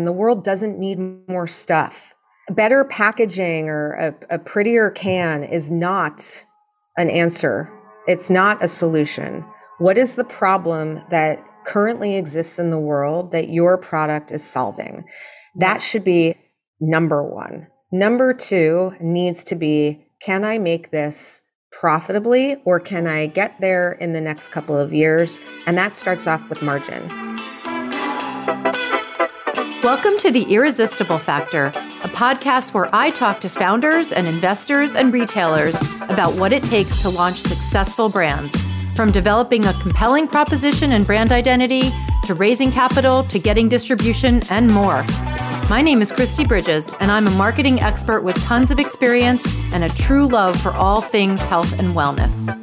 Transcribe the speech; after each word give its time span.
The 0.00 0.12
world 0.12 0.44
doesn't 0.44 0.78
need 0.78 1.28
more 1.28 1.48
stuff. 1.48 2.14
Better 2.50 2.84
packaging 2.84 3.68
or 3.68 3.94
a, 3.94 4.36
a 4.36 4.38
prettier 4.38 4.90
can 4.90 5.42
is 5.42 5.72
not 5.72 6.46
an 6.96 7.10
answer. 7.10 7.68
It's 8.06 8.30
not 8.30 8.62
a 8.62 8.68
solution. 8.68 9.44
What 9.78 9.98
is 9.98 10.14
the 10.14 10.22
problem 10.22 11.02
that 11.10 11.44
currently 11.66 12.16
exists 12.16 12.60
in 12.60 12.70
the 12.70 12.78
world 12.78 13.32
that 13.32 13.48
your 13.48 13.76
product 13.76 14.30
is 14.30 14.44
solving? 14.44 15.04
That 15.56 15.82
should 15.82 16.04
be 16.04 16.36
number 16.80 17.22
one. 17.24 17.66
Number 17.90 18.32
two 18.32 18.92
needs 19.00 19.42
to 19.44 19.56
be 19.56 20.06
can 20.22 20.44
I 20.44 20.58
make 20.58 20.92
this 20.92 21.40
profitably 21.72 22.56
or 22.64 22.78
can 22.78 23.08
I 23.08 23.26
get 23.26 23.60
there 23.60 23.92
in 23.92 24.12
the 24.12 24.20
next 24.20 24.50
couple 24.50 24.76
of 24.76 24.92
years? 24.92 25.40
And 25.66 25.76
that 25.76 25.96
starts 25.96 26.28
off 26.28 26.48
with 26.48 26.62
margin. 26.62 27.47
Welcome 29.88 30.18
to 30.18 30.30
The 30.30 30.42
Irresistible 30.42 31.18
Factor, 31.18 31.68
a 31.68 32.10
podcast 32.10 32.74
where 32.74 32.94
I 32.94 33.08
talk 33.08 33.40
to 33.40 33.48
founders 33.48 34.12
and 34.12 34.26
investors 34.26 34.94
and 34.94 35.14
retailers 35.14 35.80
about 36.10 36.34
what 36.34 36.52
it 36.52 36.62
takes 36.62 37.00
to 37.00 37.08
launch 37.08 37.40
successful 37.40 38.10
brands, 38.10 38.54
from 38.94 39.10
developing 39.10 39.64
a 39.64 39.72
compelling 39.80 40.28
proposition 40.28 40.92
and 40.92 41.06
brand 41.06 41.32
identity 41.32 41.90
to 42.26 42.34
raising 42.34 42.70
capital 42.70 43.24
to 43.24 43.38
getting 43.38 43.70
distribution 43.70 44.42
and 44.50 44.68
more. 44.68 45.06
My 45.70 45.80
name 45.80 46.02
is 46.02 46.12
Kristi 46.12 46.46
Bridges, 46.46 46.92
and 47.00 47.10
I'm 47.10 47.26
a 47.26 47.30
marketing 47.30 47.80
expert 47.80 48.20
with 48.20 48.36
tons 48.42 48.70
of 48.70 48.78
experience 48.78 49.46
and 49.72 49.84
a 49.84 49.88
true 49.88 50.26
love 50.26 50.60
for 50.60 50.72
all 50.72 51.00
things 51.00 51.42
health 51.46 51.78
and 51.78 51.94
wellness. 51.94 52.54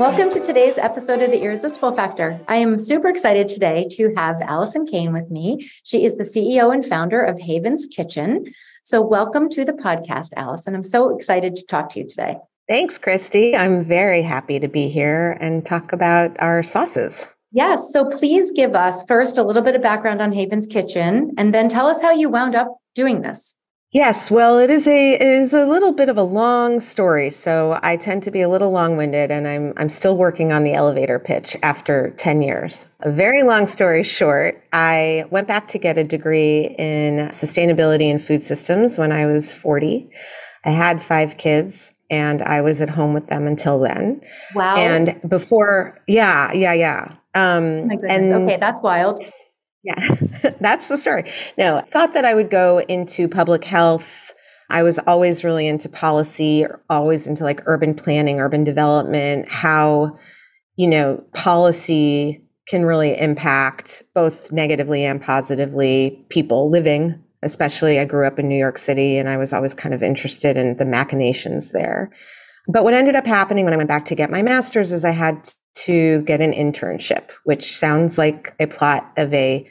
Welcome 0.00 0.30
to 0.30 0.40
today's 0.40 0.78
episode 0.78 1.20
of 1.20 1.30
The 1.30 1.42
Irresistible 1.42 1.92
Factor. 1.92 2.40
I 2.48 2.56
am 2.56 2.78
super 2.78 3.08
excited 3.08 3.48
today 3.48 3.86
to 3.90 4.10
have 4.16 4.40
Alison 4.40 4.86
Cayne 4.86 5.12
with 5.12 5.30
me. 5.30 5.70
She 5.82 6.06
is 6.06 6.16
the 6.16 6.22
CEO 6.22 6.72
and 6.72 6.82
founder 6.82 7.20
of 7.20 7.38
Haven's 7.38 7.84
Kitchen. 7.84 8.46
So, 8.82 9.02
welcome 9.02 9.50
to 9.50 9.62
the 9.62 9.74
podcast, 9.74 10.30
Alison. 10.38 10.74
I'm 10.74 10.84
so 10.84 11.14
excited 11.14 11.54
to 11.56 11.66
talk 11.66 11.90
to 11.90 11.98
you 11.98 12.06
today. 12.06 12.38
Thanks, 12.66 12.98
Kristi. 12.98 13.54
I'm 13.54 13.84
very 13.84 14.22
happy 14.22 14.58
to 14.58 14.68
be 14.68 14.88
here 14.88 15.32
and 15.38 15.66
talk 15.66 15.92
about 15.92 16.34
our 16.40 16.62
sauces. 16.62 17.26
Yes. 17.52 17.92
So 17.92 18.06
please 18.06 18.52
give 18.52 18.74
us 18.74 19.04
first 19.04 19.36
a 19.36 19.42
little 19.42 19.60
bit 19.60 19.74
of 19.74 19.82
background 19.82 20.22
on 20.22 20.32
Haven's 20.32 20.66
Kitchen 20.66 21.34
and 21.36 21.52
then 21.52 21.68
tell 21.68 21.86
us 21.86 22.00
how 22.00 22.12
you 22.12 22.30
wound 22.30 22.54
up 22.54 22.74
doing 22.94 23.20
this. 23.20 23.54
Yes, 23.92 24.30
well, 24.30 24.56
it 24.58 24.70
is 24.70 24.86
a 24.86 25.14
it 25.14 25.20
is 25.20 25.52
a 25.52 25.66
little 25.66 25.90
bit 25.90 26.08
of 26.08 26.16
a 26.16 26.22
long 26.22 26.78
story, 26.78 27.28
so 27.28 27.76
I 27.82 27.96
tend 27.96 28.22
to 28.22 28.30
be 28.30 28.40
a 28.40 28.48
little 28.48 28.70
long-winded 28.70 29.32
and 29.32 29.48
I'm 29.48 29.72
I'm 29.76 29.88
still 29.88 30.16
working 30.16 30.52
on 30.52 30.62
the 30.62 30.74
elevator 30.74 31.18
pitch 31.18 31.56
after 31.64 32.10
10 32.10 32.40
years. 32.40 32.86
A 33.00 33.10
very 33.10 33.42
long 33.42 33.66
story 33.66 34.04
short, 34.04 34.62
I 34.72 35.24
went 35.30 35.48
back 35.48 35.66
to 35.68 35.78
get 35.78 35.98
a 35.98 36.04
degree 36.04 36.72
in 36.78 37.30
sustainability 37.30 38.08
and 38.08 38.22
food 38.22 38.44
systems 38.44 38.96
when 38.96 39.10
I 39.10 39.26
was 39.26 39.52
40. 39.52 40.08
I 40.64 40.70
had 40.70 41.02
5 41.02 41.36
kids 41.36 41.92
and 42.10 42.42
I 42.42 42.60
was 42.60 42.80
at 42.80 42.90
home 42.90 43.12
with 43.12 43.26
them 43.26 43.48
until 43.48 43.80
then. 43.80 44.20
Wow. 44.54 44.76
And 44.76 45.20
before 45.28 45.98
yeah, 46.06 46.52
yeah, 46.52 46.74
yeah. 46.74 47.16
Um, 47.34 47.90
oh 47.90 48.06
and 48.08 48.32
okay, 48.32 48.56
that's 48.56 48.82
wild. 48.82 49.20
Yeah, 49.82 50.14
that's 50.60 50.88
the 50.88 50.96
story. 50.96 51.30
No, 51.56 51.78
I 51.78 51.82
thought 51.82 52.12
that 52.14 52.24
I 52.24 52.34
would 52.34 52.50
go 52.50 52.80
into 52.80 53.28
public 53.28 53.64
health. 53.64 54.34
I 54.68 54.82
was 54.82 54.98
always 55.00 55.42
really 55.42 55.66
into 55.66 55.88
policy, 55.88 56.66
always 56.88 57.26
into 57.26 57.44
like 57.44 57.62
urban 57.66 57.94
planning, 57.94 58.40
urban 58.40 58.62
development, 58.62 59.48
how, 59.48 60.18
you 60.76 60.86
know, 60.86 61.24
policy 61.34 62.44
can 62.68 62.84
really 62.84 63.18
impact 63.18 64.02
both 64.14 64.52
negatively 64.52 65.04
and 65.04 65.20
positively 65.20 66.24
people 66.28 66.70
living. 66.70 67.20
Especially, 67.42 67.98
I 67.98 68.04
grew 68.04 68.26
up 68.26 68.38
in 68.38 68.48
New 68.48 68.58
York 68.58 68.76
City 68.78 69.16
and 69.16 69.28
I 69.28 69.38
was 69.38 69.52
always 69.52 69.74
kind 69.74 69.94
of 69.94 70.02
interested 70.02 70.56
in 70.58 70.76
the 70.76 70.84
machinations 70.84 71.72
there. 71.72 72.12
But 72.68 72.84
what 72.84 72.94
ended 72.94 73.16
up 73.16 73.26
happening 73.26 73.64
when 73.64 73.74
I 73.74 73.78
went 73.78 73.88
back 73.88 74.04
to 74.06 74.14
get 74.14 74.30
my 74.30 74.42
master's 74.42 74.92
is 74.92 75.04
I 75.04 75.10
had 75.10 75.50
to 75.74 76.22
get 76.22 76.40
an 76.40 76.52
internship, 76.52 77.30
which 77.44 77.76
sounds 77.76 78.18
like 78.18 78.54
a 78.60 78.66
plot 78.66 79.12
of 79.16 79.32
a, 79.32 79.68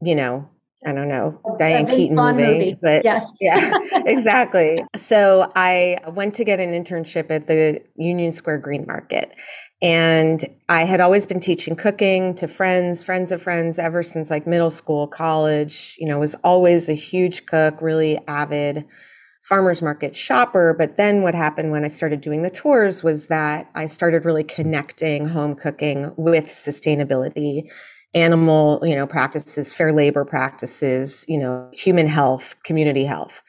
you 0.00 0.14
know, 0.14 0.48
I 0.84 0.92
don't 0.92 1.08
know, 1.08 1.40
Diane 1.58 1.86
Keaton 1.86 2.16
movie, 2.16 2.42
movie, 2.42 2.76
but 2.82 3.04
yes. 3.04 3.30
yeah, 3.40 3.72
exactly. 4.04 4.84
So 4.96 5.52
I 5.54 5.98
went 6.08 6.34
to 6.34 6.44
get 6.44 6.58
an 6.58 6.70
internship 6.70 7.30
at 7.30 7.46
the 7.46 7.80
Union 7.96 8.32
Square 8.32 8.58
Green 8.58 8.84
Market. 8.86 9.32
And 9.80 10.44
I 10.68 10.84
had 10.84 11.00
always 11.00 11.26
been 11.26 11.40
teaching 11.40 11.76
cooking 11.76 12.34
to 12.36 12.48
friends, 12.48 13.04
friends 13.04 13.30
of 13.30 13.42
friends 13.42 13.78
ever 13.78 14.02
since 14.02 14.30
like 14.30 14.46
middle 14.46 14.70
school, 14.70 15.06
college, 15.06 15.96
you 15.98 16.06
know, 16.06 16.18
was 16.18 16.34
always 16.42 16.88
a 16.88 16.94
huge 16.94 17.46
cook, 17.46 17.80
really 17.80 18.18
avid 18.26 18.84
farmers 19.52 19.82
market 19.82 20.16
shopper. 20.16 20.72
But 20.72 20.96
then 20.96 21.20
what 21.20 21.34
happened 21.34 21.72
when 21.72 21.84
I 21.84 21.88
started 21.88 22.22
doing 22.22 22.40
the 22.40 22.48
tours 22.48 23.02
was 23.02 23.26
that 23.26 23.68
I 23.74 23.84
started 23.84 24.24
really 24.24 24.44
connecting 24.44 25.28
home 25.28 25.54
cooking 25.54 26.10
with 26.16 26.46
sustainability, 26.46 27.70
animal, 28.14 28.80
you 28.82 28.96
know, 28.96 29.06
practices, 29.06 29.74
fair 29.74 29.92
labor 29.92 30.24
practices, 30.24 31.26
you 31.28 31.38
know, 31.38 31.68
human 31.74 32.06
health, 32.06 32.56
community 32.62 33.04
health, 33.04 33.42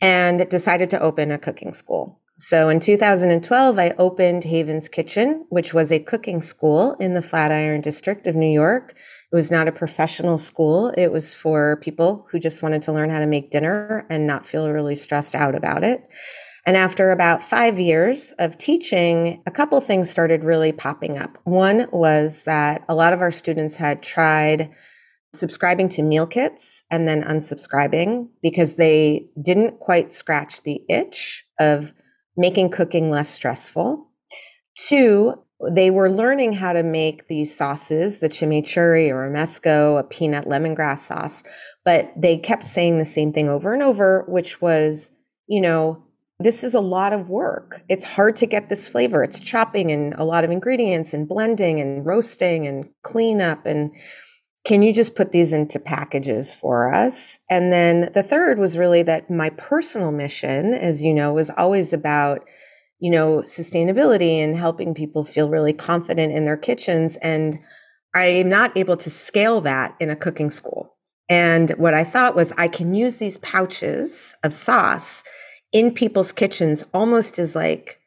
and 0.00 0.48
decided 0.48 0.88
to 0.90 1.00
open 1.00 1.32
a 1.32 1.38
cooking 1.38 1.74
school. 1.74 2.20
So 2.42 2.68
in 2.68 2.80
2012, 2.80 3.78
I 3.78 3.90
opened 3.98 4.44
Haven's 4.44 4.88
Kitchen, 4.88 5.44
which 5.50 5.74
was 5.74 5.92
a 5.92 5.98
cooking 5.98 6.42
school 6.42 6.94
in 6.94 7.14
the 7.14 7.22
Flatiron 7.22 7.82
District 7.82 8.26
of 8.26 8.34
New 8.34 8.50
York 8.50 8.96
it 9.32 9.36
was 9.36 9.50
not 9.50 9.68
a 9.68 9.72
professional 9.72 10.38
school. 10.38 10.88
It 10.98 11.12
was 11.12 11.32
for 11.32 11.76
people 11.76 12.26
who 12.30 12.40
just 12.40 12.62
wanted 12.62 12.82
to 12.82 12.92
learn 12.92 13.10
how 13.10 13.20
to 13.20 13.26
make 13.26 13.50
dinner 13.50 14.04
and 14.10 14.26
not 14.26 14.46
feel 14.46 14.68
really 14.68 14.96
stressed 14.96 15.36
out 15.36 15.54
about 15.54 15.84
it. 15.84 16.02
And 16.66 16.76
after 16.76 17.12
about 17.12 17.42
five 17.42 17.78
years 17.78 18.32
of 18.38 18.58
teaching, 18.58 19.40
a 19.46 19.50
couple 19.50 19.80
things 19.80 20.10
started 20.10 20.42
really 20.42 20.72
popping 20.72 21.16
up. 21.16 21.38
One 21.44 21.86
was 21.92 22.42
that 22.42 22.84
a 22.88 22.94
lot 22.94 23.12
of 23.12 23.20
our 23.20 23.30
students 23.30 23.76
had 23.76 24.02
tried 24.02 24.70
subscribing 25.32 25.88
to 25.90 26.02
meal 26.02 26.26
kits 26.26 26.82
and 26.90 27.06
then 27.06 27.22
unsubscribing 27.22 28.28
because 28.42 28.74
they 28.74 29.26
didn't 29.40 29.78
quite 29.78 30.12
scratch 30.12 30.62
the 30.62 30.82
itch 30.88 31.44
of 31.60 31.94
making 32.36 32.70
cooking 32.70 33.10
less 33.10 33.28
stressful. 33.28 34.06
Two, 34.76 35.34
they 35.70 35.90
were 35.90 36.10
learning 36.10 36.54
how 36.54 36.72
to 36.72 36.82
make 36.82 37.28
these 37.28 37.56
sauces, 37.56 38.20
the 38.20 38.28
chimichurri 38.28 39.10
or 39.10 39.28
romesco, 39.28 39.98
a 39.98 40.02
peanut 40.02 40.46
lemongrass 40.46 40.98
sauce, 40.98 41.42
but 41.84 42.12
they 42.16 42.38
kept 42.38 42.64
saying 42.64 42.98
the 42.98 43.04
same 43.04 43.32
thing 43.32 43.48
over 43.48 43.74
and 43.74 43.82
over, 43.82 44.24
which 44.26 44.62
was, 44.62 45.10
you 45.46 45.60
know, 45.60 46.02
this 46.38 46.64
is 46.64 46.74
a 46.74 46.80
lot 46.80 47.12
of 47.12 47.28
work. 47.28 47.82
It's 47.90 48.04
hard 48.04 48.34
to 48.36 48.46
get 48.46 48.70
this 48.70 48.88
flavor. 48.88 49.22
It's 49.22 49.38
chopping 49.38 49.92
and 49.92 50.14
a 50.14 50.24
lot 50.24 50.42
of 50.42 50.50
ingredients 50.50 51.12
and 51.12 51.28
blending 51.28 51.78
and 51.78 52.06
roasting 52.06 52.66
and 52.66 52.88
cleanup. 53.02 53.66
And 53.66 53.92
can 54.64 54.82
you 54.82 54.92
just 54.92 55.14
put 55.14 55.32
these 55.32 55.52
into 55.52 55.78
packages 55.78 56.54
for 56.54 56.92
us? 56.92 57.38
And 57.48 57.72
then 57.72 58.10
the 58.14 58.22
third 58.22 58.58
was 58.58 58.76
really 58.76 59.02
that 59.04 59.30
my 59.30 59.50
personal 59.50 60.12
mission, 60.12 60.74
as 60.74 61.02
you 61.02 61.14
know, 61.14 61.32
was 61.32 61.50
always 61.50 61.92
about 61.92 62.46
you 63.00 63.10
know, 63.10 63.38
sustainability 63.38 64.36
and 64.36 64.56
helping 64.56 64.94
people 64.94 65.24
feel 65.24 65.48
really 65.48 65.72
confident 65.72 66.34
in 66.34 66.44
their 66.44 66.56
kitchens. 66.56 67.16
And 67.16 67.58
I 68.14 68.26
am 68.26 68.48
not 68.48 68.76
able 68.76 68.96
to 68.98 69.10
scale 69.10 69.60
that 69.62 69.96
in 69.98 70.10
a 70.10 70.16
cooking 70.16 70.50
school. 70.50 70.96
And 71.28 71.70
what 71.70 71.94
I 71.94 72.04
thought 72.04 72.36
was 72.36 72.52
I 72.58 72.68
can 72.68 72.92
use 72.92 73.16
these 73.16 73.38
pouches 73.38 74.34
of 74.44 74.52
sauce 74.52 75.24
in 75.72 75.94
people's 75.94 76.32
kitchens 76.32 76.84
almost 76.92 77.38
as 77.38 77.56
like 77.56 77.99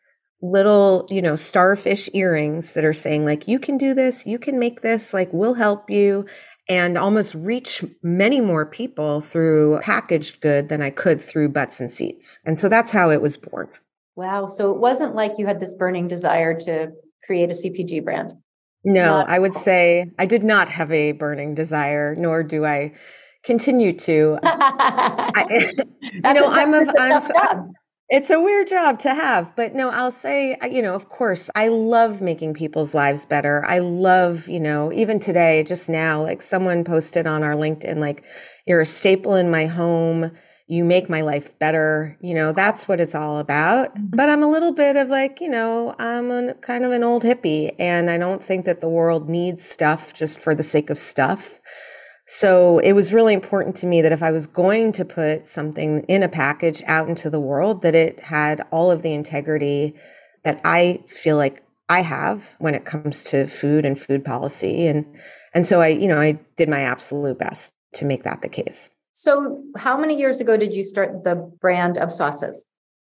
little, 0.43 1.07
you 1.09 1.21
know, 1.21 1.37
starfish 1.37 2.09
earrings 2.13 2.73
that 2.73 2.83
are 2.83 2.93
saying 2.93 3.25
like, 3.25 3.47
you 3.47 3.57
can 3.57 3.77
do 3.77 3.93
this, 3.93 4.27
you 4.27 4.37
can 4.37 4.59
make 4.59 4.81
this, 4.81 5.13
like, 5.13 5.31
we'll 5.31 5.53
help 5.53 5.89
you 5.89 6.25
and 6.69 6.97
almost 6.97 7.33
reach 7.33 7.83
many 8.03 8.41
more 8.41 8.65
people 8.65 9.21
through 9.21 9.79
packaged 9.81 10.41
good 10.41 10.67
than 10.69 10.81
I 10.81 10.89
could 10.89 11.21
through 11.21 11.49
butts 11.49 11.79
and 11.79 11.91
seats. 11.91 12.39
And 12.45 12.59
so 12.59 12.67
that's 12.67 12.91
how 12.91 13.09
it 13.09 13.21
was 13.21 13.37
born. 13.37 13.69
Wow. 14.15 14.45
So 14.47 14.71
it 14.71 14.79
wasn't 14.79 15.15
like 15.15 15.31
you 15.37 15.45
had 15.45 15.59
this 15.59 15.75
burning 15.75 16.07
desire 16.07 16.53
to 16.59 16.91
create 17.25 17.49
a 17.49 17.55
CPG 17.55 18.03
brand. 18.03 18.33
No, 18.83 19.05
not- 19.05 19.29
I 19.29 19.39
would 19.39 19.53
say 19.53 20.11
I 20.19 20.25
did 20.25 20.43
not 20.43 20.67
have 20.67 20.91
a 20.91 21.13
burning 21.13 21.55
desire, 21.55 22.15
nor 22.15 22.43
do 22.43 22.65
I 22.65 22.93
continue 23.45 23.93
to. 23.99 24.39
I, 24.43 25.71
you 26.01 26.21
know, 26.21 26.51
I'm 26.51 26.73
a, 26.73 26.85
I'm 26.99 27.19
so, 27.21 27.33
it's 28.13 28.29
a 28.29 28.39
weird 28.39 28.67
job 28.67 28.99
to 28.99 29.13
have, 29.13 29.55
but 29.55 29.73
no, 29.73 29.89
I'll 29.89 30.11
say, 30.11 30.55
you 30.71 30.81
know, 30.83 30.93
of 30.93 31.09
course, 31.09 31.49
I 31.55 31.67
love 31.67 32.21
making 32.21 32.53
people's 32.53 32.93
lives 32.93 33.25
better. 33.25 33.65
I 33.65 33.79
love, 33.79 34.47
you 34.47 34.59
know, 34.59 34.93
even 34.93 35.19
today, 35.19 35.63
just 35.63 35.89
now, 35.89 36.21
like 36.21 36.41
someone 36.41 36.83
posted 36.83 37.25
on 37.25 37.41
our 37.43 37.55
LinkedIn, 37.55 37.97
like, 37.97 38.23
you're 38.67 38.81
a 38.81 38.85
staple 38.85 39.33
in 39.35 39.49
my 39.49 39.65
home 39.65 40.31
you 40.67 40.83
make 40.83 41.09
my 41.09 41.21
life 41.21 41.57
better. 41.59 42.17
You 42.21 42.33
know, 42.33 42.51
that's 42.53 42.87
what 42.87 42.99
it's 42.99 43.15
all 43.15 43.37
about. 43.39 43.95
Mm-hmm. 43.95 44.15
But 44.15 44.29
I'm 44.29 44.43
a 44.43 44.49
little 44.49 44.71
bit 44.71 44.95
of 44.95 45.09
like, 45.09 45.41
you 45.41 45.49
know, 45.49 45.95
I'm 45.99 46.31
a, 46.31 46.53
kind 46.55 46.85
of 46.85 46.91
an 46.91 47.03
old 47.03 47.23
hippie 47.23 47.75
and 47.77 48.09
I 48.09 48.17
don't 48.17 48.43
think 48.43 48.65
that 48.65 48.81
the 48.81 48.89
world 48.89 49.29
needs 49.29 49.63
stuff 49.63 50.13
just 50.13 50.39
for 50.39 50.55
the 50.55 50.63
sake 50.63 50.89
of 50.89 50.97
stuff. 50.97 51.59
So 52.25 52.79
it 52.79 52.93
was 52.93 53.11
really 53.11 53.33
important 53.33 53.75
to 53.77 53.87
me 53.87 54.01
that 54.01 54.11
if 54.11 54.23
I 54.23 54.31
was 54.31 54.47
going 54.47 54.93
to 54.93 55.03
put 55.03 55.45
something 55.45 56.03
in 56.03 56.23
a 56.23 56.29
package 56.29 56.81
out 56.85 57.09
into 57.09 57.29
the 57.29 57.39
world, 57.39 57.81
that 57.81 57.95
it 57.95 58.19
had 58.21 58.65
all 58.71 58.91
of 58.91 59.01
the 59.01 59.13
integrity 59.13 59.93
that 60.43 60.61
I 60.63 61.03
feel 61.07 61.35
like 61.35 61.63
I 61.89 62.01
have 62.01 62.55
when 62.59 62.75
it 62.75 62.85
comes 62.85 63.23
to 63.25 63.47
food 63.47 63.85
and 63.85 63.99
food 63.99 64.23
policy. 64.23 64.87
And 64.87 65.05
and 65.53 65.67
so 65.67 65.81
I, 65.81 65.89
you 65.89 66.07
know, 66.07 66.19
I 66.19 66.39
did 66.55 66.69
my 66.69 66.81
absolute 66.81 67.37
best 67.37 67.73
to 67.95 68.05
make 68.05 68.23
that 68.23 68.41
the 68.41 68.49
case. 68.49 68.89
So, 69.13 69.61
how 69.77 69.97
many 69.97 70.17
years 70.17 70.39
ago 70.39 70.57
did 70.57 70.73
you 70.73 70.83
start 70.83 71.23
the 71.23 71.35
brand 71.35 71.97
of 71.99 72.11
sauces? 72.11 72.65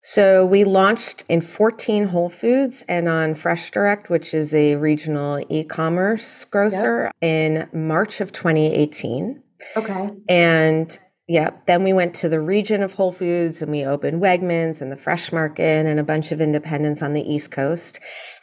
So, 0.01 0.45
we 0.45 0.63
launched 0.63 1.23
in 1.27 1.41
14 1.41 2.07
Whole 2.07 2.29
Foods 2.29 2.83
and 2.87 3.09
on 3.09 3.35
Fresh 3.35 3.71
Direct, 3.71 4.09
which 4.09 4.33
is 4.33 4.53
a 4.53 4.75
regional 4.75 5.43
e 5.49 5.63
commerce 5.63 6.45
grocer, 6.45 7.05
yep. 7.05 7.15
in 7.21 7.69
March 7.73 8.21
of 8.21 8.31
2018. 8.31 9.41
Okay. 9.75 10.11
And 10.29 10.97
yeah, 11.27 11.51
then 11.65 11.83
we 11.83 11.91
went 11.91 12.13
to 12.15 12.29
the 12.29 12.39
region 12.39 12.81
of 12.81 12.93
Whole 12.93 13.11
Foods 13.11 13.61
and 13.61 13.69
we 13.69 13.83
opened 13.83 14.21
Wegmans 14.21 14.81
and 14.81 14.91
the 14.91 14.97
Fresh 14.97 15.33
Market 15.33 15.85
and 15.85 15.99
a 15.99 16.03
bunch 16.03 16.31
of 16.31 16.39
independents 16.39 17.01
on 17.01 17.13
the 17.13 17.21
East 17.21 17.51
Coast. 17.51 17.99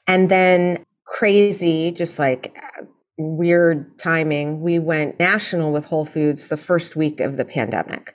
And 0.06 0.28
then 0.28 0.84
crazy, 1.04 1.92
just 1.92 2.18
like 2.18 2.56
weird 3.16 3.98
timing, 3.98 4.60
we 4.60 4.78
went 4.78 5.18
national 5.18 5.72
with 5.72 5.86
Whole 5.86 6.04
Foods 6.04 6.48
the 6.48 6.56
first 6.58 6.94
week 6.94 7.20
of 7.20 7.36
the 7.38 7.44
pandemic. 7.44 8.14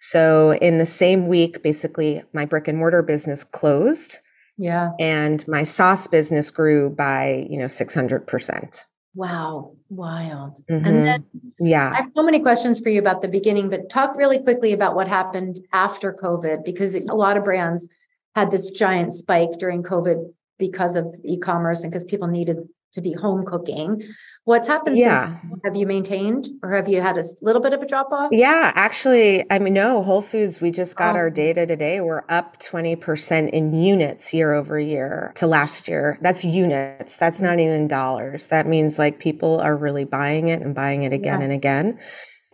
So 0.00 0.54
in 0.54 0.78
the 0.78 0.86
same 0.86 1.28
week, 1.28 1.62
basically, 1.62 2.22
my 2.32 2.44
brick 2.44 2.68
and 2.68 2.78
mortar 2.78 3.02
business 3.02 3.44
closed. 3.44 4.18
Yeah. 4.56 4.90
And 4.98 5.46
my 5.46 5.62
sauce 5.62 6.06
business 6.06 6.50
grew 6.50 6.90
by, 6.90 7.46
you 7.48 7.58
know, 7.58 7.66
600%. 7.66 8.84
Wow. 9.14 9.76
Wild. 9.88 10.58
Mm-hmm. 10.70 10.86
And 10.86 11.06
then 11.06 11.26
yeah. 11.58 11.92
I 11.92 12.02
have 12.02 12.12
so 12.16 12.22
many 12.22 12.40
questions 12.40 12.78
for 12.78 12.88
you 12.88 13.00
about 13.00 13.22
the 13.22 13.28
beginning, 13.28 13.70
but 13.70 13.88
talk 13.88 14.16
really 14.16 14.38
quickly 14.38 14.72
about 14.72 14.94
what 14.94 15.08
happened 15.08 15.60
after 15.72 16.12
COVID 16.12 16.64
because 16.64 16.94
a 16.94 17.14
lot 17.14 17.36
of 17.36 17.44
brands 17.44 17.88
had 18.34 18.50
this 18.50 18.70
giant 18.70 19.14
spike 19.14 19.58
during 19.58 19.82
COVID 19.82 20.32
because 20.58 20.96
of 20.96 21.14
e-commerce 21.24 21.82
and 21.82 21.90
because 21.90 22.04
people 22.04 22.28
needed 22.28 22.58
to 22.92 23.00
be 23.00 23.12
home 23.12 23.44
cooking. 23.44 24.02
What's 24.44 24.66
happened? 24.66 24.96
Yeah. 24.96 25.40
Since? 25.40 25.60
Have 25.64 25.76
you 25.76 25.86
maintained 25.86 26.48
or 26.62 26.72
have 26.74 26.88
you 26.88 27.00
had 27.00 27.18
a 27.18 27.22
little 27.42 27.60
bit 27.60 27.72
of 27.72 27.82
a 27.82 27.86
drop 27.86 28.10
off? 28.10 28.30
Yeah, 28.32 28.72
actually, 28.74 29.44
I 29.50 29.58
mean, 29.58 29.74
no, 29.74 30.02
Whole 30.02 30.22
Foods, 30.22 30.60
we 30.60 30.70
just 30.70 30.96
got 30.96 31.10
awesome. 31.10 31.16
our 31.16 31.30
data 31.30 31.66
today. 31.66 32.00
We're 32.00 32.24
up 32.28 32.58
20% 32.60 33.50
in 33.50 33.74
units 33.74 34.32
year 34.32 34.54
over 34.54 34.80
year 34.80 35.32
to 35.36 35.46
last 35.46 35.86
year. 35.86 36.18
That's 36.22 36.44
units. 36.44 37.16
That's 37.16 37.40
not 37.40 37.60
even 37.60 37.88
dollars. 37.88 38.46
That 38.46 38.66
means 38.66 38.98
like 38.98 39.18
people 39.18 39.60
are 39.60 39.76
really 39.76 40.04
buying 40.04 40.48
it 40.48 40.62
and 40.62 40.74
buying 40.74 41.02
it 41.02 41.12
again 41.12 41.40
yeah. 41.40 41.44
and 41.44 41.52
again. 41.52 41.98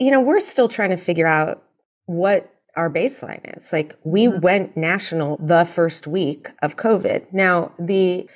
You 0.00 0.10
know, 0.10 0.20
we're 0.20 0.40
still 0.40 0.69
trying 0.69 0.90
to 0.90 0.96
figure 0.96 1.28
out 1.28 1.62
what 2.06 2.50
our 2.76 2.90
baseline 2.90 3.56
is. 3.56 3.72
Like 3.72 3.96
we 4.04 4.26
mm-hmm. 4.26 4.40
went 4.40 4.76
national 4.76 5.38
the 5.40 5.64
first 5.64 6.06
week 6.06 6.50
of 6.62 6.76
COVID. 6.76 7.32
Now, 7.32 7.72
the 7.78 8.28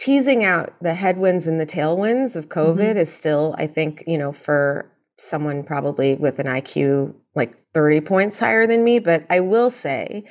teasing 0.00 0.42
out 0.42 0.74
the 0.80 0.94
headwinds 0.94 1.46
and 1.46 1.60
the 1.60 1.66
tailwinds 1.66 2.34
of 2.34 2.48
COVID 2.48 2.78
mm-hmm. 2.78 2.98
is 2.98 3.12
still, 3.12 3.54
I 3.58 3.66
think, 3.66 4.02
you 4.06 4.18
know, 4.18 4.32
for 4.32 4.90
someone 5.18 5.62
probably 5.62 6.14
with 6.14 6.38
an 6.38 6.46
IQ 6.46 7.14
like 7.34 7.54
30 7.74 8.00
points 8.00 8.38
higher 8.38 8.66
than 8.66 8.82
me. 8.82 8.98
But 8.98 9.26
I 9.28 9.40
will 9.40 9.70
say 9.70 10.24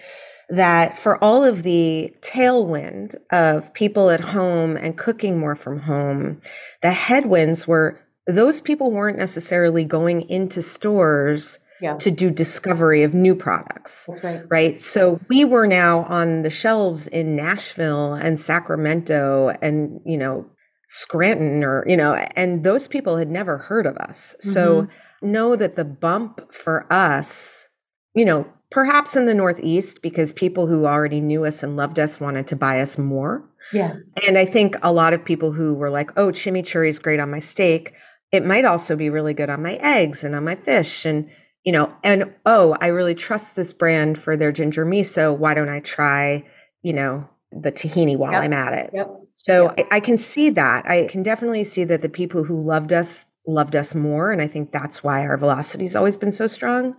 that 0.50 0.98
for 0.98 1.24
all 1.24 1.44
of 1.44 1.62
the 1.62 2.14
tailwind 2.22 3.16
of 3.32 3.72
people 3.76 4.10
at 4.10 4.22
home 4.22 4.76
and 4.76 4.98
cooking 4.98 5.40
more 5.40 5.56
from 5.56 5.82
home, 5.82 6.42
the 6.82 6.92
headwinds 6.92 7.68
were 7.68 8.02
those 8.26 8.62
people 8.62 8.92
weren't 8.92 9.18
necessarily 9.18 9.86
going 9.86 10.28
into 10.30 10.62
stores 10.62 11.60
yeah. 11.82 11.96
to 11.96 12.12
do 12.12 12.30
discovery 12.30 13.04
of 13.04 13.14
new 13.14 13.36
products. 13.36 14.10
Right. 14.24 14.44
right. 14.50 14.80
So 14.80 15.20
we 15.30 15.46
were 15.46 15.68
now 15.68 16.04
on 16.06 16.42
the 16.42 16.50
shelves 16.50 17.08
in 17.08 17.36
Nashville 17.36 18.14
and 18.14 18.40
Sacramento 18.40 19.54
and, 19.62 20.00
you 20.06 20.18
know, 20.18 20.50
Scranton 20.88 21.64
or, 21.64 21.86
you 21.88 21.96
know, 21.96 22.16
and 22.36 22.64
those 22.64 22.88
people 22.88 23.18
had 23.18 23.30
never 23.30 23.58
heard 23.58 23.86
of 23.86 23.96
us. 23.98 24.36
Mm-hmm. 24.42 24.52
So 24.52 24.88
know 25.22 25.56
that 25.56 25.76
the 25.76 25.86
bump 25.86 26.54
for 26.54 26.92
us, 26.92 27.68
you 28.16 28.26
know, 28.26 28.48
perhaps 28.72 29.16
in 29.16 29.26
the 29.26 29.34
Northeast 29.34 30.02
because 30.02 30.34
people 30.34 30.68
who 30.68 30.86
already 30.86 31.22
knew 31.22 31.46
us 31.46 31.64
and 31.64 31.76
loved 31.76 32.00
us 32.00 32.20
wanted 32.20 32.48
to 32.48 32.56
buy 32.56 32.80
us 32.82 32.98
more. 32.98 33.48
Yeah. 33.74 33.96
And 34.28 34.38
I 34.38 34.46
think 34.46 34.76
a 34.82 34.92
lot 34.92 35.14
of 35.14 35.26
people 35.26 35.52
who 35.52 35.74
were 35.74 35.90
like, 35.90 36.12
oh, 36.18 36.30
chimichurri 36.30 36.90
is 36.90 37.00
great 37.00 37.20
on 37.20 37.32
my 37.32 37.40
steak. 37.40 37.94
It 38.32 38.46
might 38.46 38.66
also 38.66 38.96
be 38.96 39.10
really 39.10 39.34
good 39.34 39.50
on 39.50 39.62
my 39.62 39.74
eggs 39.82 40.24
and 40.24 40.36
on 40.36 40.44
my 40.44 40.56
fish. 40.56 41.06
And 41.06 41.30
you 41.66 41.72
know, 41.72 41.94
and 42.04 42.34
oh, 42.46 42.78
I 42.82 42.88
really 42.88 43.16
trust 43.16 43.56
this 43.56 43.74
brand 43.74 44.18
for 44.18 44.38
their 44.38 44.52
ginger 44.52 44.86
miso. 44.86 45.38
Why 45.38 45.54
don't 45.54 45.70
I 45.70 45.80
try, 45.82 46.46
you 46.82 46.94
know, 46.94 47.28
the 47.52 47.72
tahini 47.72 48.18
while 48.18 48.32
yep. 48.32 48.44
I'm 48.44 48.54
at 48.54 48.74
it? 48.74 48.92
Yep. 48.94 49.16
So 49.34 49.74
yep. 49.78 49.88
I, 49.92 49.98
I, 49.98 50.00
can 50.00 50.18
see 50.18 50.50
that. 50.52 50.86
I 50.86 51.08
can 51.08 51.24
definitely 51.24 51.64
see 51.64 51.84
that 51.86 52.02
the 52.02 52.10
people 52.10 52.44
who 52.44 52.62
loved 52.62 52.94
us 52.94 53.26
loved 53.48 53.76
us 53.76 53.96
more. 53.96 54.32
And 54.32 54.42
I 54.42 54.48
think 54.48 54.72
that's 54.72 55.04
why 55.04 55.22
our 55.26 55.38
velocity 55.38 55.84
has 55.84 55.96
always 55.96 56.18
been 56.18 56.32
so 56.32 56.48
strong. 56.48 56.96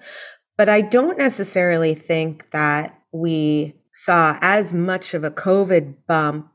But 0.58 0.68
I 0.68 0.80
don't 0.80 1.16
necessarily 1.16 1.94
think 1.94 2.50
that 2.50 2.98
we 3.12 3.74
saw 3.92 4.38
as 4.40 4.74
much 4.74 5.14
of 5.14 5.24
a 5.24 5.30
COVID 5.30 5.94
bump 6.06 6.48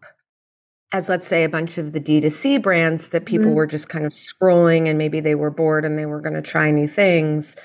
as 0.93 1.09
let's 1.09 1.27
say 1.27 1.43
a 1.43 1.49
bunch 1.49 1.77
of 1.77 1.91
the 1.91 1.99
D2C 1.99 2.61
brands 2.61 3.09
that 3.09 3.25
people 3.25 3.47
mm-hmm. 3.47 3.55
were 3.55 3.67
just 3.67 3.89
kind 3.89 4.05
of 4.05 4.11
scrolling 4.11 4.87
and 4.87 4.97
maybe 4.97 5.19
they 5.19 5.35
were 5.35 5.49
bored 5.49 5.83
and 5.83 5.99
they 5.99 6.05
were 6.05 6.21
going 6.21 6.35
to 6.35 6.41
try 6.41 6.71
new 6.71 6.87
things 6.87 7.55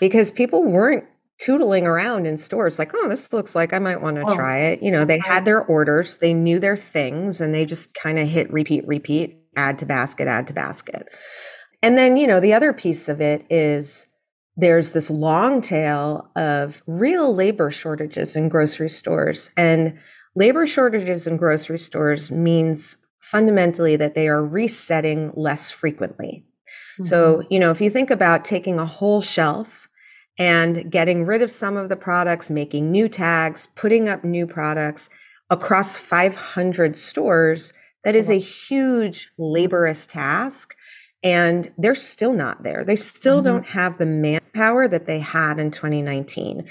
because 0.00 0.30
people 0.30 0.64
weren't 0.64 1.04
tootling 1.40 1.84
around 1.84 2.26
in 2.26 2.36
stores 2.36 2.78
like, 2.78 2.92
oh, 2.94 3.08
this 3.08 3.32
looks 3.32 3.54
like 3.54 3.72
I 3.72 3.78
might 3.78 4.02
want 4.02 4.16
to 4.16 4.24
oh. 4.26 4.34
try 4.34 4.58
it. 4.58 4.82
You 4.82 4.90
know, 4.90 5.04
they 5.04 5.18
had 5.18 5.44
their 5.44 5.64
orders, 5.64 6.18
they 6.18 6.34
knew 6.34 6.58
their 6.58 6.76
things, 6.76 7.40
and 7.40 7.54
they 7.54 7.64
just 7.64 7.94
kind 7.94 8.18
of 8.18 8.28
hit 8.28 8.52
repeat, 8.52 8.86
repeat, 8.86 9.38
add 9.56 9.78
to 9.78 9.86
basket, 9.86 10.26
add 10.26 10.48
to 10.48 10.54
basket. 10.54 11.08
And 11.82 11.96
then, 11.96 12.16
you 12.16 12.26
know, 12.26 12.40
the 12.40 12.52
other 12.52 12.72
piece 12.72 13.08
of 13.08 13.20
it 13.20 13.46
is 13.48 14.06
there's 14.56 14.90
this 14.90 15.10
long 15.10 15.60
tail 15.60 16.28
of 16.34 16.82
real 16.86 17.32
labor 17.32 17.70
shortages 17.70 18.34
in 18.34 18.48
grocery 18.48 18.90
stores. 18.90 19.50
And 19.56 19.98
labor 20.34 20.66
shortages 20.66 21.28
in 21.28 21.36
grocery 21.36 21.78
stores 21.78 22.32
means 22.32 22.96
fundamentally 23.20 23.94
that 23.94 24.16
they 24.16 24.28
are 24.28 24.44
resetting 24.44 25.32
less 25.36 25.70
frequently. 25.70 26.44
Mm-hmm. 26.94 27.04
So, 27.04 27.44
you 27.48 27.60
know, 27.60 27.70
if 27.70 27.80
you 27.80 27.90
think 27.90 28.10
about 28.10 28.44
taking 28.44 28.80
a 28.80 28.86
whole 28.86 29.20
shelf 29.20 29.87
and 30.38 30.90
getting 30.90 31.26
rid 31.26 31.42
of 31.42 31.50
some 31.50 31.76
of 31.76 31.88
the 31.88 31.96
products, 31.96 32.50
making 32.50 32.90
new 32.90 33.08
tags, 33.08 33.66
putting 33.74 34.08
up 34.08 34.24
new 34.24 34.46
products 34.46 35.10
across 35.50 35.98
500 35.98 36.96
stores. 36.96 37.72
That 38.04 38.14
is 38.14 38.30
a 38.30 38.38
huge 38.38 39.30
laborious 39.36 40.06
task. 40.06 40.76
And 41.24 41.72
they're 41.76 41.96
still 41.96 42.32
not 42.32 42.62
there. 42.62 42.84
They 42.84 42.94
still 42.94 43.38
mm-hmm. 43.38 43.46
don't 43.46 43.66
have 43.68 43.98
the 43.98 44.06
manpower 44.06 44.86
that 44.86 45.06
they 45.06 45.18
had 45.18 45.58
in 45.58 45.72
2019. 45.72 46.68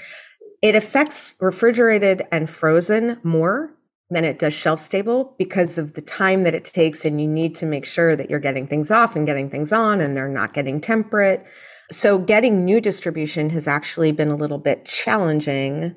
It 0.62 0.74
affects 0.74 1.34
refrigerated 1.38 2.22
and 2.32 2.48
frozen 2.48 3.20
more 3.22 3.74
than 4.10 4.24
it 4.24 4.38
does 4.38 4.54
shelf 4.54 4.80
stable 4.80 5.34
because 5.38 5.76
of 5.76 5.92
the 5.92 6.00
time 6.00 6.44
that 6.44 6.54
it 6.54 6.64
takes. 6.64 7.04
And 7.04 7.20
you 7.20 7.28
need 7.28 7.54
to 7.56 7.66
make 7.66 7.84
sure 7.84 8.16
that 8.16 8.30
you're 8.30 8.40
getting 8.40 8.66
things 8.66 8.90
off 8.90 9.14
and 9.14 9.26
getting 9.26 9.50
things 9.50 9.70
on 9.70 10.00
and 10.00 10.16
they're 10.16 10.28
not 10.28 10.54
getting 10.54 10.80
temperate. 10.80 11.44
So 11.90 12.18
getting 12.18 12.64
new 12.64 12.80
distribution 12.80 13.50
has 13.50 13.66
actually 13.66 14.12
been 14.12 14.28
a 14.28 14.36
little 14.36 14.58
bit 14.58 14.84
challenging 14.84 15.94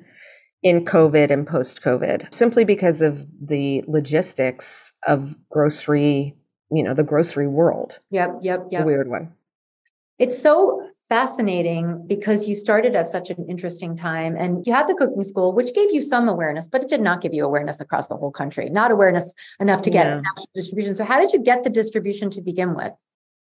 in 0.62 0.84
COVID 0.84 1.30
and 1.30 1.46
post 1.46 1.82
COVID, 1.82 2.32
simply 2.32 2.64
because 2.64 3.02
of 3.02 3.26
the 3.40 3.84
logistics 3.86 4.92
of 5.06 5.36
grocery, 5.50 6.36
you 6.70 6.82
know, 6.82 6.94
the 6.94 7.02
grocery 7.02 7.48
world. 7.48 7.98
Yep, 8.10 8.38
yep, 8.42 8.60
yep. 8.60 8.66
It's 8.70 8.80
a 8.80 8.84
weird 8.84 9.08
one. 9.08 9.32
It's 10.18 10.40
so 10.40 10.88
fascinating 11.08 12.06
because 12.06 12.48
you 12.48 12.54
started 12.54 12.94
at 12.94 13.06
such 13.06 13.28
an 13.28 13.44
interesting 13.48 13.94
time 13.96 14.36
and 14.36 14.64
you 14.64 14.72
had 14.72 14.88
the 14.88 14.94
cooking 14.94 15.22
school, 15.24 15.52
which 15.52 15.74
gave 15.74 15.92
you 15.92 16.00
some 16.00 16.28
awareness, 16.28 16.68
but 16.68 16.82
it 16.82 16.88
did 16.88 17.02
not 17.02 17.20
give 17.20 17.34
you 17.34 17.44
awareness 17.44 17.80
across 17.80 18.06
the 18.06 18.16
whole 18.16 18.30
country, 18.30 18.70
not 18.70 18.90
awareness 18.90 19.34
enough 19.60 19.82
to 19.82 19.90
get 19.90 20.06
yeah. 20.06 20.22
distribution. 20.54 20.94
So, 20.94 21.04
how 21.04 21.20
did 21.20 21.32
you 21.32 21.42
get 21.42 21.64
the 21.64 21.70
distribution 21.70 22.30
to 22.30 22.40
begin 22.40 22.74
with? 22.74 22.92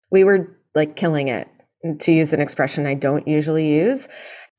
We 0.10 0.24
were 0.24 0.58
like 0.76 0.96
killing 0.96 1.28
it 1.28 1.48
to 2.00 2.12
use 2.12 2.34
an 2.34 2.42
expression 2.42 2.86
I 2.86 2.94
don't 2.94 3.28
usually 3.28 3.68
use. 3.68 4.08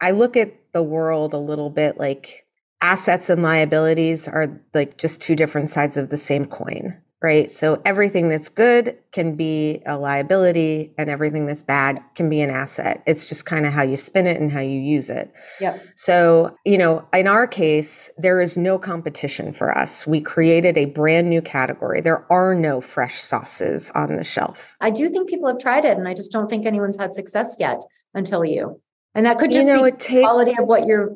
I 0.01 0.11
look 0.11 0.37
at 0.37 0.55
the 0.73 0.83
world 0.83 1.33
a 1.33 1.39
little 1.39 1.71
bit 1.71 1.97
like 1.97 2.47
assets 2.81 3.31
and 3.31 3.43
liabilities 3.43 4.27
are 4.27 4.61
like 4.75 4.99
just 4.99 5.21
two 5.21 5.37
different 5.37 5.71
sides 5.71 5.97
of 5.97 6.11
the 6.11 6.17
same 6.17 6.47
coin. 6.47 7.01
Right? 7.23 7.51
So 7.51 7.81
everything 7.85 8.29
that's 8.29 8.49
good 8.49 8.99
can 9.13 9.37
be 9.37 9.83
a 9.87 9.97
liability 9.97 10.93
and 10.99 11.09
everything 11.09 11.47
that's 11.47 11.63
bad 11.63 12.03
can 12.15 12.29
be 12.29 12.41
an 12.41 12.51
asset. 12.51 13.03
It's 13.07 13.27
just 13.27 13.47
kind 13.47 13.67
of 13.67 13.73
how 13.73 13.83
you 13.83 13.97
spin 13.97 14.27
it 14.27 14.41
and 14.41 14.51
how 14.51 14.61
you 14.61 14.81
use 14.81 15.09
it. 15.09 15.33
Yep. 15.61 15.83
So, 15.97 16.57
you 16.65 16.79
know, 16.79 17.07
in 17.13 17.27
our 17.27 17.47
case, 17.47 18.11
there 18.19 18.41
is 18.41 18.59
no 18.59 18.79
competition 18.79 19.53
for 19.53 19.77
us. 19.77 20.07
We 20.07 20.21
created 20.21 20.77
a 20.77 20.87
brand 20.87 21.31
new 21.31 21.43
category. 21.43 22.01
There 22.01 22.31
are 22.33 22.55
no 22.55 22.81
fresh 22.81 23.21
sauces 23.21 23.91
on 23.95 24.17
the 24.17 24.25
shelf. 24.25 24.75
I 24.81 24.91
do 24.91 25.09
think 25.11 25.29
people 25.29 25.49
have 25.49 25.59
tried 25.59 25.85
it 25.85 25.97
and 25.97 26.09
I 26.09 26.15
just 26.15 26.33
don't 26.33 26.49
think 26.49 26.67
anyone's 26.67 26.99
had 26.99 27.15
success 27.15 27.57
yet 27.59 27.81
until 28.15 28.45
you. 28.45 28.81
And 29.15 29.27
that 29.27 29.39
could 29.39 29.51
just 29.51 29.69
you 29.69 29.77
know, 29.77 29.85
be 29.85 29.93
takes, 29.93 30.23
quality 30.23 30.53
of 30.53 30.67
what 30.67 30.87
you're 30.87 31.11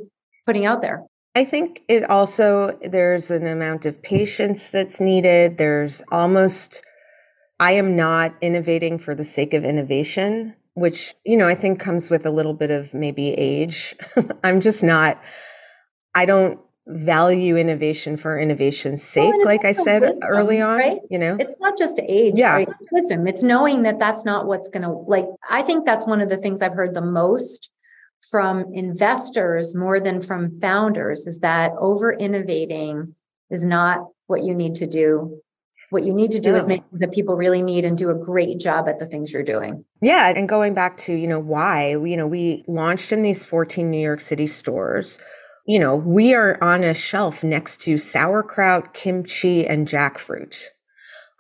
putting 0.45 0.67
out 0.67 0.83
there. 0.83 1.03
I 1.37 1.45
think 1.45 1.83
it 1.87 2.09
also, 2.09 2.79
there's 2.81 3.31
an 3.31 3.47
amount 3.47 3.85
of 3.85 4.01
patience 4.01 4.71
that's 4.71 5.03
needed. 5.03 5.59
There's 5.59 6.03
almost, 6.11 6.83
I 7.61 7.73
am 7.73 7.95
not 7.95 8.35
innovating 8.41 8.99
for 8.99 9.15
the 9.15 9.23
sake 9.23 9.53
of 9.53 9.63
innovation, 9.63 10.57
which, 10.73 11.15
you 11.27 11.37
know, 11.37 11.47
I 11.47 11.55
think 11.55 11.79
comes 11.79 12.09
with 12.09 12.25
a 12.25 12.31
little 12.31 12.55
bit 12.55 12.71
of 12.71 12.95
maybe 12.95 13.35
age. 13.35 13.95
I'm 14.45 14.63
just 14.63 14.83
not, 14.83 15.23
I 16.15 16.25
don't 16.25 16.59
value 16.87 17.59
innovation 17.59 18.17
for 18.17 18.39
innovation's 18.41 19.03
sake, 19.03 19.35
well, 19.35 19.45
like 19.45 19.67
I 19.67 19.73
said 19.73 20.01
wisdom, 20.01 20.21
early 20.27 20.63
on. 20.63 20.79
Right? 20.79 21.01
You 21.11 21.19
know, 21.19 21.37
it's 21.39 21.57
not 21.61 21.77
just 21.77 22.01
age, 22.09 22.35
yeah. 22.37 22.65
Wisdom. 22.93 23.27
It's 23.27 23.43
knowing 23.43 23.83
that 23.83 23.99
that's 23.99 24.25
not 24.25 24.47
what's 24.47 24.71
going 24.71 24.85
to, 24.85 24.91
like, 24.91 25.27
I 25.51 25.63
think 25.63 25.85
that's 25.85 26.07
one 26.07 26.23
of 26.23 26.31
the 26.31 26.39
things 26.39 26.63
I've 26.63 26.73
heard 26.73 26.95
the 26.95 27.03
most 27.03 27.69
from 28.31 28.67
investors 28.73 29.75
more 29.75 30.01
than 30.01 30.21
from 30.21 30.61
founders 30.61 31.27
is 31.27 31.41
that 31.41 31.73
over 31.79 32.13
innovating 32.13 33.15
is 33.51 33.65
not 33.65 34.01
what 34.27 34.43
you 34.43 34.55
need 34.55 34.75
to 34.77 34.87
do. 34.87 35.41
What 35.91 36.05
you 36.05 36.13
need 36.13 36.33
to 36.33 36.41
do 36.41 36.51
no. 36.51 36.59
is 36.59 36.67
make 36.67 36.83
things 36.89 37.01
that 37.01 37.13
people 37.13 37.37
really 37.37 37.63
need 37.63 37.85
and 37.85 37.97
do 37.97 38.11
a 38.11 38.15
great 38.15 38.59
job 38.59 38.89
at 38.89 38.99
the 38.99 39.07
things 39.07 39.33
you're 39.33 39.45
doing. 39.45 39.85
Yeah. 40.03 40.33
And 40.35 40.49
going 40.49 40.75
back 40.75 40.97
to, 40.99 41.15
you 41.15 41.29
know, 41.29 41.39
why, 41.39 41.91
you 41.91 42.17
know, 42.17 42.27
we 42.27 42.65
launched 42.67 43.13
in 43.13 43.23
these 43.23 43.45
14 43.45 43.89
New 43.89 44.01
York 44.01 44.21
City 44.21 44.49
stores. 44.49 45.21
You 45.65 45.79
know, 45.79 45.95
we 45.95 46.35
are 46.35 46.63
on 46.63 46.83
a 46.83 46.95
shelf 46.95 47.45
next 47.45 47.81
to 47.83 47.99
sauerkraut, 47.99 48.95
kimchi, 48.95 49.67
and 49.67 49.87
jackfruit 49.87 50.71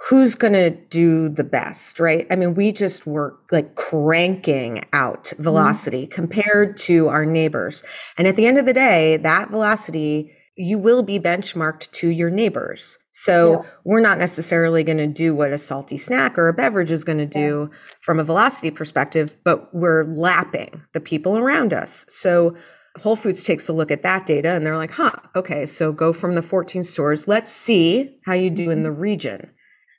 who's 0.08 0.36
going 0.36 0.52
to 0.52 0.70
do 0.70 1.28
the 1.28 1.44
best, 1.44 1.98
right? 1.98 2.26
I 2.30 2.36
mean, 2.36 2.54
we 2.54 2.70
just 2.70 3.06
were 3.06 3.36
like 3.50 3.74
cranking 3.74 4.84
out 4.92 5.24
mm-hmm. 5.24 5.42
velocity 5.42 6.02
mm-hmm. 6.02 6.14
compared 6.14 6.76
to 6.78 7.08
our 7.08 7.26
neighbors. 7.26 7.82
And 8.16 8.28
at 8.28 8.36
the 8.36 8.46
end 8.46 8.58
of 8.58 8.66
the 8.66 8.72
day, 8.72 9.16
that 9.18 9.50
velocity, 9.50 10.32
you 10.56 10.78
will 10.78 11.02
be 11.02 11.18
benchmarked 11.18 11.90
to 11.90 12.08
your 12.08 12.30
neighbors. 12.30 12.98
So 13.10 13.62
yeah. 13.62 13.70
we're 13.84 14.00
not 14.00 14.18
necessarily 14.18 14.84
going 14.84 14.98
to 14.98 15.06
do 15.06 15.34
what 15.34 15.52
a 15.52 15.58
salty 15.58 15.96
snack 15.96 16.38
or 16.38 16.48
a 16.48 16.54
beverage 16.54 16.90
is 16.90 17.04
going 17.04 17.18
to 17.18 17.26
do 17.26 17.68
yeah. 17.70 17.78
from 18.00 18.20
a 18.20 18.24
velocity 18.24 18.70
perspective, 18.70 19.36
but 19.44 19.74
we're 19.74 20.04
lapping 20.04 20.82
the 20.94 21.00
people 21.00 21.36
around 21.36 21.72
us. 21.72 22.06
So 22.08 22.56
Whole 23.02 23.16
Foods 23.16 23.42
takes 23.42 23.68
a 23.68 23.72
look 23.72 23.90
at 23.90 24.02
that 24.02 24.24
data 24.24 24.50
and 24.50 24.64
they're 24.64 24.76
like, 24.76 24.92
huh, 24.92 25.12
okay, 25.34 25.66
so 25.66 25.92
go 25.92 26.12
from 26.12 26.34
the 26.34 26.42
14 26.42 26.84
stores. 26.84 27.26
Let's 27.26 27.52
see 27.52 28.16
how 28.24 28.34
you 28.34 28.50
do 28.50 28.70
in 28.70 28.78
mm-hmm. 28.78 28.84
the 28.84 28.92
region. 28.92 29.50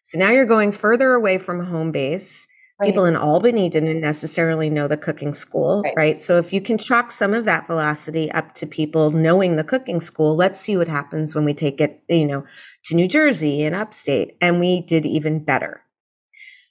So 0.08 0.18
now 0.18 0.32
you're 0.32 0.46
going 0.46 0.72
further 0.72 1.12
away 1.12 1.38
from 1.38 1.66
home 1.66 1.92
base. 1.92 2.48
Right. 2.80 2.88
People 2.88 3.04
in 3.04 3.18
Albany 3.18 3.70
didn't 3.70 4.00
necessarily 4.00 4.70
know 4.70 4.88
the 4.88 4.96
cooking 4.96 5.34
school, 5.34 5.82
right. 5.82 5.94
right. 5.98 6.20
So 6.20 6.38
if 6.38 6.54
you 6.54 6.62
can 6.62 6.78
chalk 6.78 7.12
some 7.12 7.34
of 7.34 7.44
that 7.44 7.68
velocity 7.68 8.32
up 8.32 8.54
to 8.54 8.66
people 8.66 9.12
knowing 9.12 9.58
the 9.58 9.66
cooking 9.66 10.00
school, 10.00 10.38
let's 10.38 10.62
see 10.62 10.78
what 10.78 10.88
happens 10.88 11.36
when 11.36 11.44
we 11.44 11.54
take 11.54 11.82
it, 11.82 12.04
you 12.08 12.26
know, 12.26 12.46
to 12.86 12.96
New 12.96 13.10
Jersey 13.10 13.66
and 13.66 13.76
upstate. 13.76 14.38
And 14.40 14.62
we 14.62 14.80
did 14.80 15.06
even 15.06 15.44
better. 15.44 15.82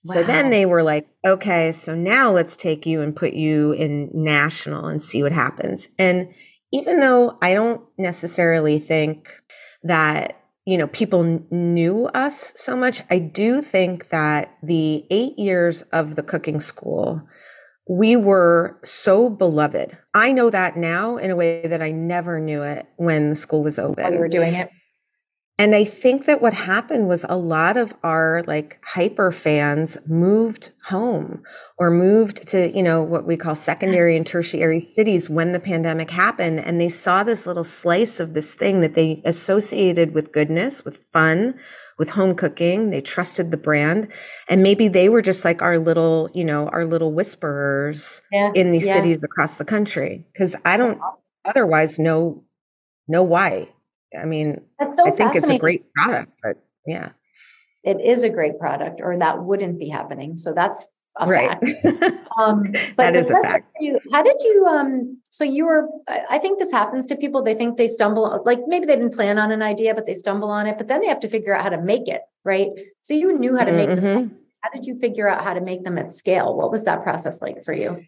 Wow. 0.06 0.14
So 0.14 0.22
then 0.22 0.48
they 0.48 0.64
were 0.64 0.82
like, 0.82 1.06
okay, 1.26 1.72
so 1.72 1.94
now 1.94 2.30
let's 2.30 2.56
take 2.56 2.86
you 2.86 3.02
and 3.02 3.14
put 3.14 3.34
you 3.34 3.72
in 3.72 4.08
national 4.14 4.86
and 4.86 5.02
see 5.02 5.22
what 5.22 5.32
happens. 5.32 5.88
And 5.98 6.32
even 6.72 7.00
though 7.00 7.36
I 7.42 7.52
don't 7.52 7.84
necessarily 7.98 8.78
think 8.78 9.28
that 9.82 10.40
you 10.66 10.76
know, 10.76 10.88
people 10.88 11.46
knew 11.50 12.06
us 12.06 12.52
so 12.56 12.74
much. 12.74 13.00
I 13.08 13.20
do 13.20 13.62
think 13.62 14.08
that 14.08 14.58
the 14.62 15.04
eight 15.10 15.38
years 15.38 15.82
of 15.92 16.16
the 16.16 16.24
cooking 16.24 16.60
school, 16.60 17.22
we 17.88 18.16
were 18.16 18.80
so 18.82 19.30
beloved. 19.30 19.96
I 20.12 20.32
know 20.32 20.50
that 20.50 20.76
now 20.76 21.18
in 21.18 21.30
a 21.30 21.36
way 21.36 21.64
that 21.68 21.80
I 21.80 21.92
never 21.92 22.40
knew 22.40 22.62
it 22.62 22.86
when 22.96 23.30
the 23.30 23.36
school 23.36 23.62
was 23.62 23.78
open. 23.78 24.02
While 24.02 24.12
you 24.12 24.18
were 24.18 24.28
doing 24.28 24.54
it. 24.54 24.70
And 25.58 25.74
I 25.74 25.84
think 25.84 26.26
that 26.26 26.42
what 26.42 26.52
happened 26.52 27.08
was 27.08 27.24
a 27.30 27.36
lot 27.36 27.78
of 27.78 27.94
our 28.02 28.44
like 28.46 28.78
hyper 28.84 29.32
fans 29.32 29.96
moved 30.06 30.72
home 30.84 31.42
or 31.78 31.90
moved 31.90 32.46
to, 32.48 32.70
you 32.76 32.82
know, 32.82 33.02
what 33.02 33.24
we 33.24 33.38
call 33.38 33.54
secondary 33.54 34.18
and 34.18 34.26
tertiary 34.26 34.80
cities 34.80 35.30
when 35.30 35.52
the 35.52 35.60
pandemic 35.60 36.10
happened. 36.10 36.60
And 36.60 36.78
they 36.78 36.90
saw 36.90 37.24
this 37.24 37.46
little 37.46 37.64
slice 37.64 38.20
of 38.20 38.34
this 38.34 38.54
thing 38.54 38.82
that 38.82 38.94
they 38.94 39.22
associated 39.24 40.12
with 40.12 40.30
goodness, 40.30 40.84
with 40.84 40.98
fun, 41.10 41.58
with 41.98 42.10
home 42.10 42.34
cooking. 42.34 42.90
They 42.90 43.00
trusted 43.00 43.50
the 43.50 43.56
brand. 43.56 44.08
And 44.50 44.62
maybe 44.62 44.88
they 44.88 45.08
were 45.08 45.22
just 45.22 45.42
like 45.42 45.62
our 45.62 45.78
little, 45.78 46.28
you 46.34 46.44
know, 46.44 46.68
our 46.68 46.84
little 46.84 47.14
whisperers 47.14 48.20
yeah, 48.30 48.52
in 48.54 48.72
these 48.72 48.86
yeah. 48.86 48.96
cities 48.96 49.24
across 49.24 49.54
the 49.54 49.64
country. 49.64 50.26
Cause 50.36 50.54
I 50.66 50.76
don't 50.76 51.00
otherwise 51.46 51.98
know, 51.98 52.44
know 53.08 53.22
why 53.22 53.70
I 54.18 54.24
mean, 54.24 54.60
that's 54.78 54.96
so 54.96 55.06
I 55.06 55.10
think 55.10 55.34
it's 55.34 55.48
a 55.48 55.58
great 55.58 55.92
product, 55.94 56.32
but 56.42 56.62
yeah. 56.86 57.10
It 57.84 58.00
is 58.00 58.24
a 58.24 58.28
great 58.28 58.58
product, 58.58 59.00
or 59.02 59.16
that 59.18 59.44
wouldn't 59.44 59.78
be 59.78 59.88
happening. 59.88 60.36
So 60.36 60.52
that's 60.52 60.88
a 61.18 61.26
right. 61.26 61.48
fact. 61.48 61.72
Um, 62.38 62.72
but 62.96 63.14
that 63.14 63.16
is 63.16 63.30
a 63.30 63.40
fact. 63.40 63.66
You, 63.80 63.98
how 64.12 64.22
did 64.22 64.36
you? 64.40 64.66
Um, 64.66 65.18
so 65.30 65.42
you 65.42 65.64
were. 65.64 65.88
I 66.06 66.38
think 66.38 66.58
this 66.58 66.70
happens 66.70 67.06
to 67.06 67.16
people. 67.16 67.42
They 67.42 67.54
think 67.54 67.78
they 67.78 67.88
stumble, 67.88 68.42
like 68.44 68.58
maybe 68.66 68.84
they 68.84 68.94
didn't 68.94 69.14
plan 69.14 69.38
on 69.38 69.50
an 69.52 69.62
idea, 69.62 69.94
but 69.94 70.04
they 70.04 70.12
stumble 70.12 70.50
on 70.50 70.66
it. 70.66 70.76
But 70.76 70.88
then 70.88 71.00
they 71.00 71.06
have 71.06 71.20
to 71.20 71.28
figure 71.28 71.56
out 71.56 71.62
how 71.62 71.70
to 71.70 71.80
make 71.80 72.08
it. 72.08 72.20
Right. 72.44 72.68
So 73.00 73.14
you 73.14 73.38
knew 73.38 73.56
how 73.56 73.64
to 73.64 73.72
make 73.72 73.88
mm-hmm. 73.88 74.22
the 74.22 74.42
How 74.60 74.70
did 74.70 74.84
you 74.84 74.98
figure 74.98 75.26
out 75.30 75.44
how 75.44 75.54
to 75.54 75.62
make 75.62 75.82
them 75.82 75.96
at 75.96 76.12
scale? 76.12 76.54
What 76.54 76.70
was 76.70 76.84
that 76.84 77.02
process 77.02 77.40
like 77.40 77.64
for 77.64 77.72
you? 77.72 78.04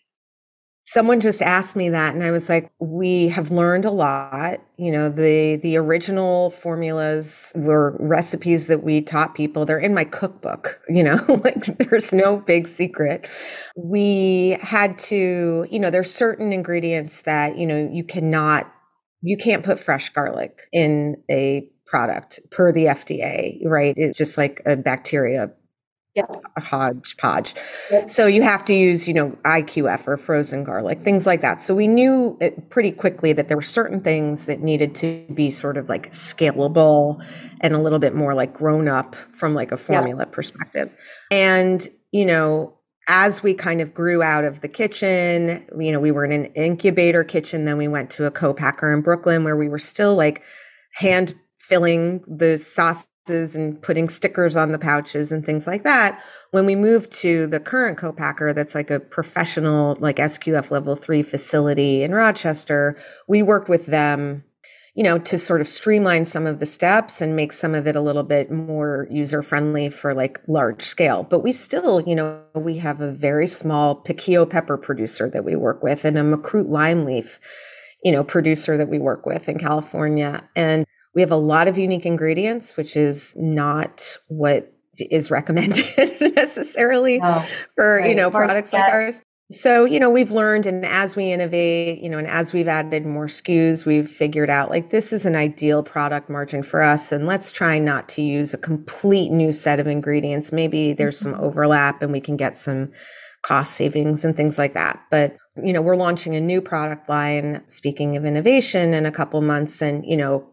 Someone 0.89 1.21
just 1.21 1.43
asked 1.43 1.77
me 1.77 1.91
that 1.91 2.15
and 2.15 2.25
i 2.25 2.31
was 2.31 2.49
like 2.49 2.71
we 2.81 3.29
have 3.29 3.51
learned 3.51 3.85
a 3.85 3.91
lot. 3.91 4.61
You 4.77 4.93
know 4.93 5.09
the 5.09 5.57
the 5.57 5.77
original 5.77 6.51
formulas 6.51 7.53
were 7.55 7.97
recipes 7.99 8.67
that 8.69 8.83
we 8.83 9.03
taught 9.03 9.35
people. 9.35 9.67
They're 9.67 9.79
in 9.79 9.95
my 9.95 10.05
cookbook 10.05 10.81
you 10.89 11.03
know 11.03 11.25
like 11.45 11.67
there's 11.79 12.13
no 12.13 12.39
big 12.39 12.67
secret. 12.67 13.29
We 13.77 14.57
had 14.61 14.99
to 15.11 15.67
you 15.71 15.79
know 15.79 15.91
there's 15.91 16.13
certain 16.13 16.53
ingredients 16.53 17.23
that 17.23 17.59
you 17.59 17.67
know 17.67 17.91
you 17.93 18.05
cannot 18.05 18.73
you 19.21 19.37
can't 19.37 19.65
put 19.65 19.81
fresh 19.81 20.11
garlic 20.11 20.63
in 20.73 21.17
a 21.31 21.69
product 21.87 22.39
per 22.51 22.71
the 22.71 22.85
FDA, 22.85 23.59
right? 23.65 23.95
It's 23.97 24.17
just 24.17 24.37
like 24.39 24.61
a 24.67 24.77
bacteria 24.77 25.51
a 26.57 26.61
hodgepodge. 26.61 27.55
Yep. 27.91 28.11
So 28.11 28.27
you 28.27 28.43
have 28.43 28.65
to 28.67 28.75
use, 28.75 29.07
you 29.07 29.15
know, 29.15 29.31
IQF 29.45 30.07
or 30.07 30.17
frozen 30.17 30.65
garlic, 30.65 31.03
things 31.03 31.27
like 31.27 31.41
that. 31.41 31.61
So 31.61 31.75
we 31.75 31.87
knew 31.87 32.39
pretty 32.71 32.91
quickly 32.91 33.33
that 33.33 33.49
there 33.49 33.57
were 33.57 33.63
certain 33.63 34.01
things 34.01 34.47
that 34.47 34.61
needed 34.61 34.95
to 34.97 35.25
be 35.35 35.51
sort 35.51 35.77
of 35.77 35.89
like 35.89 36.13
scalable 36.13 37.25
and 37.61 37.75
a 37.75 37.79
little 37.79 37.99
bit 37.99 38.15
more 38.15 38.35
like 38.35 38.55
grown 38.55 38.89
up 38.89 39.15
from 39.15 39.55
like 39.55 39.73
a 39.73 39.77
formula 39.77 40.21
yep. 40.21 40.33
perspective. 40.33 40.91
And, 41.31 41.89
you 42.13 42.25
know, 42.25 42.75
as 43.09 43.43
we 43.43 43.55
kind 43.55 43.81
of 43.81 43.95
grew 43.95 44.23
out 44.23 44.45
of 44.45 44.61
the 44.61 44.69
kitchen, 44.69 45.67
you 45.79 45.91
know, 45.91 45.99
we 45.99 46.11
were 46.11 46.27
in 46.27 46.33
an 46.33 46.47
incubator 46.55 47.25
kitchen, 47.25 47.65
then 47.65 47.79
we 47.79 47.89
went 47.89 48.11
to 48.11 48.27
a 48.27 48.31
co-packer 48.31 48.93
in 48.93 49.01
Brooklyn 49.01 49.45
where 49.45 49.57
we 49.57 49.69
were 49.69 49.79
still 49.79 50.15
like 50.15 50.43
hand 50.95 51.35
filling 51.57 52.23
the 52.27 52.59
sauce 53.29 53.55
and 53.55 53.81
putting 53.81 54.09
stickers 54.09 54.57
on 54.57 54.73
the 54.73 54.79
pouches 54.79 55.31
and 55.33 55.45
things 55.45 55.67
like 55.67 55.85
that. 55.85 56.23
When 56.51 56.67
we 56.67 56.75
moved 56.75 57.13
to 57.21 57.47
the 57.47 57.61
current 57.61 57.99
co-packer 57.99 58.53
that's 58.53 58.75
like 58.75 58.91
a 58.91 59.01
professional 59.01 59.97
like 60.01 60.17
SQF 60.17 60.71
level 60.71 60.97
3 60.97 61.23
facility 61.23 62.03
in 62.03 62.13
Rochester, 62.13 62.99
we 63.27 63.43
worked 63.43 63.69
with 63.69 63.87
them 63.87 64.45
you 64.95 65.05
know 65.05 65.17
to 65.17 65.39
sort 65.39 65.61
of 65.61 65.69
streamline 65.69 66.25
some 66.25 66.45
of 66.45 66.59
the 66.59 66.67
steps 66.67 67.21
and 67.21 67.37
make 67.37 67.53
some 67.53 67.73
of 67.73 67.87
it 67.87 67.95
a 67.95 68.01
little 68.01 68.25
bit 68.25 68.51
more 68.51 69.07
user 69.11 69.43
friendly 69.43 69.89
for 69.89 70.13
like 70.13 70.41
large 70.49 70.83
scale 70.83 71.23
but 71.23 71.39
we 71.39 71.53
still 71.53 72.01
you 72.01 72.17
know 72.17 72.43
we 72.55 72.79
have 72.79 73.01
a 73.01 73.13
very 73.13 73.47
small 73.47 73.95
piquillo 73.95 74.49
pepper 74.49 74.77
producer 74.77 75.31
that 75.31 75.45
we 75.45 75.55
work 75.55 75.85
with 75.85 76.05
and 76.05 76.19
a 76.19 76.23
makrut 76.23 76.69
lime 76.69 77.05
leaf 77.05 77.39
you 78.03 78.11
know 78.11 78.25
producer 78.25 78.77
that 78.77 78.89
we 78.89 78.99
work 78.99 79.27
with 79.27 79.49
in 79.49 79.59
California 79.59 80.49
and 80.57 80.85
we 81.15 81.23
have 81.23 81.31
a 81.31 81.37
lot 81.37 81.69
of 81.69 81.79
unique 81.79 82.07
ingredients, 82.07 82.77
which 82.77 82.97
is 82.97 83.33
not 83.37 84.17
what 84.29 84.73
is 84.99 85.31
recommended 85.31 85.87
necessarily 86.35 87.21
for 87.77 87.99
right. 87.99 88.09
you 88.09 88.17
know 88.17 88.31
products 88.33 88.73
like 88.73 88.93
ours 88.93 89.23
So, 89.51 89.87
you 89.87 89.99
know, 89.99 90.11
we've 90.11 90.31
learned 90.31 90.67
and 90.67 90.85
as 90.85 91.17
we 91.17 91.33
innovate, 91.33 92.01
you 92.01 92.11
know, 92.11 92.19
and 92.19 92.27
as 92.27 92.53
we've 92.53 92.69
added 92.69 93.07
more 93.07 93.29
SKUs, 93.29 93.87
we've 93.87 94.09
figured 94.09 94.51
out 94.51 94.69
like 94.69 94.91
this 94.91 95.11
is 95.11 95.25
an 95.25 95.35
ideal 95.35 95.83
product 95.83 96.29
margin 96.29 96.63
for 96.63 96.83
us. 96.83 97.13
And 97.13 97.27
let's 97.27 97.51
try 97.51 97.79
not 97.79 98.11
to 98.11 98.23
use 98.23 98.53
a 98.53 98.59
complete 98.59 99.31
new 99.31 99.55
set 99.55 99.81
of 99.81 99.87
ingredients. 99.87 100.53
Maybe 100.53 100.93
there's 100.93 101.19
some 101.19 101.33
mm-hmm. 101.33 101.45
overlap 101.45 102.03
and 102.03 102.13
we 102.13 102.21
can 102.21 102.37
get 102.37 102.59
some 102.59 102.93
cost 103.41 103.73
savings 103.73 104.23
and 104.23 104.37
things 104.37 104.59
like 104.59 104.75
that. 104.75 105.03
But, 105.11 105.39
you 105.57 105.73
know, 105.73 105.81
we're 105.81 105.97
launching 105.97 106.37
a 106.37 106.43
new 106.43 106.61
product 106.61 107.09
line, 107.09 107.65
speaking 107.69 108.19
of 108.19 108.27
innovation, 108.27 108.93
in 108.93 109.07
a 109.07 109.13
couple 109.13 109.41
months. 109.41 109.81
And, 109.81 110.05
you 110.05 110.19
know, 110.19 110.47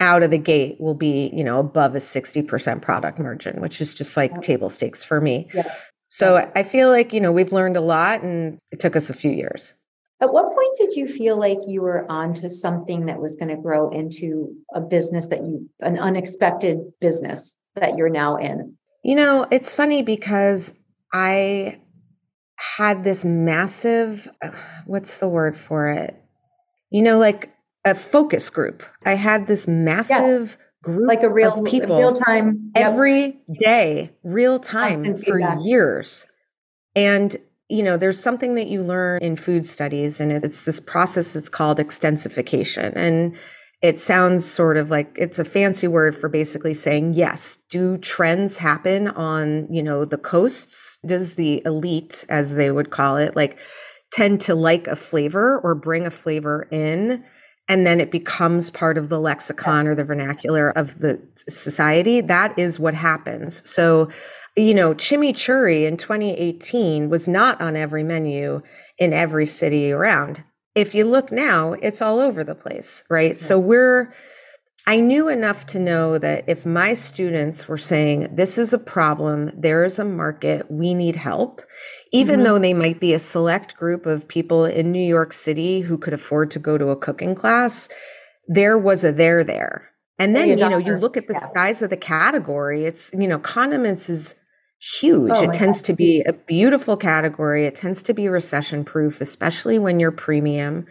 out 0.00 0.22
of 0.22 0.30
the 0.30 0.38
gate 0.38 0.80
will 0.80 0.94
be, 0.94 1.30
you 1.34 1.42
know, 1.42 1.58
above 1.58 1.94
a 1.94 1.98
60% 1.98 2.82
product 2.82 3.18
margin, 3.18 3.60
which 3.60 3.80
is 3.80 3.94
just 3.94 4.16
like 4.16 4.42
table 4.42 4.68
stakes 4.68 5.02
for 5.02 5.20
me. 5.20 5.48
Yes. 5.52 5.90
So 6.08 6.50
I 6.54 6.62
feel 6.62 6.88
like, 6.88 7.12
you 7.12 7.20
know, 7.20 7.32
we've 7.32 7.52
learned 7.52 7.76
a 7.76 7.80
lot 7.80 8.22
and 8.22 8.58
it 8.70 8.80
took 8.80 8.96
us 8.96 9.10
a 9.10 9.14
few 9.14 9.30
years. 9.30 9.74
At 10.20 10.32
what 10.32 10.46
point 10.46 10.76
did 10.78 10.94
you 10.94 11.06
feel 11.06 11.38
like 11.38 11.58
you 11.66 11.82
were 11.82 12.10
onto 12.10 12.48
something 12.48 13.06
that 13.06 13.20
was 13.20 13.36
going 13.36 13.54
to 13.54 13.60
grow 13.60 13.90
into 13.90 14.52
a 14.74 14.80
business 14.80 15.28
that 15.28 15.44
you, 15.44 15.68
an 15.80 15.98
unexpected 15.98 16.78
business 17.00 17.58
that 17.76 17.96
you're 17.96 18.08
now 18.08 18.36
in? 18.36 18.76
You 19.04 19.14
know, 19.14 19.46
it's 19.50 19.74
funny 19.74 20.02
because 20.02 20.74
I 21.12 21.80
had 22.56 23.04
this 23.04 23.24
massive, 23.24 24.28
uh, 24.42 24.50
what's 24.86 25.18
the 25.18 25.28
word 25.28 25.56
for 25.56 25.88
it? 25.88 26.20
You 26.90 27.02
know, 27.02 27.18
like 27.18 27.54
a 27.88 27.94
focus 27.94 28.50
group. 28.50 28.84
I 29.04 29.14
had 29.14 29.46
this 29.46 29.66
massive 29.66 30.50
yes 30.50 30.56
group 30.82 31.08
like 31.08 31.22
a 31.22 31.30
real 31.30 31.58
of 31.58 31.64
people 31.64 31.98
real 31.98 32.14
time 32.14 32.70
yep. 32.74 32.86
every 32.86 33.38
day, 33.58 34.12
real 34.22 34.58
time 34.58 35.16
for 35.18 35.40
years. 35.60 36.26
And 36.94 37.36
you 37.70 37.82
know, 37.82 37.98
there's 37.98 38.18
something 38.18 38.54
that 38.54 38.68
you 38.68 38.82
learn 38.82 39.20
in 39.20 39.36
food 39.36 39.66
studies, 39.66 40.20
and 40.20 40.32
it's 40.32 40.64
this 40.64 40.80
process 40.80 41.32
that's 41.32 41.50
called 41.50 41.78
extensification. 41.78 42.94
And 42.96 43.36
it 43.82 44.00
sounds 44.00 44.50
sort 44.50 44.78
of 44.78 44.90
like 44.90 45.14
it's 45.16 45.38
a 45.38 45.44
fancy 45.44 45.86
word 45.86 46.16
for 46.16 46.30
basically 46.30 46.72
saying, 46.72 47.12
yes, 47.12 47.58
do 47.68 47.98
trends 47.98 48.56
happen 48.56 49.08
on, 49.08 49.72
you 49.72 49.82
know, 49.82 50.06
the 50.06 50.16
coasts? 50.16 50.98
Does 51.04 51.34
the 51.34 51.62
elite, 51.66 52.24
as 52.30 52.54
they 52.54 52.70
would 52.70 52.90
call 52.90 53.18
it, 53.18 53.36
like 53.36 53.58
tend 54.10 54.40
to 54.40 54.54
like 54.54 54.86
a 54.86 54.96
flavor 54.96 55.60
or 55.60 55.74
bring 55.74 56.06
a 56.06 56.10
flavor 56.10 56.66
in? 56.70 57.22
And 57.68 57.86
then 57.86 58.00
it 58.00 58.10
becomes 58.10 58.70
part 58.70 58.96
of 58.96 59.10
the 59.10 59.20
lexicon 59.20 59.86
or 59.86 59.94
the 59.94 60.04
vernacular 60.04 60.70
of 60.70 60.98
the 61.00 61.20
society. 61.48 62.20
That 62.22 62.58
is 62.58 62.80
what 62.80 62.94
happens. 62.94 63.68
So, 63.68 64.08
you 64.56 64.72
know, 64.72 64.94
chimichurri 64.94 65.86
in 65.86 65.98
2018 65.98 67.10
was 67.10 67.28
not 67.28 67.60
on 67.60 67.76
every 67.76 68.02
menu 68.02 68.62
in 68.98 69.12
every 69.12 69.46
city 69.46 69.92
around. 69.92 70.44
If 70.74 70.94
you 70.94 71.04
look 71.04 71.30
now, 71.30 71.74
it's 71.74 72.00
all 72.00 72.20
over 72.20 72.42
the 72.42 72.54
place, 72.54 73.04
right? 73.10 73.36
So 73.36 73.58
we're, 73.58 74.14
I 74.86 75.00
knew 75.00 75.28
enough 75.28 75.66
to 75.66 75.78
know 75.78 76.16
that 76.18 76.44
if 76.46 76.64
my 76.64 76.94
students 76.94 77.68
were 77.68 77.78
saying, 77.78 78.34
this 78.34 78.56
is 78.56 78.72
a 78.72 78.78
problem, 78.78 79.50
there 79.54 79.84
is 79.84 79.98
a 79.98 80.04
market, 80.04 80.70
we 80.70 80.94
need 80.94 81.16
help, 81.16 81.60
even 82.12 82.36
mm-hmm. 82.36 82.44
though 82.44 82.58
they 82.58 82.74
might 82.74 83.00
be 83.00 83.12
a 83.12 83.18
select 83.18 83.76
group 83.76 84.06
of 84.06 84.28
people 84.28 84.64
in 84.64 84.92
New 84.92 85.06
York 85.06 85.32
City 85.32 85.80
who 85.80 85.98
could 85.98 86.12
afford 86.12 86.50
to 86.52 86.58
go 86.58 86.78
to 86.78 86.88
a 86.88 86.96
cooking 86.96 87.34
class, 87.34 87.88
there 88.46 88.78
was 88.78 89.04
a 89.04 89.12
there 89.12 89.44
there. 89.44 89.90
And 90.18 90.34
then, 90.34 90.48
you 90.48 90.56
know, 90.56 90.78
you 90.78 90.96
look 90.96 91.16
at 91.16 91.28
the 91.28 91.34
yeah. 91.34 91.46
size 91.54 91.80
of 91.80 91.90
the 91.90 91.96
category, 91.96 92.84
it's, 92.84 93.12
you 93.12 93.28
know, 93.28 93.38
condiments 93.38 94.10
is 94.10 94.34
huge. 94.80 95.30
Oh 95.32 95.42
it 95.44 95.52
tends 95.52 95.80
God. 95.80 95.86
to 95.86 95.92
be 95.92 96.22
a 96.22 96.32
beautiful 96.32 96.96
category. 96.96 97.66
It 97.66 97.76
tends 97.76 98.02
to 98.04 98.14
be 98.14 98.28
recession 98.28 98.84
proof, 98.84 99.20
especially 99.20 99.78
when 99.78 100.00
you're 100.00 100.10
premium. 100.10 100.86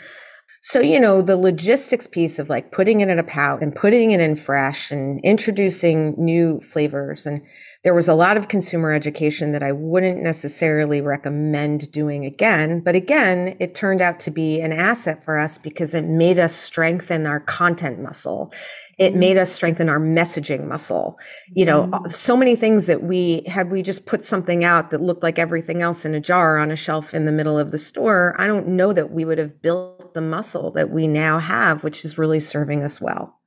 So, 0.64 0.80
you 0.80 1.00
know, 1.00 1.22
the 1.22 1.38
logistics 1.38 2.08
piece 2.08 2.40
of 2.40 2.50
like 2.50 2.72
putting 2.72 3.02
it 3.02 3.10
in 3.10 3.20
a 3.20 3.24
pout 3.24 3.62
and 3.62 3.76
putting 3.76 4.12
it 4.12 4.20
in 4.20 4.36
fresh 4.36 4.92
and 4.92 5.20
introducing 5.24 6.14
new 6.18 6.60
flavors 6.62 7.26
and 7.26 7.42
there 7.84 7.94
was 7.94 8.08
a 8.08 8.14
lot 8.14 8.38
of 8.38 8.48
consumer 8.48 8.92
education 8.92 9.52
that 9.52 9.64
I 9.64 9.72
wouldn't 9.72 10.22
necessarily 10.22 11.00
recommend 11.00 11.92
doing 11.92 12.26
again. 12.26 12.82
But 12.82 12.96
again, 12.96 13.56
it 13.60 13.76
turned 13.76 14.02
out 14.02 14.20
to 14.22 14.32
be 14.32 14.60
an 14.60 14.72
asset 14.74 15.24
for 15.24 15.38
us 15.38 15.58
because 15.58 15.94
it 15.94 16.06
made 16.06 16.40
us 16.40 16.56
strengthen 16.56 17.26
our 17.28 17.40
content 17.40 18.00
muscle. 18.00 18.52
It 18.98 19.12
mm-hmm. 19.12 19.20
made 19.20 19.38
us 19.38 19.52
strengthen 19.52 19.90
our 19.90 20.00
messaging 20.00 20.68
muscle. 20.68 21.20
You 21.54 21.66
know, 21.66 21.84
mm-hmm. 21.84 22.08
so 22.10 22.36
many 22.36 22.56
things 22.56 22.88
that 22.88 23.04
we 23.04 23.44
had 23.48 23.72
we 23.72 23.84
just 23.84 24.06
put 24.06 24.26
something 24.26 24.64
out 24.64 24.90
that 24.90 25.02
looked 25.02 25.24
like 25.24 25.38
everything 25.38 25.82
else 25.82 26.04
in 26.04 26.16
a 26.16 26.20
jar 26.20 26.58
on 26.58 26.72
a 26.72 26.76
shelf 26.76 27.14
in 27.14 27.26
the 27.26 27.32
middle 27.32 27.60
of 27.60 27.72
the 27.72 27.78
store. 27.78 28.36
I 28.40 28.48
don't 28.48 28.68
know 28.70 28.92
that 28.94 29.12
we 29.12 29.24
would 29.24 29.38
have 29.38 29.62
built 29.62 30.14
the 30.14 30.22
muscle 30.22 30.72
that 30.72 30.90
we 30.90 31.08
now 31.08 31.40
have, 31.40 31.84
which 31.84 32.04
is 32.04 32.18
really 32.18 32.40
serving 32.40 32.84
us 32.84 33.00
well. 33.00 33.40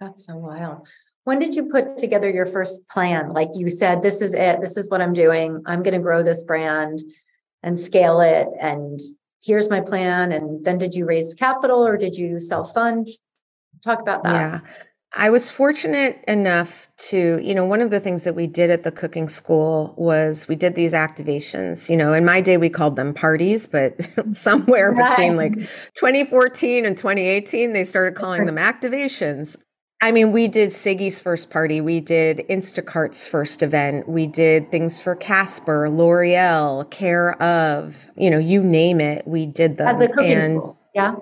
That's 0.00 0.26
so 0.26 0.36
wild. 0.36 0.88
When 1.24 1.38
did 1.38 1.54
you 1.54 1.68
put 1.68 1.96
together 1.96 2.30
your 2.30 2.46
first 2.46 2.86
plan? 2.88 3.32
Like 3.32 3.48
you 3.54 3.70
said, 3.70 4.02
this 4.02 4.20
is 4.20 4.34
it, 4.34 4.60
this 4.60 4.76
is 4.76 4.90
what 4.90 5.00
I'm 5.00 5.14
doing. 5.14 5.62
I'm 5.66 5.82
going 5.82 5.94
to 5.94 6.00
grow 6.00 6.22
this 6.22 6.42
brand 6.42 7.00
and 7.62 7.80
scale 7.80 8.20
it. 8.20 8.48
And 8.60 9.00
here's 9.42 9.70
my 9.70 9.80
plan. 9.80 10.32
And 10.32 10.64
then 10.64 10.78
did 10.78 10.94
you 10.94 11.06
raise 11.06 11.34
capital 11.34 11.84
or 11.84 11.96
did 11.96 12.16
you 12.16 12.38
self 12.38 12.72
fund? 12.72 13.08
Talk 13.82 14.00
about 14.00 14.22
that. 14.24 14.34
Yeah. 14.34 14.60
I 15.16 15.30
was 15.30 15.50
fortunate 15.50 16.22
enough 16.26 16.88
to, 17.08 17.38
you 17.40 17.54
know, 17.54 17.64
one 17.64 17.80
of 17.80 17.90
the 17.90 18.00
things 18.00 18.24
that 18.24 18.34
we 18.34 18.46
did 18.46 18.70
at 18.70 18.82
the 18.82 18.90
cooking 18.90 19.28
school 19.28 19.94
was 19.96 20.48
we 20.48 20.56
did 20.56 20.74
these 20.74 20.92
activations. 20.92 21.88
You 21.88 21.96
know, 21.96 22.12
in 22.14 22.24
my 22.24 22.40
day 22.40 22.56
we 22.56 22.68
called 22.68 22.96
them 22.96 23.14
parties, 23.14 23.66
but 23.66 23.94
somewhere 24.32 24.90
right. 24.90 25.10
between 25.10 25.36
like 25.36 25.54
2014 25.54 26.84
and 26.84 26.96
2018, 26.96 27.72
they 27.72 27.84
started 27.84 28.16
calling 28.16 28.46
them 28.46 28.56
activations. 28.58 29.56
I 30.00 30.12
mean, 30.12 30.32
we 30.32 30.48
did 30.48 30.70
Siggi's 30.70 31.18
first 31.18 31.50
party. 31.50 31.80
We 31.80 32.00
did 32.00 32.44
Instacart's 32.50 33.26
first 33.26 33.62
event. 33.62 34.06
We 34.06 34.26
did 34.26 34.70
things 34.70 35.00
for 35.00 35.16
Casper, 35.16 35.88
L'Oreal, 35.88 36.90
Care 36.90 37.40
of, 37.42 38.10
you 38.14 38.28
know, 38.28 38.38
you 38.38 38.62
name 38.62 39.00
it. 39.00 39.26
We 39.26 39.46
did 39.46 39.78
them. 39.78 39.96
As 39.96 40.02
a 40.02 40.08
cooking 40.08 40.32
and 40.32 40.62
school. 40.62 40.78
Yeah. 40.94 41.14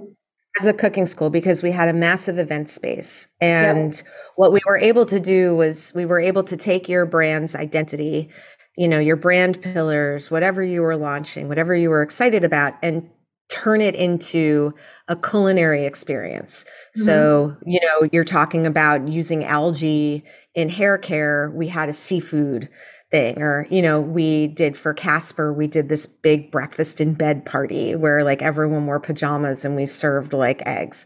As 0.61 0.67
a 0.67 0.73
cooking 0.73 1.07
school, 1.07 1.31
because 1.31 1.63
we 1.63 1.71
had 1.71 1.89
a 1.89 1.93
massive 1.93 2.39
event 2.39 2.69
space. 2.69 3.29
And 3.41 4.03
what 4.37 4.53
we 4.53 4.61
were 4.67 4.77
able 4.77 5.07
to 5.07 5.21
do 5.21 5.55
was 5.57 5.93
we 5.95 6.05
were 6.05 6.21
able 6.21 6.43
to 6.45 6.57
take 6.57 6.89
your 6.89 7.07
brand's 7.07 7.55
identity, 7.55 8.29
you 8.77 8.89
know, 8.89 8.99
your 8.99 9.17
brand 9.17 9.63
pillars, 9.63 10.31
whatever 10.31 10.63
you 10.63 10.83
were 10.83 10.97
launching, 10.97 11.49
whatever 11.49 11.75
you 11.75 11.89
were 11.89 12.03
excited 12.03 12.45
about, 12.45 12.75
and 12.83 13.09
turn 13.53 13.81
it 13.83 13.95
into 13.95 14.75
a 15.09 15.17
culinary 15.17 15.85
experience. 15.85 16.65
Mm-hmm. 16.65 17.03
So, 17.03 17.57
you 17.67 17.81
know, 17.81 18.09
you're 18.11 18.25
talking 18.25 18.67
about 18.67 19.07
using 19.07 19.45
algae 19.45 20.25
in 20.55 20.71
hair 20.71 20.97
care. 20.97 21.53
We 21.55 21.69
had 21.69 21.89
a 21.89 21.93
seafood 21.93 22.69
thing 23.11 23.43
or 23.43 23.67
you 23.69 23.83
know 23.83 24.01
we 24.01 24.47
did 24.47 24.75
for 24.75 24.95
casper 24.95 25.53
we 25.53 25.67
did 25.67 25.91
this 25.91 26.07
big 26.07 26.51
breakfast 26.51 26.99
in 26.99 27.13
bed 27.13 27.45
party 27.45 27.95
where 27.95 28.25
like 28.25 28.41
everyone 28.41 28.87
wore 28.87 28.99
pajamas 28.99 29.67
and 29.67 29.77
we 29.77 29.85
served 29.85 30.33
like 30.33 30.63
eggs 30.65 31.05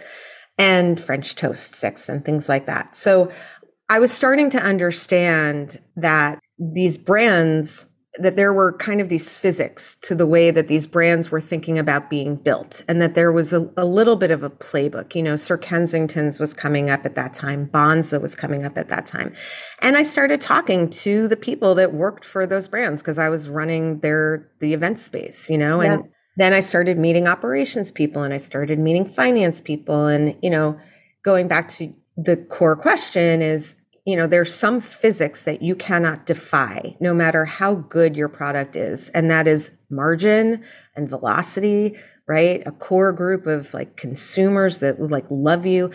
and 0.57 1.01
french 1.01 1.35
toast 1.35 1.75
sticks 1.75 2.09
and 2.09 2.25
things 2.25 2.49
like 2.49 2.67
that 2.67 2.95
so 2.95 3.29
i 3.89 3.99
was 3.99 4.13
starting 4.13 4.49
to 4.49 4.63
understand 4.63 5.81
that 5.97 6.39
these 6.61 6.97
brands 6.97 7.89
that 8.19 8.37
there 8.37 8.53
were 8.53 8.73
kind 8.73 9.01
of 9.01 9.09
these 9.09 9.37
physics 9.37 9.97
to 10.03 10.15
the 10.15 10.27
way 10.27 10.51
that 10.51 10.69
these 10.69 10.87
brands 10.87 11.31
were 11.31 11.41
thinking 11.41 11.79
about 11.79 12.09
being 12.09 12.37
built 12.37 12.83
and 12.89 13.01
that 13.01 13.15
there 13.15 13.33
was 13.33 13.53
a, 13.53 13.71
a, 13.77 13.85
little 13.85 14.17
bit 14.17 14.31
of 14.31 14.43
a 14.43 14.51
playbook. 14.51 15.15
You 15.15 15.23
know 15.23 15.37
sir 15.37 15.57
kensington's 15.57 16.39
was 16.39 16.55
coming 16.55 16.91
up 16.91 17.05
at 17.05 17.15
that 17.15 17.35
time. 17.35 17.69
Banza 17.69 18.21
was 18.21 18.35
coming 18.35 18.65
up 18.65 18.77
at 18.79 18.89
that 18.89 19.07
time. 19.07 19.35
And 19.81 19.97
i 19.97 20.03
started 20.03 20.41
talking 20.41 20.89
to 20.91 21.29
the 21.29 21.37
people 21.37 21.75
that 21.75 21.93
worked 21.93 22.25
for 22.25 22.47
those 22.47 22.69
brands 22.69 23.03
because 23.03 23.19
i 23.19 23.29
was 23.29 23.49
running 23.49 24.01
their 24.01 24.51
the 24.61 24.73
event 24.73 24.99
space 24.99 25.49
you 25.51 25.59
know? 25.59 25.81
And 25.81 26.05
then 26.37 26.53
i 26.53 26.61
started 26.61 26.99
meeting 26.99 27.27
operations 27.27 27.91
people 27.91 28.23
and 28.23 28.33
i 28.33 28.39
started 28.39 28.79
meeting 28.79 29.07
finance 29.07 29.61
people 29.61 30.07
and 30.07 30.37
you 30.43 30.51
know 30.51 30.79
going 31.23 31.49
back 31.49 31.69
to 31.69 31.93
the 32.17 32.37
core 32.37 32.77
question 32.77 33.43
is 33.43 33.77
you 34.07 34.15
know, 34.15 34.29
there's 34.29 34.55
some 34.55 34.81
physics 34.81 35.43
that 35.43 35.63
you 35.63 35.75
cannot 35.75 36.27
defy 36.27 36.97
no 37.01 37.13
matter 37.13 37.45
how 37.45 37.75
good 37.75 38.17
your 38.17 38.29
product 38.29 38.77
is. 38.77 39.09
And 39.11 39.29
that 39.31 39.49
is 39.49 39.73
margin 39.91 40.65
and 40.95 41.09
velocity, 41.09 41.99
right? 42.29 42.63
A 42.67 42.71
core 42.71 43.13
group 43.13 43.47
of 43.47 43.75
like 43.75 43.97
consumers 43.97 44.79
that 44.79 45.01
like 45.01 45.27
love 45.29 45.67
you. 45.67 45.91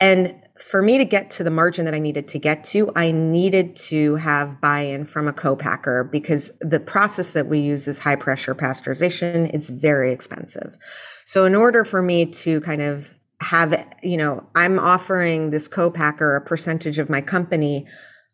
And 0.00 0.36
for 0.60 0.80
me 0.80 0.96
to 0.98 1.04
get 1.04 1.30
to 1.32 1.44
the 1.44 1.50
margin 1.50 1.84
that 1.86 1.94
I 1.94 1.98
needed 1.98 2.28
to 2.28 2.38
get 2.38 2.62
to, 2.64 2.92
I 2.94 3.10
needed 3.10 3.76
to 3.76 4.14
have 4.16 4.60
buy 4.60 4.82
in 4.82 5.04
from 5.04 5.26
a 5.26 5.32
co 5.32 5.56
packer 5.56 6.04
because 6.04 6.50
the 6.60 6.80
process 6.80 7.32
that 7.32 7.48
we 7.48 7.58
use 7.58 7.88
is 7.88 7.98
high 7.98 8.16
pressure 8.16 8.54
pasteurization. 8.54 9.50
It's 9.52 9.70
very 9.70 10.12
expensive. 10.12 10.76
So, 11.24 11.44
in 11.44 11.54
order 11.54 11.84
for 11.84 12.00
me 12.00 12.26
to 12.26 12.60
kind 12.62 12.80
of 12.80 13.15
have, 13.40 13.96
you 14.02 14.16
know, 14.16 14.46
I'm 14.54 14.78
offering 14.78 15.50
this 15.50 15.68
co-packer 15.68 16.36
a 16.36 16.40
percentage 16.40 16.98
of 16.98 17.10
my 17.10 17.20
company, 17.20 17.86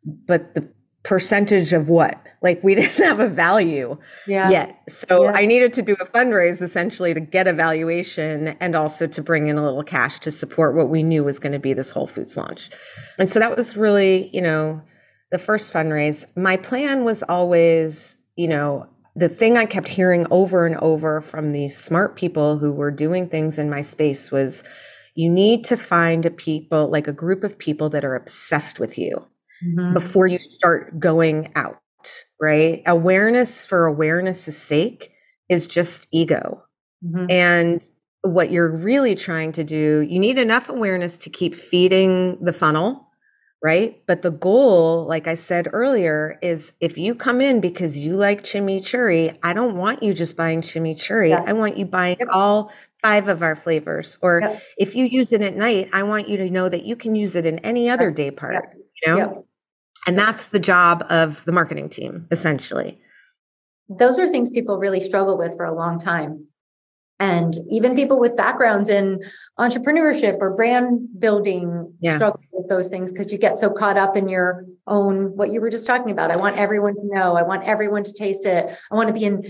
but 0.05 0.55
the 0.55 0.69
percentage 1.03 1.73
of 1.73 1.89
what? 1.89 2.21
Like 2.41 2.63
we 2.63 2.75
didn't 2.77 3.05
have 3.05 3.21
a 3.21 3.29
value 3.29 3.99
yeah. 4.27 4.51
yet. 4.51 4.83
So 4.89 5.25
yeah. 5.25 5.33
I 5.35 5.47
needed 5.47 5.73
to 5.75 5.83
do 5.83 5.95
a 5.95 6.07
fundraise 6.07 6.63
essentially 6.63 7.15
to 7.15 7.21
get 7.21 7.47
a 7.47 7.53
valuation 7.53 8.49
and 8.61 8.77
also 8.77 9.07
to 9.09 9.23
bring 9.23 9.49
in 9.49 9.59
a 9.59 9.65
little 9.65 9.83
cash 9.83 10.19
to 10.21 10.31
support 10.31 10.75
what 10.75 10.89
we 10.89 11.03
knew 11.03 11.25
was 11.25 11.39
going 11.39 11.53
to 11.53 11.59
be 11.59 11.73
this 11.73 11.91
Whole 11.91 12.07
Foods 12.07 12.37
launch. 12.37 12.71
And 13.19 13.29
so 13.29 13.39
that 13.41 13.57
was 13.57 13.77
really, 13.77 14.31
you 14.33 14.43
know, 14.43 14.83
the 15.31 15.39
first 15.39 15.73
fundraise. 15.73 16.25
My 16.37 16.57
plan 16.57 17.05
was 17.05 17.23
always, 17.25 18.17
you 18.37 18.49
know, 18.49 18.87
the 19.15 19.29
thing 19.29 19.57
I 19.57 19.67
kept 19.67 19.89
hearing 19.89 20.27
over 20.31 20.65
and 20.67 20.77
over 20.77 21.21
from 21.21 21.53
these 21.53 21.77
smart 21.77 22.17
people 22.17 22.59
who 22.59 22.73
were 22.73 22.91
doing 22.91 23.29
things 23.29 23.59
in 23.59 23.69
my 23.69 23.83
space 23.83 24.31
was 24.31 24.65
you 25.15 25.31
need 25.31 25.65
to 25.65 25.77
find 25.77 26.25
a 26.25 26.31
people, 26.31 26.89
like 26.89 27.09
a 27.09 27.13
group 27.13 27.45
of 27.45 27.59
people 27.59 27.91
that 27.91 28.05
are 28.05 28.15
obsessed 28.15 28.81
with 28.81 28.99
you 28.99 29.27
mm-hmm. 29.65 29.93
before 29.93 30.27
you 30.27 30.39
start 30.39 30.99
going 30.99 31.53
out, 31.55 31.81
right? 32.41 32.83
Awareness 32.87 33.67
for 33.67 33.87
awareness's 33.87 34.57
sake 34.57 35.13
is 35.49 35.67
just 35.67 36.09
ego. 36.13 36.63
Mm-hmm. 37.05 37.27
And 37.31 37.91
what 38.23 38.51
you're 38.51 38.71
really 38.71 39.15
trying 39.15 39.53
to 39.53 39.65
do, 39.65 40.07
you 40.09 40.19
need 40.19 40.39
enough 40.39 40.69
awareness 40.69 41.19
to 41.19 41.31
keep 41.31 41.55
feeding 41.55 42.43
the 42.43 42.53
funnel, 42.53 43.09
right? 43.63 44.01
But 44.07 44.23
the 44.23 44.31
goal, 44.31 45.07
like 45.07 45.27
I 45.27 45.35
said 45.35 45.69
earlier, 45.73 46.39
is 46.41 46.73
if 46.81 46.97
you 46.97 47.15
come 47.15 47.41
in 47.41 47.61
because 47.61 47.99
you 47.99 48.17
like 48.17 48.45
chimichurri, 48.45 49.37
I 49.43 49.53
don't 49.53 49.77
want 49.77 50.03
you 50.03 50.15
just 50.15 50.37
buying 50.37 50.63
chimichurri. 50.63 51.31
Yeah. 51.31 51.45
I 51.47 51.53
want 51.53 51.77
you 51.77 51.85
buying 51.85 52.17
all 52.33 52.73
five 53.03 53.29
of 53.29 53.43
our 53.43 53.57
flavors. 53.57 54.17
Or 54.23 54.41
yep. 54.43 54.63
if 54.79 54.95
you 54.95 55.05
use 55.07 55.33
it 55.33 55.43
at 55.43 55.57
night, 55.57 55.91
I 55.93 56.03
want 56.05 56.29
you 56.29 56.37
to 56.39 56.51
know 56.51 56.69
that 56.69 56.85
you 56.85 56.97
can 56.97 57.15
use 57.15 57.37
it 57.37 57.45
in 57.45 57.59
any 57.61 57.91
other 57.91 58.11
day 58.11 58.31
part, 58.31 58.77
you 59.05 59.15
know? 59.15 59.47
And 60.07 60.19
that's 60.19 60.49
the 60.49 60.59
job 60.59 61.05
of 61.11 61.45
the 61.45 61.53
marketing 61.53 61.89
team, 61.89 62.27
essentially. 62.31 62.99
Those 63.89 64.19
are 64.19 64.27
things 64.27 64.51
people 64.51 64.79
really 64.79 65.01
struggle 65.01 65.37
with 65.37 65.57
for 65.57 65.65
a 65.65 65.75
long 65.75 65.99
time. 65.99 66.47
And 67.21 67.55
even 67.71 67.95
people 67.95 68.19
with 68.19 68.37
backgrounds 68.37 68.89
in 68.89 69.23
entrepreneurship 69.59 70.39
or 70.41 70.57
brand 70.57 71.07
building 71.21 71.93
yeah. 72.01 72.17
struggle 72.17 72.41
with 72.51 72.69
those 72.69 72.89
things 72.89 73.13
because 73.13 73.31
you 73.31 73.39
get 73.39 73.57
so 73.57 73.71
caught 73.71 73.97
up 73.97 74.17
in 74.17 74.29
your 74.29 74.65
own, 74.89 75.37
what 75.37 75.53
you 75.53 75.61
were 75.61 75.71
just 75.71 75.87
talking 75.87 76.11
about. 76.11 76.35
I 76.35 76.39
want 76.39 76.59
everyone 76.59 76.97
to 76.97 77.03
know, 77.05 77.37
I 77.37 77.43
want 77.45 77.63
everyone 77.63 78.03
to 78.03 78.13
taste 78.13 78.45
it. 78.45 78.77
I 78.91 78.95
want 78.97 79.07
to 79.07 79.15
be 79.15 79.25
in 79.25 79.45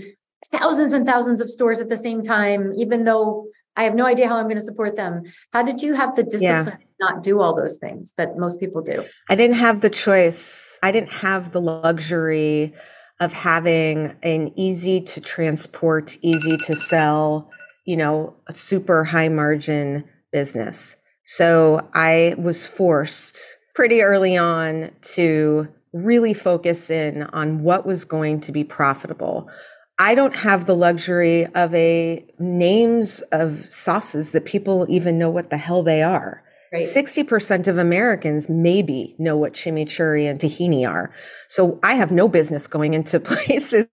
thousands 0.51 0.93
and 0.93 1.05
thousands 1.05 1.41
of 1.41 1.49
stores 1.49 1.79
at 1.79 1.89
the 1.89 1.97
same 1.97 2.21
time, 2.21 2.73
even 2.75 3.05
though 3.05 3.47
I 3.75 3.83
have 3.83 3.95
no 3.95 4.05
idea 4.05 4.27
how 4.27 4.37
I'm 4.37 4.45
going 4.45 4.55
to 4.55 4.61
support 4.61 4.95
them. 4.95 5.23
How 5.51 5.63
did 5.63 5.81
you 5.81 5.93
have 5.93 6.15
the 6.15 6.23
discipline 6.23 6.77
yeah. 6.79 6.85
not 6.99 7.23
do 7.23 7.39
all 7.39 7.55
those 7.55 7.77
things 7.77 8.13
that 8.17 8.37
most 8.37 8.59
people 8.59 8.81
do? 8.81 9.03
I 9.29 9.35
didn't 9.35 9.55
have 9.55 9.81
the 9.81 9.89
choice. 9.89 10.77
I 10.83 10.91
didn't 10.91 11.11
have 11.11 11.51
the 11.51 11.61
luxury 11.61 12.73
of 13.19 13.33
having 13.33 14.15
an 14.21 14.51
easy 14.55 15.01
to 15.01 15.21
transport, 15.21 16.17
easy 16.21 16.57
to 16.57 16.75
sell, 16.75 17.49
you 17.85 17.97
know, 17.97 18.35
a 18.47 18.53
super 18.53 19.05
high 19.05 19.29
margin 19.29 20.03
business. 20.31 20.95
So 21.23 21.87
I 21.93 22.35
was 22.37 22.67
forced 22.67 23.57
pretty 23.75 24.01
early 24.01 24.37
on 24.37 24.91
to 25.13 25.67
really 25.93 26.33
focus 26.33 26.89
in 26.89 27.23
on 27.23 27.63
what 27.63 27.85
was 27.85 28.03
going 28.03 28.41
to 28.41 28.51
be 28.51 28.63
profitable 28.63 29.49
I 30.03 30.15
don't 30.15 30.35
have 30.35 30.65
the 30.65 30.75
luxury 30.75 31.45
of 31.45 31.73
a 31.73 32.25
names 32.37 33.21
of 33.31 33.65
sauces 33.73 34.31
that 34.31 34.43
people 34.43 34.85
even 34.89 35.17
know 35.17 35.29
what 35.29 35.49
the 35.49 35.55
hell 35.55 35.81
they 35.81 36.03
are. 36.03 36.43
Right. 36.73 36.81
60% 36.81 37.69
of 37.69 37.77
Americans 37.77 38.49
maybe 38.49 39.15
know 39.17 39.37
what 39.37 39.53
chimichurri 39.53 40.29
and 40.29 40.37
tahini 40.37 40.85
are. 40.85 41.13
So 41.47 41.79
I 41.83 41.93
have 41.93 42.11
no 42.11 42.27
business 42.27 42.67
going 42.67 42.93
into 42.93 43.17
places 43.21 43.87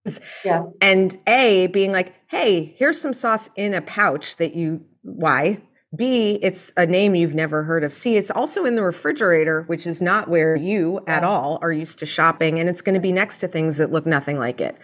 yeah. 0.45 0.65
and 0.81 1.17
A, 1.29 1.69
being 1.69 1.93
like, 1.93 2.13
hey, 2.27 2.75
here's 2.77 3.01
some 3.01 3.15
sauce 3.15 3.49
in 3.55 3.73
a 3.73 3.81
pouch 3.81 4.37
that 4.39 4.57
you, 4.57 4.85
why? 5.03 5.61
B, 5.97 6.39
it's 6.41 6.73
a 6.77 6.87
name 6.87 7.17
you've 7.17 7.35
never 7.35 7.65
heard 7.65 7.83
of. 7.83 7.93
C, 7.93 8.17
it's 8.17 8.31
also 8.31 8.65
in 8.65 8.77
the 8.77 8.85
refrigerator, 8.85 9.63
which 9.63 9.87
is 9.87 10.01
not 10.01 10.29
where 10.29 10.55
you 10.55 11.01
at 11.09 11.25
oh. 11.25 11.29
all 11.29 11.59
are 11.63 11.73
used 11.73 11.99
to 11.99 12.07
shopping. 12.07 12.61
And 12.61 12.69
it's 12.69 12.81
going 12.81 12.95
to 12.95 13.01
be 13.01 13.11
next 13.11 13.39
to 13.39 13.49
things 13.49 13.77
that 13.79 13.91
look 13.91 14.07
nothing 14.07 14.39
like 14.39 14.61
it. 14.61 14.77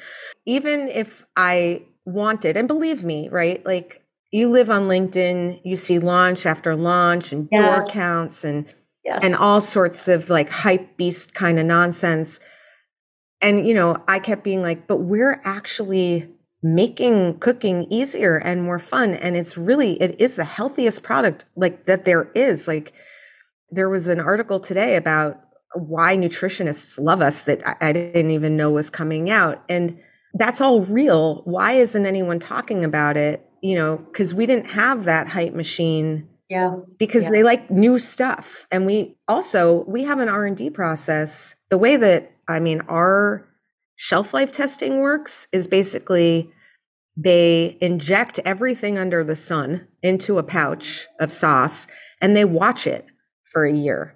Even 0.47 0.89
if 0.89 1.25
I 1.37 1.85
wanted, 2.05 2.57
and 2.57 2.67
believe 2.67 3.05
me, 3.05 3.29
right? 3.29 3.65
Like 3.65 4.05
you 4.33 4.49
live 4.49 4.69
on 4.69 4.89
LinkedIn, 4.89 5.61
you 5.65 5.77
see 5.77 6.01
launch 6.01 6.45
after 6.45 6.75
launch 6.75 7.33
and 7.33 7.49
yes. 7.53 7.85
door 7.85 7.93
counts 7.93 8.45
and 8.45 8.67
yes. 9.05 9.21
and 9.23 9.37
all 9.37 9.61
sorts 9.61 10.09
of 10.09 10.29
like 10.29 10.51
hype 10.51 10.97
beast 10.97 11.35
kind 11.35 11.59
of 11.59 11.67
nonsense. 11.67 12.41
And 13.41 13.67
you 13.67 13.75
know, 13.75 14.03
I 14.09 14.19
kept 14.19 14.43
being 14.43 14.63
like, 14.63 14.89
but 14.89 14.97
we're 14.97 15.41
actually 15.45 16.29
making 16.75 17.39
cooking 17.39 17.87
easier 17.91 18.37
and 18.37 18.63
more 18.63 18.79
fun. 18.79 19.15
And 19.15 19.37
it's 19.37 19.57
really 19.57 20.01
it 20.03 20.21
is 20.21 20.37
the 20.37 20.45
healthiest 20.45 21.03
product 21.03 21.45
like 21.55 21.87
that 21.87 22.05
there 22.05 22.31
is. 22.35 22.67
Like 22.67 22.93
there 23.71 23.89
was 23.89 24.09
an 24.09 24.21
article 24.21 24.59
today 24.59 24.97
about 24.97 25.41
why 25.75 26.17
nutritionists 26.17 26.99
love 26.99 27.21
us 27.21 27.43
that 27.43 27.67
I, 27.67 27.89
I 27.89 27.93
didn't 27.93 28.31
even 28.31 28.57
know 28.57 28.71
was 28.71 28.91
coming 28.91 29.31
out. 29.31 29.63
And 29.69 29.99
that's 30.35 30.61
all 30.61 30.83
real. 30.83 31.43
Why 31.45 31.73
isn't 31.73 32.07
anyone 32.07 32.39
talking 32.39 32.85
about 32.85 33.17
it? 33.17 33.43
You 33.63 33.75
know 33.75 33.97
because 33.97 34.35
we 34.35 34.47
didn't 34.47 34.71
have 34.71 35.05
that 35.05 35.29
hype 35.29 35.55
machine 35.55 36.29
yeah. 36.49 36.77
because 36.99 37.25
yeah. 37.25 37.31
they 37.31 37.43
like 37.43 37.71
new 37.71 37.99
stuff. 37.99 38.67
And 38.71 38.87
we 38.87 39.17
also 39.29 39.85
we 39.87 40.05
have 40.05 40.19
an 40.21 40.29
r&d 40.29 40.71
process. 40.71 41.55
The 41.69 41.79
way 41.79 41.97
that 41.97 42.33
i 42.49 42.61
mean 42.61 42.81
our 42.89 43.49
shelf 43.97 44.35
life 44.35 44.53
testing 44.53 45.01
works 45.01 45.49
is 45.53 45.67
basically 45.67 46.53
they 47.17 47.79
inject 47.81 48.39
everything 48.41 48.99
under 48.99 49.25
the 49.25 49.37
sun 49.37 49.89
into 50.03 50.39
a 50.39 50.43
pouch 50.43 51.07
of 51.19 51.33
sauce 51.33 51.87
and 52.21 52.37
they 52.37 52.45
watch 52.45 52.87
it 52.87 53.07
for 53.45 53.65
a 53.65 53.73
year. 53.73 54.15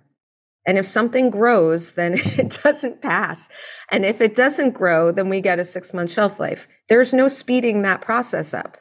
And 0.66 0.76
if 0.76 0.84
something 0.84 1.30
grows, 1.30 1.92
then 1.92 2.14
it 2.16 2.60
doesn't 2.62 3.00
pass. 3.00 3.48
And 3.90 4.04
if 4.04 4.20
it 4.20 4.36
doesn't 4.36 4.72
grow, 4.72 5.12
then 5.12 5.28
we 5.28 5.40
get 5.40 5.58
a 5.58 5.64
six 5.64 5.94
month 5.94 6.10
shelf 6.10 6.38
life. 6.38 6.68
There's 6.88 7.14
no 7.14 7.28
speeding 7.28 7.82
that 7.82 8.00
process 8.00 8.52
up. 8.52 8.76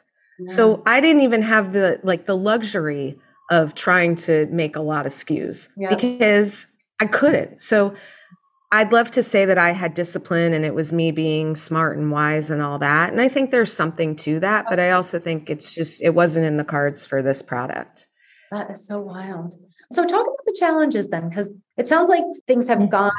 So 0.46 0.82
I 0.86 1.02
didn't 1.02 1.20
even 1.20 1.42
have 1.42 1.72
the 1.72 2.00
like 2.02 2.24
the 2.24 2.36
luxury 2.36 3.18
of 3.50 3.74
trying 3.74 4.16
to 4.16 4.46
make 4.46 4.74
a 4.74 4.80
lot 4.80 5.04
of 5.04 5.12
SKUs 5.12 5.68
because 5.90 6.66
I 7.00 7.06
couldn't. 7.06 7.60
So 7.60 7.94
I'd 8.72 8.92
love 8.92 9.10
to 9.12 9.22
say 9.22 9.44
that 9.44 9.58
I 9.58 9.72
had 9.72 9.94
discipline 9.94 10.52
and 10.52 10.64
it 10.64 10.74
was 10.74 10.92
me 10.92 11.10
being 11.10 11.56
smart 11.56 11.98
and 11.98 12.12
wise 12.12 12.50
and 12.50 12.62
all 12.62 12.78
that. 12.78 13.10
And 13.10 13.20
I 13.20 13.28
think 13.28 13.50
there's 13.50 13.72
something 13.72 14.14
to 14.16 14.38
that, 14.40 14.66
but 14.68 14.78
I 14.78 14.92
also 14.92 15.18
think 15.18 15.50
it's 15.50 15.72
just, 15.72 16.02
it 16.02 16.14
wasn't 16.14 16.46
in 16.46 16.56
the 16.56 16.64
cards 16.64 17.04
for 17.04 17.20
this 17.20 17.42
product. 17.42 18.06
That 18.52 18.70
is 18.70 18.86
so 18.86 19.00
wild. 19.00 19.54
So, 19.92 20.04
talk 20.04 20.26
about 20.26 20.44
the 20.44 20.56
challenges 20.58 21.08
then, 21.08 21.28
because 21.28 21.50
it 21.76 21.86
sounds 21.86 22.08
like 22.08 22.24
things 22.46 22.66
have 22.68 22.78
mm-hmm. 22.78 22.88
gone 22.88 23.12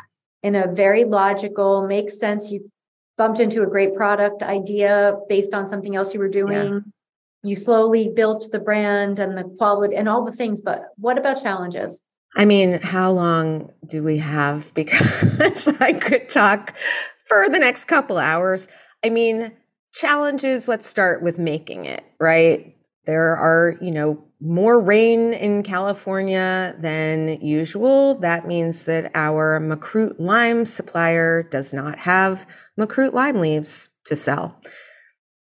in 0.44 0.56
a 0.56 0.72
very 0.72 1.06
logical, 1.06 1.88
makes 1.88 2.20
sense. 2.20 2.52
You 2.52 2.70
bumped 3.18 3.40
into 3.40 3.62
a 3.62 3.68
great 3.68 3.94
product 3.94 4.44
idea 4.44 5.18
based 5.30 5.54
on 5.54 5.68
something 5.68 5.96
else 5.96 6.14
you 6.14 6.20
were 6.20 6.28
doing. 6.28 6.74
Yeah. 6.74 6.80
You 7.44 7.56
slowly 7.56 8.10
built 8.10 8.50
the 8.52 8.60
brand 8.60 9.20
and 9.20 9.38
the 9.38 9.44
quality 9.58 9.96
and 9.96 10.10
all 10.10 10.26
the 10.26 10.32
things. 10.32 10.62
But 10.62 10.84
what 10.98 11.18
about 11.18 11.42
challenges? 11.42 12.02
I 12.36 12.46
mean, 12.46 12.82
how 12.82 13.12
long 13.12 13.72
do 13.86 14.04
we 14.04 14.18
have? 14.18 14.74
Because 14.76 15.68
I 15.80 15.94
could 15.94 16.30
talk 16.30 16.76
for 17.26 17.50
the 17.50 17.60
next 17.60 17.86
couple 17.86 18.18
hours. 18.18 18.68
I 19.04 19.10
mean, 19.10 19.52
challenges, 19.94 20.68
let's 20.68 20.88
start 20.88 21.22
with 21.22 21.40
making 21.40 21.86
it, 21.86 22.04
right? 22.20 22.76
There 23.06 23.36
are, 23.36 23.78
you 23.82 23.92
know, 23.92 24.24
more 24.40 24.80
rain 24.80 25.34
in 25.34 25.64
California 25.64 26.76
than 26.80 27.42
usual. 27.42 28.16
That 28.16 28.48
means 28.48 28.86
that 28.86 29.12
our 29.14 29.60
Makrut 29.60 30.16
lime 30.20 30.66
supplier 30.66 31.44
does 31.44 31.74
not 31.74 32.00
have 32.00 32.48
Makrut 32.80 33.14
lime 33.14 33.40
leaves 33.40 33.90
to 34.06 34.16
sell. 34.16 34.60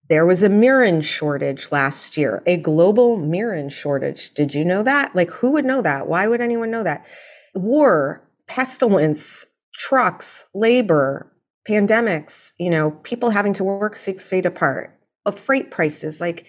There 0.08 0.26
was 0.26 0.42
a 0.42 0.48
mirin 0.48 1.02
shortage 1.02 1.72
last 1.72 2.16
year, 2.16 2.42
a 2.46 2.56
global 2.56 3.18
mirin 3.18 3.72
shortage. 3.72 4.34
Did 4.34 4.54
you 4.54 4.64
know 4.64 4.82
that? 4.82 5.16
Like, 5.16 5.30
who 5.30 5.50
would 5.52 5.64
know 5.64 5.80
that? 5.82 6.06
Why 6.06 6.26
would 6.26 6.40
anyone 6.40 6.70
know 6.70 6.82
that? 6.82 7.06
War, 7.54 8.28
pestilence, 8.46 9.46
trucks, 9.74 10.44
labor, 10.54 11.32
pandemics, 11.68 12.52
you 12.58 12.68
know, 12.68 12.90
people 13.02 13.30
having 13.30 13.54
to 13.54 13.64
work 13.64 13.96
six 13.96 14.28
feet 14.28 14.44
apart, 14.44 14.98
of 15.24 15.38
freight 15.38 15.70
prices, 15.70 16.20
like 16.20 16.46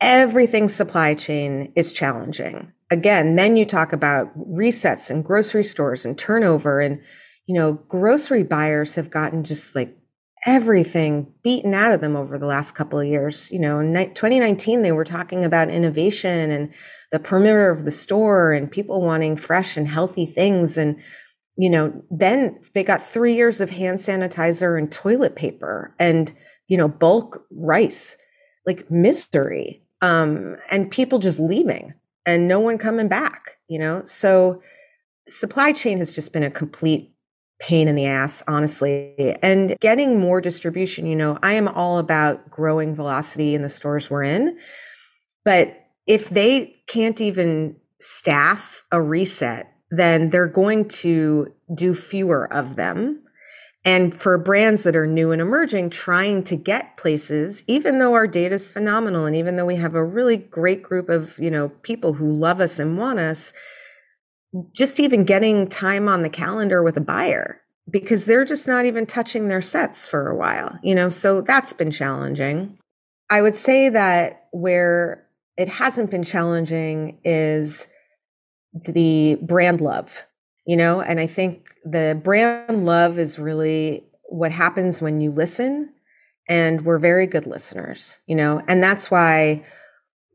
everything 0.00 0.68
supply 0.68 1.14
chain 1.14 1.72
is 1.74 1.92
challenging. 1.92 2.72
Again, 2.90 3.36
then 3.36 3.56
you 3.56 3.64
talk 3.64 3.94
about 3.94 4.36
resets 4.38 5.10
and 5.10 5.24
grocery 5.24 5.64
stores 5.64 6.04
and 6.04 6.18
turnover 6.18 6.80
and 6.80 7.00
you 7.46 7.54
know, 7.54 7.74
grocery 7.88 8.42
buyers 8.42 8.94
have 8.94 9.10
gotten 9.10 9.44
just 9.44 9.74
like 9.74 9.96
everything 10.46 11.32
beaten 11.42 11.72
out 11.74 11.92
of 11.92 12.00
them 12.00 12.16
over 12.16 12.38
the 12.38 12.46
last 12.46 12.72
couple 12.72 13.00
of 13.00 13.06
years. 13.06 13.50
You 13.50 13.60
know, 13.60 13.78
in 13.80 13.92
2019, 13.92 14.82
they 14.82 14.92
were 14.92 15.04
talking 15.04 15.44
about 15.44 15.70
innovation 15.70 16.50
and 16.50 16.72
the 17.10 17.18
perimeter 17.18 17.70
of 17.70 17.84
the 17.84 17.90
store 17.90 18.52
and 18.52 18.70
people 18.70 19.02
wanting 19.02 19.36
fresh 19.36 19.76
and 19.76 19.88
healthy 19.88 20.26
things. 20.26 20.76
And 20.76 21.00
you 21.56 21.70
know, 21.70 22.02
then 22.10 22.60
they 22.74 22.82
got 22.82 23.02
three 23.02 23.34
years 23.34 23.60
of 23.60 23.70
hand 23.70 23.98
sanitizer 23.98 24.76
and 24.76 24.90
toilet 24.90 25.36
paper 25.36 25.94
and, 25.98 26.32
you 26.66 26.76
know, 26.76 26.88
bulk 26.88 27.44
rice, 27.52 28.16
like 28.66 28.90
mystery. 28.90 29.82
Um, 30.02 30.56
and 30.70 30.90
people 30.90 31.18
just 31.18 31.40
leaving 31.40 31.94
and 32.26 32.48
no 32.48 32.60
one 32.60 32.76
coming 32.76 33.08
back, 33.08 33.58
you 33.68 33.78
know? 33.78 34.02
So 34.04 34.60
supply 35.28 35.72
chain 35.72 35.98
has 35.98 36.12
just 36.12 36.32
been 36.32 36.42
a 36.42 36.50
complete 36.50 37.13
pain 37.60 37.88
in 37.88 37.94
the 37.94 38.06
ass, 38.06 38.42
honestly. 38.48 39.36
And 39.42 39.76
getting 39.80 40.18
more 40.18 40.40
distribution, 40.40 41.06
you 41.06 41.16
know, 41.16 41.38
I 41.42 41.52
am 41.54 41.68
all 41.68 41.98
about 41.98 42.50
growing 42.50 42.94
velocity 42.94 43.54
in 43.54 43.62
the 43.62 43.68
stores 43.68 44.10
we're 44.10 44.24
in. 44.24 44.58
But 45.44 45.76
if 46.06 46.28
they 46.28 46.82
can't 46.88 47.20
even 47.20 47.76
staff 48.00 48.84
a 48.92 49.00
reset, 49.00 49.72
then 49.90 50.30
they're 50.30 50.46
going 50.48 50.88
to 50.88 51.52
do 51.74 51.94
fewer 51.94 52.52
of 52.52 52.76
them. 52.76 53.22
And 53.86 54.14
for 54.14 54.38
brands 54.38 54.82
that 54.84 54.96
are 54.96 55.06
new 55.06 55.30
and 55.30 55.42
emerging, 55.42 55.90
trying 55.90 56.42
to 56.44 56.56
get 56.56 56.96
places, 56.96 57.64
even 57.66 57.98
though 57.98 58.14
our 58.14 58.26
data 58.26 58.54
is 58.54 58.72
phenomenal 58.72 59.26
and 59.26 59.36
even 59.36 59.56
though 59.56 59.66
we 59.66 59.76
have 59.76 59.94
a 59.94 60.04
really 60.04 60.38
great 60.38 60.82
group 60.82 61.10
of, 61.10 61.38
you 61.38 61.50
know, 61.50 61.68
people 61.82 62.14
who 62.14 62.32
love 62.32 62.60
us 62.60 62.78
and 62.78 62.96
want 62.96 63.18
us, 63.18 63.52
just 64.72 65.00
even 65.00 65.24
getting 65.24 65.68
time 65.68 66.08
on 66.08 66.22
the 66.22 66.30
calendar 66.30 66.82
with 66.82 66.96
a 66.96 67.00
buyer 67.00 67.60
because 67.90 68.24
they're 68.24 68.44
just 68.44 68.66
not 68.66 68.86
even 68.86 69.06
touching 69.06 69.48
their 69.48 69.62
sets 69.62 70.06
for 70.08 70.28
a 70.28 70.36
while, 70.36 70.78
you 70.82 70.94
know, 70.94 71.08
so 71.08 71.40
that's 71.40 71.72
been 71.72 71.90
challenging. 71.90 72.78
I 73.30 73.42
would 73.42 73.56
say 73.56 73.88
that 73.88 74.48
where 74.52 75.26
it 75.56 75.68
hasn't 75.68 76.10
been 76.10 76.24
challenging 76.24 77.18
is 77.24 77.86
the 78.72 79.36
brand 79.42 79.80
love, 79.80 80.24
you 80.66 80.76
know, 80.76 81.00
and 81.00 81.20
I 81.20 81.26
think 81.26 81.68
the 81.84 82.18
brand 82.22 82.86
love 82.86 83.18
is 83.18 83.38
really 83.38 84.04
what 84.24 84.52
happens 84.52 85.00
when 85.02 85.20
you 85.20 85.30
listen 85.30 85.90
and 86.48 86.84
we're 86.84 86.98
very 86.98 87.26
good 87.26 87.46
listeners, 87.46 88.18
you 88.26 88.34
know, 88.34 88.62
and 88.66 88.82
that's 88.82 89.10
why 89.10 89.64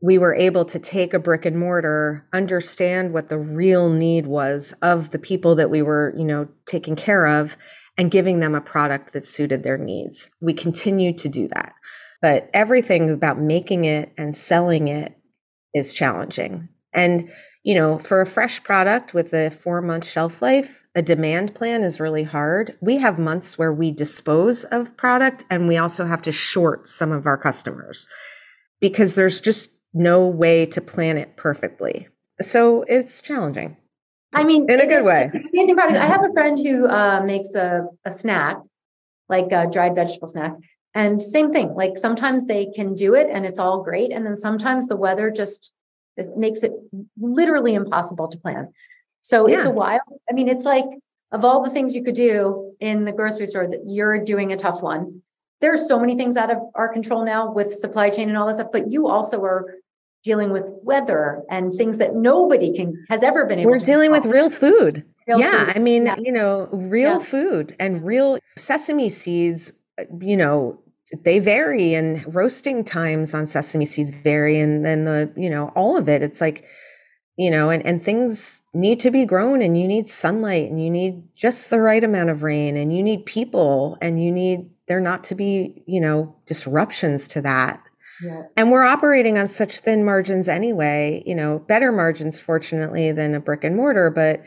we 0.02 0.16
were 0.16 0.34
able 0.34 0.64
to 0.64 0.78
take 0.78 1.12
a 1.12 1.18
brick 1.18 1.44
and 1.44 1.58
mortar, 1.58 2.26
understand 2.32 3.12
what 3.12 3.28
the 3.28 3.38
real 3.38 3.90
need 3.90 4.26
was 4.26 4.72
of 4.80 5.10
the 5.10 5.18
people 5.18 5.54
that 5.56 5.70
we 5.70 5.82
were, 5.82 6.14
you 6.16 6.24
know, 6.24 6.48
taking 6.66 6.96
care 6.96 7.26
of 7.26 7.56
and 7.98 8.10
giving 8.10 8.40
them 8.40 8.54
a 8.54 8.60
product 8.62 9.12
that 9.12 9.26
suited 9.26 9.62
their 9.62 9.76
needs. 9.76 10.30
We 10.40 10.54
continue 10.54 11.12
to 11.18 11.28
do 11.28 11.48
that. 11.48 11.74
But 12.22 12.48
everything 12.54 13.10
about 13.10 13.38
making 13.38 13.84
it 13.84 14.12
and 14.16 14.34
selling 14.34 14.88
it 14.88 15.16
is 15.74 15.92
challenging. 15.92 16.68
And, 16.94 17.30
you 17.62 17.74
know, 17.74 17.98
for 17.98 18.22
a 18.22 18.26
fresh 18.26 18.62
product 18.62 19.12
with 19.12 19.34
a 19.34 19.50
four 19.50 19.82
month 19.82 20.06
shelf 20.06 20.40
life, 20.40 20.84
a 20.94 21.02
demand 21.02 21.54
plan 21.54 21.82
is 21.82 22.00
really 22.00 22.24
hard. 22.24 22.76
We 22.80 22.96
have 22.98 23.18
months 23.18 23.58
where 23.58 23.72
we 23.72 23.90
dispose 23.90 24.64
of 24.64 24.96
product 24.96 25.44
and 25.50 25.68
we 25.68 25.76
also 25.76 26.06
have 26.06 26.22
to 26.22 26.32
short 26.32 26.88
some 26.88 27.12
of 27.12 27.26
our 27.26 27.36
customers 27.36 28.08
because 28.80 29.14
there's 29.14 29.40
just 29.40 29.79
no 29.92 30.26
way 30.26 30.66
to 30.66 30.80
plan 30.80 31.16
it 31.16 31.36
perfectly. 31.36 32.08
So 32.40 32.82
it's 32.82 33.20
challenging. 33.20 33.76
I 34.32 34.44
mean, 34.44 34.70
in 34.70 34.80
a 34.80 34.86
good 34.86 35.04
way. 35.04 35.30
Amazing 35.52 35.74
product. 35.74 35.98
I 35.98 36.06
have 36.06 36.24
a 36.24 36.32
friend 36.32 36.58
who 36.58 36.86
uh, 36.86 37.22
makes 37.24 37.54
a, 37.54 37.86
a 38.04 38.10
snack, 38.10 38.58
like 39.28 39.50
a 39.50 39.68
dried 39.70 39.94
vegetable 39.94 40.28
snack. 40.28 40.54
And 40.94 41.20
same 41.20 41.52
thing, 41.52 41.74
like 41.74 41.96
sometimes 41.96 42.46
they 42.46 42.66
can 42.66 42.94
do 42.94 43.14
it 43.14 43.28
and 43.30 43.44
it's 43.44 43.58
all 43.58 43.82
great. 43.82 44.12
And 44.12 44.24
then 44.26 44.36
sometimes 44.36 44.88
the 44.88 44.96
weather 44.96 45.30
just 45.30 45.72
is, 46.16 46.30
makes 46.36 46.62
it 46.62 46.72
literally 47.18 47.74
impossible 47.74 48.28
to 48.28 48.38
plan. 48.38 48.72
So 49.22 49.48
yeah. 49.48 49.58
it's 49.58 49.66
a 49.66 49.70
while. 49.70 50.00
I 50.28 50.32
mean, 50.32 50.48
it's 50.48 50.64
like 50.64 50.86
of 51.32 51.44
all 51.44 51.62
the 51.62 51.70
things 51.70 51.94
you 51.94 52.02
could 52.02 52.14
do 52.14 52.74
in 52.80 53.04
the 53.04 53.12
grocery 53.12 53.46
store 53.46 53.68
that 53.68 53.80
you're 53.86 54.18
doing 54.18 54.52
a 54.52 54.56
tough 54.56 54.82
one 54.82 55.22
there's 55.60 55.86
so 55.86 55.98
many 55.98 56.16
things 56.16 56.36
out 56.36 56.50
of 56.50 56.58
our 56.74 56.92
control 56.92 57.24
now 57.24 57.52
with 57.52 57.72
supply 57.72 58.10
chain 58.10 58.28
and 58.28 58.38
all 58.38 58.46
this 58.46 58.56
stuff, 58.56 58.70
but 58.72 58.90
you 58.90 59.06
also 59.06 59.42
are 59.42 59.74
dealing 60.22 60.50
with 60.50 60.64
weather 60.82 61.42
and 61.50 61.74
things 61.74 61.98
that 61.98 62.14
nobody 62.14 62.74
can 62.74 63.04
has 63.08 63.22
ever 63.22 63.46
been 63.46 63.58
able 63.58 63.70
We're 63.70 63.78
dealing 63.78 64.10
with 64.10 64.26
real 64.26 64.50
food. 64.50 65.04
Real 65.26 65.40
yeah. 65.40 65.66
Food. 65.66 65.76
I 65.76 65.78
mean, 65.78 66.06
yeah. 66.06 66.16
you 66.18 66.32
know, 66.32 66.68
real 66.72 67.18
yeah. 67.18 67.24
food 67.24 67.76
and 67.78 68.04
real 68.04 68.38
sesame 68.56 69.08
seeds, 69.08 69.72
you 70.20 70.36
know, 70.36 70.80
they 71.24 71.38
vary 71.38 71.94
and 71.94 72.34
roasting 72.34 72.84
times 72.84 73.34
on 73.34 73.46
sesame 73.46 73.84
seeds 73.84 74.10
vary 74.10 74.58
and 74.58 74.84
then 74.84 75.04
the, 75.04 75.32
you 75.36 75.50
know, 75.50 75.68
all 75.74 75.96
of 75.96 76.08
it. 76.08 76.22
It's 76.22 76.40
like, 76.40 76.64
you 77.36 77.50
know, 77.50 77.70
and, 77.70 77.84
and 77.86 78.02
things 78.02 78.62
need 78.74 79.00
to 79.00 79.10
be 79.10 79.24
grown 79.24 79.62
and 79.62 79.78
you 79.80 79.88
need 79.88 80.08
sunlight 80.08 80.70
and 80.70 80.82
you 80.82 80.90
need 80.90 81.22
just 81.34 81.70
the 81.70 81.80
right 81.80 82.04
amount 82.04 82.30
of 82.30 82.42
rain 82.42 82.76
and 82.76 82.94
you 82.94 83.02
need 83.02 83.24
people 83.26 83.96
and 84.00 84.22
you 84.22 84.30
need 84.30 84.68
there 84.90 85.00
not 85.00 85.22
to 85.22 85.36
be, 85.36 85.84
you 85.86 86.00
know, 86.00 86.34
disruptions 86.46 87.28
to 87.28 87.40
that. 87.40 87.80
Yeah. 88.20 88.42
And 88.56 88.72
we're 88.72 88.82
operating 88.82 89.38
on 89.38 89.46
such 89.46 89.78
thin 89.78 90.04
margins 90.04 90.48
anyway, 90.48 91.22
you 91.24 91.36
know, 91.36 91.60
better 91.60 91.92
margins, 91.92 92.40
fortunately, 92.40 93.12
than 93.12 93.36
a 93.36 93.40
brick 93.40 93.62
and 93.62 93.76
mortar. 93.76 94.10
But, 94.10 94.42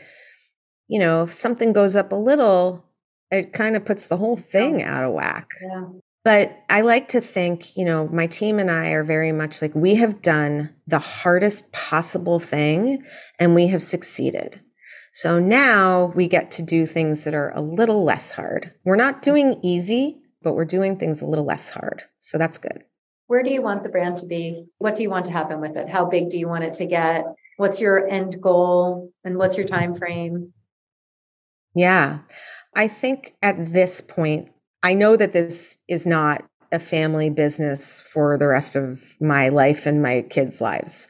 you 0.86 1.00
know, 1.00 1.22
if 1.22 1.32
something 1.32 1.72
goes 1.72 1.96
up 1.96 2.12
a 2.12 2.16
little, 2.16 2.84
it 3.30 3.54
kind 3.54 3.74
of 3.74 3.86
puts 3.86 4.06
the 4.06 4.18
whole 4.18 4.36
thing 4.36 4.82
out 4.82 5.02
of 5.02 5.14
whack. 5.14 5.48
Yeah. 5.62 5.84
But 6.24 6.58
I 6.68 6.82
like 6.82 7.08
to 7.08 7.22
think, 7.22 7.74
you 7.74 7.86
know, 7.86 8.06
my 8.08 8.26
team 8.26 8.58
and 8.58 8.70
I 8.70 8.90
are 8.90 9.02
very 9.02 9.32
much 9.32 9.62
like 9.62 9.74
we 9.74 9.94
have 9.94 10.20
done 10.20 10.74
the 10.86 10.98
hardest 10.98 11.72
possible 11.72 12.38
thing 12.38 13.02
and 13.38 13.54
we 13.54 13.68
have 13.68 13.82
succeeded. 13.82 14.60
So 15.14 15.38
now 15.38 16.12
we 16.14 16.28
get 16.28 16.50
to 16.50 16.62
do 16.62 16.84
things 16.84 17.24
that 17.24 17.32
are 17.34 17.50
a 17.56 17.62
little 17.62 18.04
less 18.04 18.32
hard. 18.32 18.74
We're 18.84 18.96
not 18.96 19.18
mm. 19.18 19.22
doing 19.22 19.60
easy, 19.62 20.20
but 20.44 20.54
we're 20.54 20.64
doing 20.64 20.96
things 20.96 21.22
a 21.22 21.26
little 21.26 21.46
less 21.46 21.70
hard. 21.70 22.02
So 22.20 22.38
that's 22.38 22.58
good. 22.58 22.84
Where 23.26 23.42
do 23.42 23.50
you 23.50 23.62
want 23.62 23.82
the 23.82 23.88
brand 23.88 24.18
to 24.18 24.26
be? 24.26 24.66
What 24.78 24.94
do 24.94 25.02
you 25.02 25.10
want 25.10 25.24
to 25.24 25.32
happen 25.32 25.60
with 25.60 25.76
it? 25.76 25.88
How 25.88 26.04
big 26.04 26.28
do 26.28 26.38
you 26.38 26.46
want 26.46 26.64
it 26.64 26.74
to 26.74 26.86
get? 26.86 27.24
What's 27.56 27.80
your 27.80 28.06
end 28.06 28.40
goal 28.40 29.12
and 29.24 29.38
what's 29.38 29.56
your 29.56 29.66
time 29.66 29.94
frame? 29.94 30.52
Yeah. 31.74 32.20
I 32.76 32.86
think 32.86 33.34
at 33.42 33.72
this 33.72 34.00
point, 34.00 34.50
I 34.82 34.94
know 34.94 35.16
that 35.16 35.32
this 35.32 35.78
is 35.88 36.06
not 36.06 36.44
a 36.70 36.78
family 36.78 37.30
business 37.30 38.02
for 38.02 38.36
the 38.36 38.48
rest 38.48 38.76
of 38.76 39.16
my 39.20 39.48
life 39.48 39.86
and 39.86 40.02
my 40.02 40.22
kids' 40.22 40.60
lives. 40.60 41.08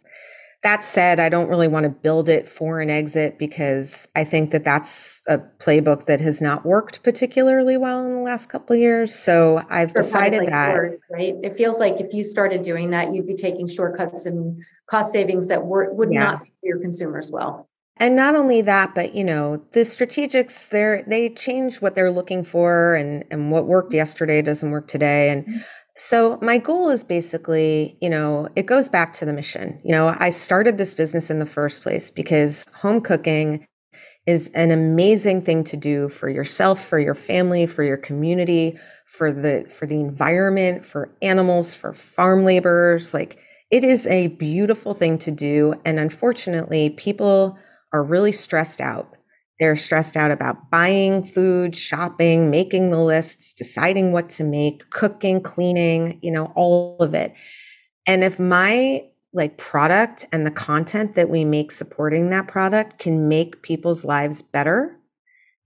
That 0.65 0.83
said, 0.83 1.21
I 1.21 1.29
don't 1.29 1.49
really 1.49 1.69
want 1.69 1.85
to 1.85 1.91
build 1.91 2.29
it 2.29 2.49
for 2.49 2.81
an 2.81 2.89
exit 2.89 3.39
because 3.39 4.09
I 4.17 4.25
think 4.25 4.51
that 4.51 4.65
that's 4.65 5.21
a 5.29 5.39
playbook 5.59 6.07
that 6.07 6.21
has 6.21 6.41
not 6.41 6.65
worked 6.65 7.03
particularly 7.03 7.77
well 7.77 8.05
in 8.05 8.15
the 8.15 8.23
last 8.23 8.49
couple 8.49 8.75
of 8.75 8.81
years. 8.81 9.15
So 9.15 9.63
I've 9.69 9.95
decided 9.95 10.41
like 10.41 10.51
that. 10.51 10.75
Words, 10.75 11.01
right? 11.13 11.35
It 11.43 11.53
feels 11.53 11.79
like 11.79 12.01
if 12.01 12.15
you 12.15 12.25
started 12.25 12.63
doing 12.63 12.91
that, 12.91 13.13
you'd 13.13 13.27
be 13.27 13.37
taking 13.37 13.69
shortcuts 13.69 14.25
and 14.25 14.65
cost 14.91 15.13
savings 15.13 15.49
that 15.49 15.67
were, 15.67 15.93
would 15.93 16.11
yeah. 16.11 16.25
not 16.25 16.41
serve 16.41 16.51
your 16.63 16.81
consumers 16.81 17.31
well. 17.31 17.69
And 17.99 18.17
not 18.17 18.35
only 18.35 18.61
that, 18.63 18.95
but 18.95 19.15
you 19.15 19.23
know, 19.23 19.63
the 19.73 19.81
strategics, 19.81 20.69
they 20.69 21.05
they 21.07 21.29
change 21.29 21.81
what 21.81 21.95
they're 21.95 22.11
looking 22.11 22.43
for 22.43 22.97
and, 22.97 23.25
and 23.31 23.53
what 23.53 23.67
worked 23.67 23.93
yesterday 23.93 24.43
doesn't 24.43 24.71
work 24.71 24.89
today. 24.89 25.31
And 25.31 25.45
mm-hmm. 25.45 25.61
So 25.97 26.39
my 26.43 26.59
goal 26.59 26.91
is 26.91 27.05
basically, 27.05 27.97
you 28.01 28.11
know, 28.11 28.49
it 28.57 28.67
goes 28.67 28.89
back 28.89 29.13
to 29.15 29.25
the 29.25 29.33
mission. 29.33 29.81
You 29.85 29.93
know, 29.93 30.17
I 30.19 30.31
started 30.31 30.77
this 30.77 30.93
business 30.93 31.31
in 31.31 31.39
the 31.39 31.47
first 31.47 31.83
place 31.83 32.11
because 32.11 32.67
home 32.81 33.01
cooking 33.01 33.65
is 34.27 34.49
an 34.55 34.71
amazing 34.71 35.43
thing 35.43 35.63
to 35.65 35.77
do 35.77 36.09
for 36.09 36.29
yourself, 36.29 36.85
for 36.85 36.99
your 36.99 37.15
family, 37.15 37.67
for 37.67 37.85
your 37.85 37.97
community, 37.97 38.79
for 39.07 39.31
the 39.33 39.67
for 39.71 39.87
the 39.87 40.01
environment, 40.01 40.85
for 40.85 41.15
animals, 41.23 41.75
for 41.75 41.93
farm 41.93 42.45
laborers. 42.45 43.15
Like 43.15 43.39
it 43.71 43.85
is 43.85 44.07
a 44.09 44.29
beautiful 44.29 44.95
thing 44.95 45.19
to 45.19 45.31
do 45.31 45.75
and 45.85 46.01
unfortunately 46.01 46.91
people 46.91 47.57
are 47.93 48.03
really 48.03 48.33
stressed 48.33 48.81
out 48.81 49.15
they're 49.59 49.77
stressed 49.77 50.17
out 50.17 50.31
about 50.31 50.71
buying 50.71 51.25
food, 51.25 51.77
shopping, 51.77 52.51
making 52.51 52.91
the 52.91 53.03
lists, 53.03 53.55
deciding 53.55 54.13
what 54.13 54.29
to 54.31 54.45
make, 54.45 54.91
cooking, 54.91 55.41
cleaning, 55.41 56.19
you 56.23 56.31
know, 56.31 56.53
all 56.57 56.97
of 57.01 57.15
it. 57.15 57.35
And 58.07 58.25
if 58.25 58.39
my 58.39 59.05
like 59.33 59.59
product 59.59 60.27
and 60.33 60.47
the 60.47 60.51
content 60.51 61.17
that 61.17 61.29
we 61.29 61.45
make 61.45 61.73
supporting 61.73 62.31
that 62.31 62.49
product 62.49 62.99
can 62.99 63.29
make 63.29 63.63
people's 63.63 64.05
lives 64.05 64.43
better 64.43 64.99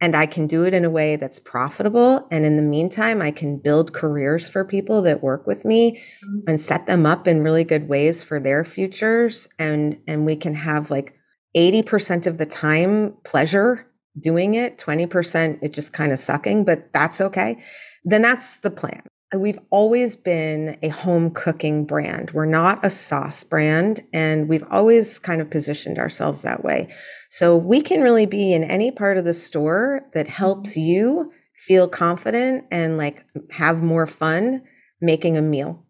and 0.01 0.15
I 0.15 0.27
can 0.27 0.47
do 0.47 0.65
it 0.65 0.75
in 0.75 0.85
a 0.85 0.91
way 0.91 1.17
that's 1.17 1.41
profitable 1.41 2.27
and 2.31 2.47
in 2.47 2.57
the 2.57 2.63
meantime 2.63 3.21
I 3.21 3.31
can 3.31 3.59
build 3.59 3.93
careers 3.93 4.49
for 4.49 4.65
people 4.65 5.03
that 5.03 5.23
work 5.23 5.47
with 5.47 5.65
me 5.65 6.01
mm-hmm. 6.25 6.41
and 6.49 6.61
set 6.61 6.87
them 6.87 7.05
up 7.05 7.29
in 7.29 7.43
really 7.43 7.65
good 7.65 7.89
ways 7.89 8.23
for 8.23 8.41
their 8.41 8.65
futures 8.65 9.49
and 9.59 9.99
and 10.07 10.25
we 10.25 10.37
can 10.37 10.55
have 10.55 10.91
like 10.91 11.18
80% 11.57 12.27
of 12.27 12.39
the 12.39 12.47
time 12.47 13.15
pleasure 13.25 13.87
doing 14.19 14.55
it, 14.55 14.79
20% 14.79 15.59
it 15.63 15.73
just 15.73 15.93
kind 15.93 16.13
of 16.13 16.19
sucking, 16.19 16.65
but 16.65 16.93
that's 16.93 17.21
okay. 17.21 17.63
Then 18.05 18.23
that's 18.23 18.57
the 18.57 18.71
plan. 18.71 19.03
we've 19.37 19.59
always 19.71 20.17
been 20.17 20.79
a 20.83 20.89
home 20.89 21.31
cooking 21.31 21.85
brand. 21.85 22.31
We're 22.31 22.47
not 22.47 22.83
a 22.83 22.89
sauce 22.89 23.45
brand, 23.45 24.01
and 24.11 24.49
we've 24.49 24.65
always 24.71 25.19
kind 25.19 25.43
of 25.43 25.51
positioned 25.51 25.99
ourselves 25.99 26.41
that 26.41 26.65
way. 26.65 26.89
So 27.29 27.55
we 27.55 27.83
can 27.83 28.01
really 28.01 28.25
be 28.25 28.55
in 28.55 28.65
any 28.65 28.91
part 28.91 29.19
of 29.19 29.27
the 29.27 29.35
store 29.35 30.07
that 30.15 30.29
helps 30.29 30.71
mm-hmm. 30.71 30.81
you 30.81 31.33
feel 31.55 31.89
confident 31.89 32.65
and 32.71 32.97
like 32.97 33.27
have 33.51 33.83
more 33.83 34.07
fun 34.07 34.63
making 35.03 35.37
a 35.37 35.43
meal. 35.43 35.85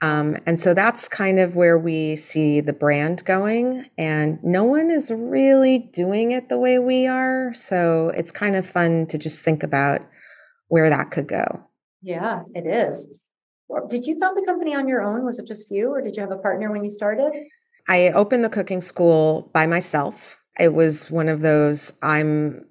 Um, 0.00 0.36
and 0.46 0.60
so 0.60 0.74
that's 0.74 1.08
kind 1.08 1.40
of 1.40 1.56
where 1.56 1.78
we 1.78 2.14
see 2.14 2.60
the 2.60 2.72
brand 2.72 3.24
going. 3.24 3.90
And 3.98 4.38
no 4.44 4.64
one 4.64 4.90
is 4.90 5.10
really 5.10 5.78
doing 5.78 6.30
it 6.30 6.48
the 6.48 6.58
way 6.58 6.78
we 6.78 7.06
are. 7.06 7.52
So 7.54 8.10
it's 8.10 8.30
kind 8.30 8.54
of 8.54 8.64
fun 8.64 9.06
to 9.06 9.18
just 9.18 9.44
think 9.44 9.62
about 9.62 10.02
where 10.68 10.88
that 10.88 11.10
could 11.10 11.26
go. 11.26 11.64
Yeah, 12.00 12.42
it 12.54 12.66
is. 12.66 13.18
Did 13.88 14.06
you 14.06 14.18
found 14.18 14.36
the 14.36 14.46
company 14.46 14.74
on 14.74 14.86
your 14.86 15.02
own? 15.02 15.24
Was 15.24 15.38
it 15.38 15.46
just 15.46 15.70
you, 15.70 15.90
or 15.90 16.00
did 16.00 16.16
you 16.16 16.22
have 16.22 16.30
a 16.30 16.38
partner 16.38 16.70
when 16.70 16.84
you 16.84 16.90
started? 16.90 17.32
I 17.88 18.10
opened 18.10 18.44
the 18.44 18.48
cooking 18.48 18.80
school 18.80 19.50
by 19.52 19.66
myself. 19.66 20.38
It 20.58 20.74
was 20.74 21.10
one 21.10 21.28
of 21.28 21.40
those 21.40 21.92
I'm 22.02 22.64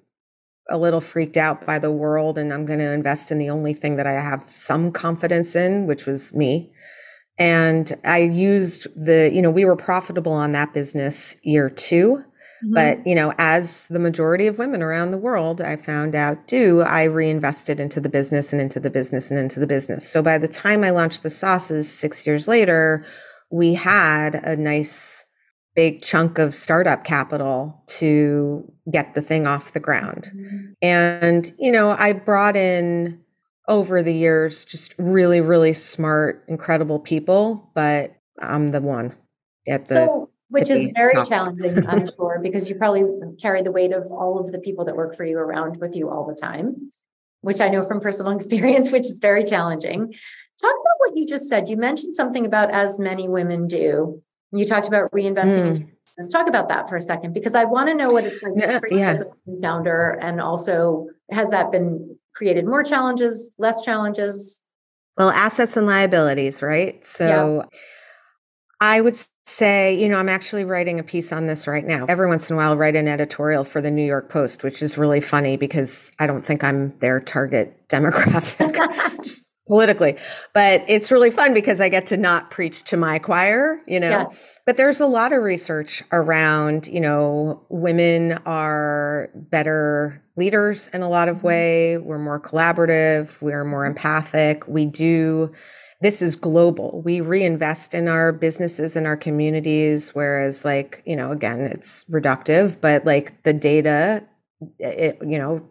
a 0.70 0.78
little 0.78 1.00
freaked 1.00 1.36
out 1.36 1.66
by 1.66 1.78
the 1.78 1.90
world 1.90 2.36
and 2.36 2.52
I'm 2.52 2.66
going 2.66 2.78
to 2.78 2.92
invest 2.92 3.30
in 3.30 3.38
the 3.38 3.50
only 3.50 3.74
thing 3.74 3.96
that 3.96 4.06
I 4.06 4.12
have 4.12 4.44
some 4.50 4.92
confidence 4.92 5.56
in, 5.56 5.86
which 5.86 6.06
was 6.06 6.34
me. 6.34 6.72
And 7.38 7.96
I 8.04 8.18
used 8.18 8.88
the, 8.96 9.30
you 9.32 9.40
know, 9.40 9.50
we 9.50 9.64
were 9.64 9.76
profitable 9.76 10.32
on 10.32 10.52
that 10.52 10.74
business 10.74 11.36
year 11.42 11.70
2 11.70 12.16
mm-hmm. 12.16 12.74
But, 12.74 13.06
you 13.06 13.14
know, 13.14 13.32
as 13.38 13.86
the 13.88 14.00
majority 14.00 14.48
of 14.48 14.58
women 14.58 14.82
around 14.82 15.12
the 15.12 15.18
world, 15.18 15.60
I 15.60 15.76
found 15.76 16.16
out 16.16 16.48
do, 16.48 16.80
I 16.80 17.04
reinvested 17.04 17.78
into 17.78 18.00
the 18.00 18.08
business 18.08 18.52
and 18.52 18.60
into 18.60 18.80
the 18.80 18.90
business 18.90 19.30
and 19.30 19.38
into 19.38 19.60
the 19.60 19.66
business. 19.68 20.08
So 20.08 20.22
by 20.22 20.38
the 20.38 20.48
time 20.48 20.82
I 20.82 20.90
launched 20.90 21.22
the 21.22 21.30
sauces 21.30 21.88
six 21.92 22.26
years 22.26 22.48
later, 22.48 23.04
we 23.50 23.74
had 23.74 24.34
a 24.34 24.56
nice 24.56 25.24
big 25.76 26.02
chunk 26.02 26.38
of 26.38 26.56
startup 26.56 27.04
capital 27.04 27.84
to 27.86 28.64
get 28.90 29.14
the 29.14 29.22
thing 29.22 29.46
off 29.46 29.72
the 29.72 29.78
ground. 29.78 30.32
Mm-hmm. 30.34 30.72
And, 30.82 31.52
you 31.56 31.70
know, 31.70 31.94
I 31.96 32.14
brought 32.14 32.56
in 32.56 33.20
over 33.68 34.02
the 34.02 34.14
years 34.14 34.64
just 34.64 34.94
really, 34.98 35.40
really 35.40 35.72
smart, 35.72 36.44
incredible 36.48 36.98
people, 36.98 37.70
but 37.74 38.14
I'm 38.40 38.70
the 38.70 38.80
one 38.80 39.14
at 39.68 39.86
the. 39.86 39.94
So, 39.94 40.30
which 40.48 40.70
is 40.70 40.90
very 40.94 41.14
challenging, 41.26 41.86
I'm 41.86 42.08
sure, 42.08 42.40
because 42.42 42.70
you 42.70 42.76
probably 42.76 43.04
carry 43.40 43.60
the 43.62 43.70
weight 43.70 43.92
of 43.92 44.10
all 44.10 44.40
of 44.40 44.50
the 44.50 44.58
people 44.58 44.86
that 44.86 44.96
work 44.96 45.14
for 45.14 45.24
you 45.24 45.38
around 45.38 45.76
with 45.76 45.94
you 45.94 46.08
all 46.08 46.26
the 46.26 46.34
time, 46.34 46.90
which 47.42 47.60
I 47.60 47.68
know 47.68 47.82
from 47.82 48.00
personal 48.00 48.32
experience, 48.36 48.90
which 48.90 49.06
is 49.06 49.18
very 49.18 49.44
challenging. 49.44 50.00
Talk 50.60 50.74
about 50.74 50.96
what 50.98 51.16
you 51.16 51.26
just 51.26 51.48
said. 51.48 51.68
You 51.68 51.76
mentioned 51.76 52.14
something 52.14 52.46
about 52.46 52.70
as 52.70 52.98
many 52.98 53.28
women 53.28 53.68
do. 53.68 54.22
You 54.50 54.64
talked 54.64 54.88
about 54.88 55.12
reinvesting 55.12 55.58
mm. 55.58 55.66
into 55.68 55.86
Let's 56.16 56.30
talk 56.30 56.48
about 56.48 56.68
that 56.68 56.88
for 56.88 56.96
a 56.96 57.00
second 57.00 57.34
because 57.34 57.54
I 57.54 57.64
want 57.64 57.88
to 57.90 57.94
know 57.94 58.10
what 58.12 58.24
it's 58.24 58.42
like 58.42 58.52
yeah, 58.56 58.78
for 58.78 58.88
you 58.90 58.98
yeah. 58.98 59.10
as 59.10 59.20
a 59.20 59.60
founder, 59.60 60.18
and 60.20 60.40
also 60.40 61.06
has 61.30 61.50
that 61.50 61.70
been 61.70 62.16
created 62.38 62.64
more 62.64 62.84
challenges, 62.84 63.50
less 63.58 63.82
challenges? 63.82 64.62
Well, 65.16 65.30
assets 65.30 65.76
and 65.76 65.86
liabilities, 65.86 66.62
right? 66.62 67.04
So, 67.04 67.64
yeah. 67.72 67.78
I 68.80 69.00
would 69.00 69.16
say, 69.44 70.00
you 70.00 70.08
know, 70.08 70.18
I'm 70.18 70.28
actually 70.28 70.64
writing 70.64 71.00
a 71.00 71.02
piece 71.02 71.32
on 71.32 71.46
this 71.46 71.66
right 71.66 71.84
now. 71.84 72.06
Every 72.08 72.28
once 72.28 72.48
in 72.48 72.54
a 72.54 72.56
while, 72.56 72.70
I'll 72.70 72.76
write 72.76 72.94
an 72.94 73.08
editorial 73.08 73.64
for 73.64 73.80
the 73.80 73.90
New 73.90 74.04
York 74.04 74.30
Post, 74.30 74.62
which 74.62 74.80
is 74.80 74.96
really 74.96 75.20
funny 75.20 75.56
because 75.56 76.12
I 76.20 76.28
don't 76.28 76.46
think 76.46 76.62
I'm 76.62 76.96
their 77.00 77.18
target 77.18 77.76
demographic. 77.88 78.76
Just 79.24 79.42
politically. 79.68 80.16
But 80.54 80.84
it's 80.88 81.12
really 81.12 81.30
fun 81.30 81.54
because 81.54 81.80
I 81.80 81.88
get 81.88 82.06
to 82.06 82.16
not 82.16 82.50
preach 82.50 82.82
to 82.84 82.96
my 82.96 83.20
choir, 83.20 83.78
you 83.86 84.00
know. 84.00 84.10
Yes. 84.10 84.58
But 84.66 84.76
there's 84.76 85.00
a 85.00 85.06
lot 85.06 85.32
of 85.32 85.42
research 85.42 86.02
around, 86.10 86.88
you 86.88 87.00
know, 87.00 87.62
women 87.68 88.32
are 88.44 89.30
better 89.34 90.22
leaders 90.36 90.88
in 90.92 91.02
a 91.02 91.08
lot 91.08 91.28
of 91.28 91.38
mm-hmm. 91.38 91.46
way. 91.46 91.98
We're 91.98 92.18
more 92.18 92.40
collaborative, 92.40 93.40
we're 93.40 93.64
more 93.64 93.86
empathic. 93.86 94.66
We 94.66 94.86
do 94.86 95.52
this 96.00 96.22
is 96.22 96.36
global. 96.36 97.02
We 97.04 97.20
reinvest 97.20 97.92
in 97.92 98.06
our 98.06 98.32
businesses 98.32 98.94
and 98.94 99.04
our 99.04 99.16
communities 99.16 100.10
whereas 100.10 100.64
like, 100.64 101.02
you 101.04 101.16
know, 101.16 101.32
again, 101.32 101.60
it's 101.60 102.04
reductive, 102.04 102.80
but 102.80 103.04
like 103.04 103.42
the 103.42 103.52
data 103.52 104.22
it, 104.78 105.18
you 105.26 105.38
know, 105.38 105.68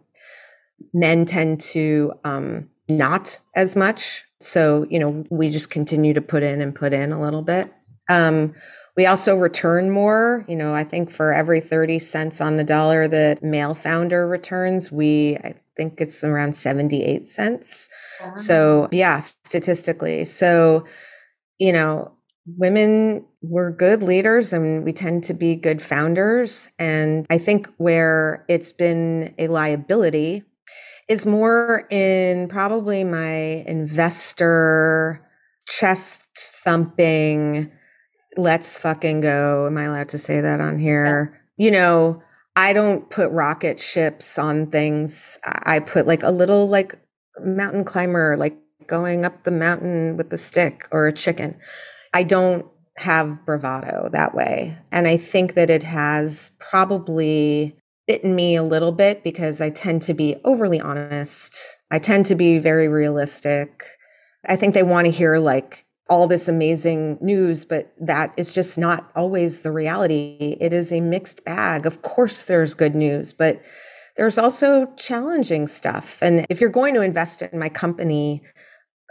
men 0.92 1.24
tend 1.24 1.60
to 1.60 2.12
um 2.24 2.68
not 2.88 3.38
as 3.54 3.76
much. 3.76 4.24
So, 4.40 4.86
you 4.90 4.98
know, 4.98 5.24
we 5.30 5.50
just 5.50 5.70
continue 5.70 6.14
to 6.14 6.20
put 6.20 6.42
in 6.42 6.60
and 6.60 6.74
put 6.74 6.92
in 6.92 7.12
a 7.12 7.20
little 7.20 7.42
bit. 7.42 7.72
Um, 8.08 8.54
we 8.96 9.06
also 9.06 9.36
return 9.36 9.90
more. 9.90 10.44
You 10.48 10.56
know, 10.56 10.74
I 10.74 10.84
think 10.84 11.10
for 11.10 11.32
every 11.32 11.60
30 11.60 11.98
cents 11.98 12.40
on 12.40 12.56
the 12.56 12.64
dollar 12.64 13.06
that 13.08 13.42
male 13.42 13.74
founder 13.74 14.26
returns, 14.26 14.90
we, 14.90 15.36
I 15.36 15.54
think 15.76 16.00
it's 16.00 16.24
around 16.24 16.54
78 16.54 17.28
cents. 17.28 17.88
Wow. 18.20 18.34
So, 18.34 18.88
yeah, 18.90 19.18
statistically. 19.18 20.24
So, 20.24 20.84
you 21.58 21.72
know, 21.72 22.12
women 22.56 23.24
we're 23.42 23.70
good 23.70 24.02
leaders 24.02 24.52
and 24.52 24.84
we 24.84 24.92
tend 24.92 25.24
to 25.24 25.34
be 25.34 25.54
good 25.54 25.80
founders. 25.80 26.68
And 26.78 27.26
I 27.30 27.38
think 27.38 27.68
where 27.76 28.44
it's 28.48 28.72
been 28.72 29.34
a 29.38 29.48
liability 29.48 30.44
is 31.08 31.24
more 31.26 31.86
in 31.90 32.48
probably 32.48 33.02
my 33.02 33.64
investor 33.66 35.24
chest 35.66 36.22
thumping 36.64 37.70
let's 38.36 38.78
fucking 38.78 39.20
go 39.20 39.66
am 39.66 39.76
i 39.76 39.84
allowed 39.84 40.08
to 40.08 40.18
say 40.18 40.40
that 40.40 40.60
on 40.60 40.78
here? 40.78 41.38
Yeah. 41.56 41.64
you 41.64 41.70
know 41.70 42.22
i 42.56 42.72
don't 42.72 43.10
put 43.10 43.30
rocket 43.30 43.78
ships 43.78 44.38
on 44.38 44.66
things. 44.66 45.38
I 45.44 45.80
put 45.80 46.06
like 46.06 46.22
a 46.22 46.30
little 46.30 46.68
like 46.68 46.98
mountain 47.40 47.84
climber 47.84 48.36
like 48.36 48.56
going 48.86 49.24
up 49.24 49.44
the 49.44 49.50
mountain 49.50 50.16
with 50.16 50.32
a 50.32 50.38
stick 50.38 50.88
or 50.90 51.06
a 51.06 51.12
chicken. 51.12 51.56
I 52.14 52.22
don't 52.22 52.66
have 52.96 53.44
bravado 53.46 54.08
that 54.12 54.34
way. 54.34 54.76
And 54.90 55.06
i 55.06 55.16
think 55.16 55.54
that 55.54 55.70
it 55.70 55.84
has 55.84 56.50
probably 56.58 57.76
bitten 58.08 58.34
me 58.34 58.56
a 58.56 58.62
little 58.64 58.90
bit 58.90 59.22
because 59.22 59.60
I 59.60 59.70
tend 59.70 60.02
to 60.02 60.14
be 60.14 60.34
overly 60.42 60.80
honest. 60.80 61.54
I 61.90 62.00
tend 62.00 62.26
to 62.26 62.34
be 62.34 62.58
very 62.58 62.88
realistic. 62.88 63.84
I 64.48 64.56
think 64.56 64.74
they 64.74 64.82
want 64.82 65.04
to 65.04 65.12
hear 65.12 65.38
like 65.38 65.84
all 66.08 66.26
this 66.26 66.48
amazing 66.48 67.18
news, 67.20 67.66
but 67.66 67.92
that 68.00 68.32
is 68.38 68.50
just 68.50 68.78
not 68.78 69.12
always 69.14 69.60
the 69.60 69.70
reality. 69.70 70.56
It 70.58 70.72
is 70.72 70.90
a 70.90 71.00
mixed 71.00 71.44
bag. 71.44 71.84
Of 71.84 72.00
course, 72.00 72.44
there's 72.44 72.72
good 72.72 72.94
news, 72.94 73.34
but 73.34 73.62
there's 74.16 74.38
also 74.38 74.86
challenging 74.96 75.68
stuff. 75.68 76.18
And 76.22 76.46
if 76.48 76.62
you're 76.62 76.70
going 76.70 76.94
to 76.94 77.02
invest 77.02 77.42
in 77.42 77.58
my 77.58 77.68
company, 77.68 78.42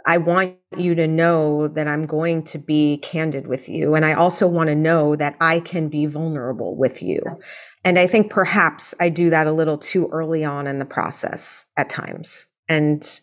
I 0.08 0.16
want 0.16 0.56
you 0.78 0.94
to 0.94 1.06
know 1.06 1.68
that 1.68 1.86
I'm 1.86 2.06
going 2.06 2.42
to 2.44 2.58
be 2.58 2.96
candid 3.02 3.46
with 3.46 3.68
you. 3.68 3.94
And 3.94 4.06
I 4.06 4.14
also 4.14 4.48
want 4.48 4.68
to 4.68 4.74
know 4.74 5.14
that 5.16 5.36
I 5.38 5.60
can 5.60 5.90
be 5.90 6.06
vulnerable 6.06 6.74
with 6.76 7.02
you. 7.02 7.20
Yes. 7.26 7.42
And 7.84 7.98
I 7.98 8.06
think 8.06 8.30
perhaps 8.30 8.94
I 8.98 9.10
do 9.10 9.28
that 9.28 9.46
a 9.46 9.52
little 9.52 9.76
too 9.76 10.08
early 10.10 10.46
on 10.46 10.66
in 10.66 10.78
the 10.78 10.86
process 10.86 11.66
at 11.76 11.90
times. 11.90 12.46
And 12.70 13.20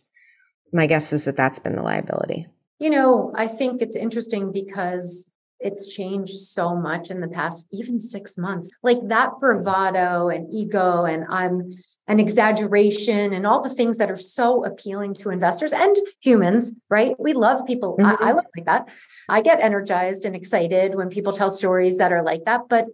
my 0.71 0.85
guess 0.85 1.11
is 1.11 1.25
that 1.25 1.35
that's 1.35 1.57
been 1.57 1.75
the 1.75 1.81
liability. 1.81 2.45
You 2.77 2.91
know, 2.91 3.33
I 3.35 3.47
think 3.47 3.81
it's 3.81 3.95
interesting 3.95 4.51
because 4.51 5.27
it's 5.59 5.87
changed 5.87 6.37
so 6.37 6.75
much 6.75 7.09
in 7.09 7.19
the 7.19 7.29
past, 7.29 7.67
even 7.71 7.99
six 7.99 8.37
months. 8.37 8.69
Like 8.83 8.99
that 9.07 9.31
bravado 9.39 10.29
and 10.29 10.53
ego, 10.53 11.05
and 11.05 11.25
I'm 11.31 11.73
an 12.07 12.19
exaggeration, 12.19 13.33
and 13.33 13.47
all 13.47 13.61
the 13.61 13.73
things 13.73 13.97
that 13.97 14.11
are 14.11 14.17
so 14.17 14.63
appealing 14.63 15.15
to 15.15 15.31
investors 15.31 15.73
and 15.73 15.95
humans, 16.21 16.73
right? 16.89 17.15
We 17.19 17.33
love 17.33 17.65
people. 17.65 17.97
Mm-hmm. 17.97 18.23
I, 18.23 18.29
I 18.29 18.31
love 18.33 18.45
like 18.55 18.65
that. 18.65 18.89
I 19.27 19.41
get 19.41 19.59
energized 19.59 20.25
and 20.25 20.35
excited 20.35 20.95
when 20.95 21.09
people 21.09 21.33
tell 21.33 21.49
stories 21.49 21.97
that 21.97 22.11
are 22.11 22.23
like 22.23 22.45
that. 22.45 22.69
But 22.69 22.85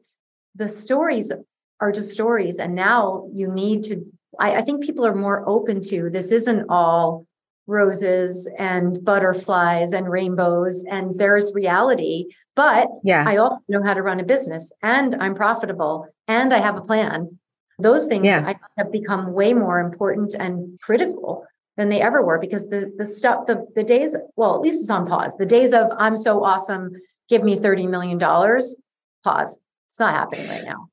the 0.56 0.68
stories 0.68 1.32
are 1.82 1.92
just 1.92 2.12
stories. 2.12 2.60
And 2.60 2.76
now 2.76 3.28
you 3.34 3.52
need 3.52 3.84
to, 3.84 4.06
I, 4.40 4.58
I 4.58 4.62
think 4.62 4.84
people 4.84 5.06
are 5.06 5.16
more 5.16 5.48
open 5.48 5.82
to 5.90 6.10
this 6.10 6.32
isn't 6.32 6.68
all 6.70 7.26
roses 7.68 8.50
and 8.58 9.04
butterflies 9.04 9.94
and 9.94 10.10
rainbows 10.10 10.84
and 10.90 11.18
there's 11.18 11.54
reality 11.54 12.26
but 12.56 12.88
yeah 13.04 13.24
i 13.28 13.38
also 13.38 13.62
know 13.70 13.84
how 13.84 13.94
to 13.94 14.02
run 14.02 14.20
a 14.20 14.24
business 14.24 14.72
and 14.82 15.16
i'm 15.20 15.36
profitable 15.36 16.08
and 16.28 16.54
i 16.54 16.58
have 16.60 16.76
a 16.76 16.82
plan 16.82 17.40
those 17.82 18.06
things 18.06 18.26
yeah. 18.26 18.54
have 18.78 18.92
become 18.92 19.34
way 19.34 19.54
more 19.54 19.80
important 19.80 20.34
and 20.36 20.80
critical 20.82 21.46
than 21.78 21.90
they 21.90 22.02
ever 22.02 22.24
were 22.24 22.40
because 22.40 22.68
the 22.70 22.92
the 22.98 23.06
stuff 23.06 23.46
the 23.48 23.66
the 23.76 23.84
days 23.84 24.16
well 24.36 24.56
at 24.56 24.62
least 24.62 24.82
it's 24.82 24.90
on 24.90 25.08
pause 25.08 25.36
the 25.38 25.46
days 25.46 25.74
of 25.74 25.92
i'm 25.98 26.18
so 26.18 26.44
awesome 26.44 26.92
give 27.30 27.44
me 27.44 27.58
30 27.58 27.88
million 27.88 28.18
dollars 28.18 28.76
pause 29.24 29.62
it's 29.90 30.00
not 30.00 30.14
happening 30.14 30.48
right 30.48 30.64
now 30.64 30.88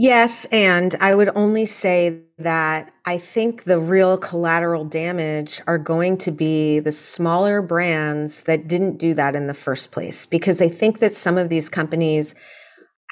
Yes. 0.00 0.44
And 0.52 0.94
I 1.00 1.16
would 1.16 1.30
only 1.34 1.64
say 1.64 2.20
that 2.38 2.92
I 3.04 3.18
think 3.18 3.64
the 3.64 3.80
real 3.80 4.16
collateral 4.16 4.84
damage 4.84 5.60
are 5.66 5.76
going 5.76 6.18
to 6.18 6.30
be 6.30 6.78
the 6.78 6.92
smaller 6.92 7.60
brands 7.60 8.44
that 8.44 8.68
didn't 8.68 8.98
do 8.98 9.12
that 9.14 9.34
in 9.34 9.48
the 9.48 9.54
first 9.54 9.90
place. 9.90 10.24
Because 10.24 10.62
I 10.62 10.68
think 10.68 11.00
that 11.00 11.16
some 11.16 11.36
of 11.36 11.48
these 11.48 11.68
companies 11.68 12.36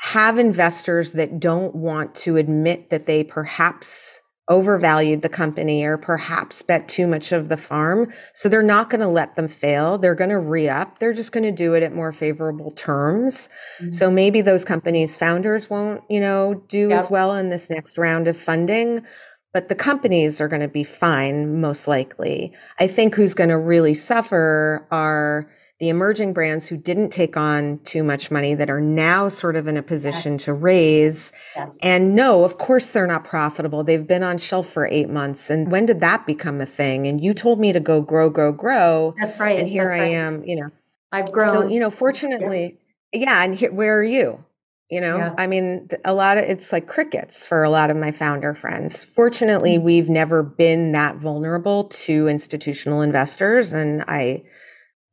have 0.01 0.39
investors 0.39 1.13
that 1.13 1.41
don't 1.41 1.75
want 1.75 2.15
to 2.15 2.37
admit 2.37 2.91
that 2.91 3.07
they 3.07 3.25
perhaps 3.25 4.21
overvalued 4.49 5.23
the 5.23 5.29
company 5.29 5.85
or 5.85 5.99
perhaps 5.99 6.63
bet 6.63 6.89
too 6.89 7.07
much 7.07 7.33
of 7.33 7.49
the 7.49 7.57
farm. 7.57 8.13
So 8.33 8.49
they're 8.49 8.63
not 8.63 8.91
going 8.91 9.01
to 9.01 9.09
let 9.09 9.35
them 9.35 9.49
fail. 9.49 9.99
They're 9.99 10.15
going 10.15 10.31
to 10.31 10.39
re 10.39 10.69
up. 10.69 10.99
They're 10.99 11.13
just 11.13 11.33
going 11.33 11.45
to 11.45 11.53
do 11.53 11.75
it 11.75 11.83
at 11.83 11.93
more 11.93 12.13
favorable 12.13 12.71
terms. 12.71 13.49
Mm-hmm. 13.81 13.93
So 13.93 14.11
maybe 14.11 14.43
those 14.43 14.65
companies' 14.65 15.17
founders 15.17 15.69
won't, 15.69 16.03
you 16.09 16.21
know, 16.21 16.63
do 16.69 16.89
yep. 16.91 17.01
as 17.01 17.11
well 17.11 17.35
in 17.35 17.49
this 17.49 17.69
next 17.71 17.99
round 17.99 18.29
of 18.29 18.37
funding. 18.37 19.05
But 19.53 19.69
the 19.69 19.75
companies 19.75 20.41
are 20.41 20.49
going 20.49 20.63
to 20.63 20.69
be 20.69 20.85
fine, 20.85 21.61
most 21.61 21.89
likely. 21.89 22.53
I 22.79 22.87
think 22.87 23.15
who's 23.15 23.35
going 23.35 23.51
to 23.51 23.59
really 23.59 23.95
suffer 23.95 24.87
are 24.93 25.51
the 25.79 25.91
emerging 25.91 26.33
brands 26.33 26.69
who 26.69 26.77
didn't 26.77 27.11
take 27.11 27.37
on 27.37 27.79
too 27.81 28.03
much 28.03 28.31
money 28.31 28.55
that 28.55 28.71
are 28.71 28.81
now 28.81 29.29
sort 29.29 29.57
of 29.57 29.67
in 29.67 29.77
a 29.77 29.83
position 29.83 30.33
yes. 30.33 30.45
to 30.45 30.55
raise. 30.55 31.33
Yes. 31.55 31.79
And 31.83 32.15
no, 32.15 32.45
of 32.45 32.57
course 32.57 32.93
they're 32.93 33.07
not 33.07 33.25
profitable. 33.25 33.85
They've 33.85 34.07
been 34.07 34.23
on 34.23 34.39
shelf 34.39 34.69
for 34.69 34.87
eight 34.87 35.11
months. 35.11 35.51
And 35.51 35.71
when 35.71 35.85
did 35.85 36.01
that 36.01 36.27
become 36.27 36.63
a 36.63 36.67
thing? 36.67 37.07
And 37.07 37.23
you 37.23 37.35
told 37.35 37.61
me 37.61 37.75
to 37.75 37.81
go 37.81 38.01
grow, 38.01 38.31
grow, 38.31 38.53
grow. 38.53 39.15
That's 39.21 39.39
right. 39.39 39.59
And 39.59 39.69
here 39.69 39.85
That's 39.85 40.01
I 40.01 40.05
right. 40.05 40.13
am, 40.13 40.45
you 40.45 40.57
know. 40.57 40.71
I've 41.13 41.31
grown. 41.31 41.53
So, 41.53 41.67
you 41.67 41.79
know, 41.79 41.91
fortunately, 41.91 42.79
yeah. 43.13 43.21
yeah 43.21 43.45
and 43.45 43.55
here, 43.55 43.73
where 43.73 43.99
are 43.99 44.05
you? 44.05 44.45
You 44.91 45.01
know, 45.01 45.17
yeah. 45.17 45.35
I 45.37 45.49
mean, 45.49 45.89
a 46.05 46.15
lot 46.15 46.39
of 46.39 46.45
it's 46.45 46.73
like 46.73 46.87
crickets 46.87 47.45
for 47.45 47.65
a 47.65 47.71
lot 47.71 47.91
of 47.91 47.97
my 47.97 48.13
founder 48.13 48.55
friends. 48.55 49.03
Fortunately, 49.03 49.75
mm-hmm. 49.75 49.85
we've 49.85 50.09
never 50.09 50.43
been 50.45 50.93
that 50.93 51.17
vulnerable 51.17 51.85
to 51.85 52.29
institutional 52.29 53.03
investors. 53.03 53.73
And 53.73 54.05
I, 54.07 54.45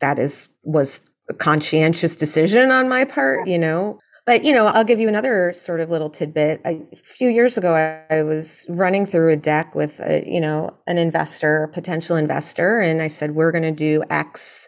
that 0.04 0.20
is 0.20 0.49
was 0.64 1.01
a 1.30 1.34
conscientious 1.34 2.16
decision 2.18 2.72
on 2.72 2.89
my 2.89 3.06
part, 3.06 3.47
you 3.47 3.58
know. 3.58 3.99
But 4.26 4.43
you 4.43 4.54
know, 4.54 4.68
I'll 4.68 4.84
give 4.84 4.99
you 4.99 5.08
another 5.08 5.54
sort 5.54 5.80
of 5.80 5.89
little 5.89 6.10
tidbit. 6.10 6.62
A 6.66 6.80
few 7.04 7.30
years 7.30 7.58
ago, 7.58 7.74
I, 7.74 8.18
I, 8.18 8.24
was 8.24 8.66
running 8.70 9.06
through 9.06 9.32
a 9.32 9.36
deck 9.36 9.76
with 9.76 9.99
a, 10.01 10.24
you 10.26 10.41
know 10.41 10.76
an 10.88 10.97
investor, 10.97 11.64
a 11.64 11.68
potential 11.70 12.18
investor, 12.18 12.80
and 12.80 13.01
I 13.01 13.08
said 13.08 13.32
we're 13.32 13.51
going 13.51 13.64
to 13.64 13.72
do 13.72 14.04
X 14.10 14.68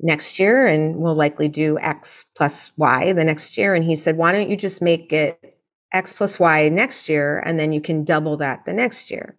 next 0.00 0.38
year, 0.38 0.66
and 0.66 0.96
we'll 0.96 1.16
likely 1.16 1.48
do 1.48 1.76
X 1.80 2.26
plus 2.36 2.70
Y 2.76 3.12
the 3.12 3.24
next 3.24 3.58
year. 3.58 3.74
And 3.74 3.84
he 3.84 3.96
said, 3.96 4.16
why 4.16 4.30
don't 4.30 4.48
you 4.48 4.56
just 4.56 4.80
make 4.80 5.12
it 5.12 5.58
X 5.92 6.12
plus 6.12 6.38
Y 6.38 6.68
next 6.68 7.08
year, 7.08 7.42
and 7.44 7.58
then 7.58 7.72
you 7.72 7.80
can 7.80 8.04
double 8.04 8.36
that 8.36 8.64
the 8.64 8.72
next 8.72 9.10
year, 9.10 9.36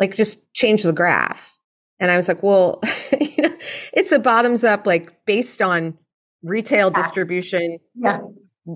like 0.00 0.16
just 0.16 0.52
change 0.54 0.82
the 0.82 0.92
graph. 0.92 1.58
And 2.02 2.10
I 2.10 2.16
was 2.16 2.26
like, 2.26 2.42
well, 2.42 2.80
you 3.20 3.44
know, 3.44 3.56
it's 3.92 4.10
a 4.10 4.18
bottoms 4.18 4.64
up, 4.64 4.86
like 4.86 5.24
based 5.24 5.62
on 5.62 5.96
retail 6.42 6.88
yeah. 6.88 7.02
distribution. 7.02 7.78
Yeah. 7.94 8.20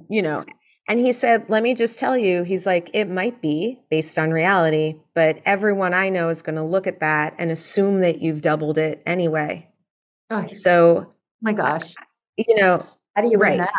You 0.09 0.23
know, 0.23 0.45
and 0.89 1.01
he 1.01 1.13
said, 1.13 1.47
let 1.49 1.65
me 1.65 1.75
just 1.75 1.99
tell 1.99 2.17
you, 2.17 2.45
he's 2.45 2.67
like, 2.67 2.89
it 2.95 3.11
might 3.11 3.43
be 3.43 3.81
based 3.91 4.17
on 4.17 4.31
reality, 4.31 4.95
but 5.15 5.41
everyone 5.45 5.93
I 5.93 6.09
know 6.09 6.29
is 6.29 6.43
going 6.43 6.55
to 6.55 6.63
look 6.63 6.87
at 6.87 7.01
that 7.01 7.35
and 7.39 7.51
assume 7.51 8.01
that 8.01 8.23
you've 8.23 8.41
doubled 8.41 8.79
it 8.79 9.03
anyway. 9.05 9.69
Oh, 10.31 10.47
so, 10.47 11.13
my 11.43 11.53
gosh. 11.53 11.95
You 12.37 12.57
know, 12.57 12.87
how 13.17 13.23
do 13.23 13.29
you 13.29 13.39
right. 13.39 13.59
that? 13.59 13.73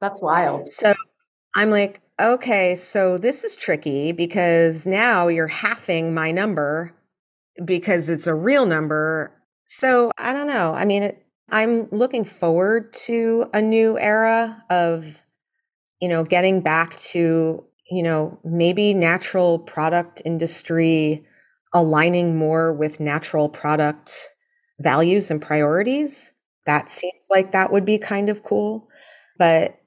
That's 0.00 0.20
wild. 0.22 0.70
So 0.70 0.94
I'm 1.56 1.70
like, 1.70 2.00
okay, 2.20 2.76
so 2.76 3.18
this 3.18 3.42
is 3.42 3.56
tricky 3.56 4.12
because 4.12 4.86
now 4.86 5.26
you're 5.26 5.48
halving 5.48 6.14
my 6.14 6.30
number 6.30 6.95
because 7.64 8.08
it's 8.08 8.26
a 8.26 8.34
real 8.34 8.66
number. 8.66 9.32
So 9.64 10.12
I 10.18 10.32
don't 10.32 10.46
know. 10.46 10.74
I 10.74 10.84
mean, 10.84 11.02
it, 11.02 11.26
I'm 11.50 11.88
looking 11.90 12.24
forward 12.24 12.92
to 13.04 13.46
a 13.54 13.62
new 13.62 13.98
era 13.98 14.62
of, 14.70 15.22
you 16.00 16.08
know, 16.08 16.24
getting 16.24 16.60
back 16.60 16.96
to, 16.96 17.64
you 17.90 18.02
know, 18.02 18.38
maybe 18.44 18.94
natural 18.94 19.58
product 19.58 20.22
industry 20.24 21.24
aligning 21.72 22.36
more 22.36 22.72
with 22.72 23.00
natural 23.00 23.48
product 23.48 24.30
values 24.80 25.30
and 25.30 25.40
priorities. 25.40 26.32
That 26.66 26.88
seems 26.88 27.26
like 27.30 27.52
that 27.52 27.72
would 27.72 27.84
be 27.84 27.98
kind 27.98 28.28
of 28.28 28.42
cool. 28.42 28.88
But 29.38 29.78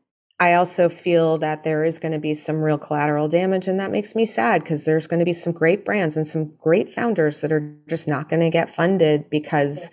I 0.42 0.54
also 0.54 0.88
feel 0.88 1.38
that 1.40 1.64
there 1.64 1.84
is 1.84 2.00
going 2.00 2.14
to 2.14 2.20
be 2.20 2.34
some 2.34 2.62
real 2.62 2.78
collateral 2.78 3.28
damage, 3.28 3.68
and 3.68 3.80
that 3.80 3.92
makes 3.92 4.16
me 4.16 4.26
sad 4.26 4.64
because 4.64 4.86
there's 4.86 5.06
going 5.06 5.20
to 5.20 5.26
be 5.26 5.34
some 5.34 5.52
great 5.52 5.84
brands 5.84 6.16
and 6.16 6.26
some 6.26 6.54
great 6.58 6.90
founders 6.90 7.42
that 7.42 7.52
are 7.52 7.76
just 7.90 8.08
not 8.08 8.30
going 8.30 8.40
to 8.40 8.50
get 8.50 8.74
funded 8.74 9.30
because 9.30 9.92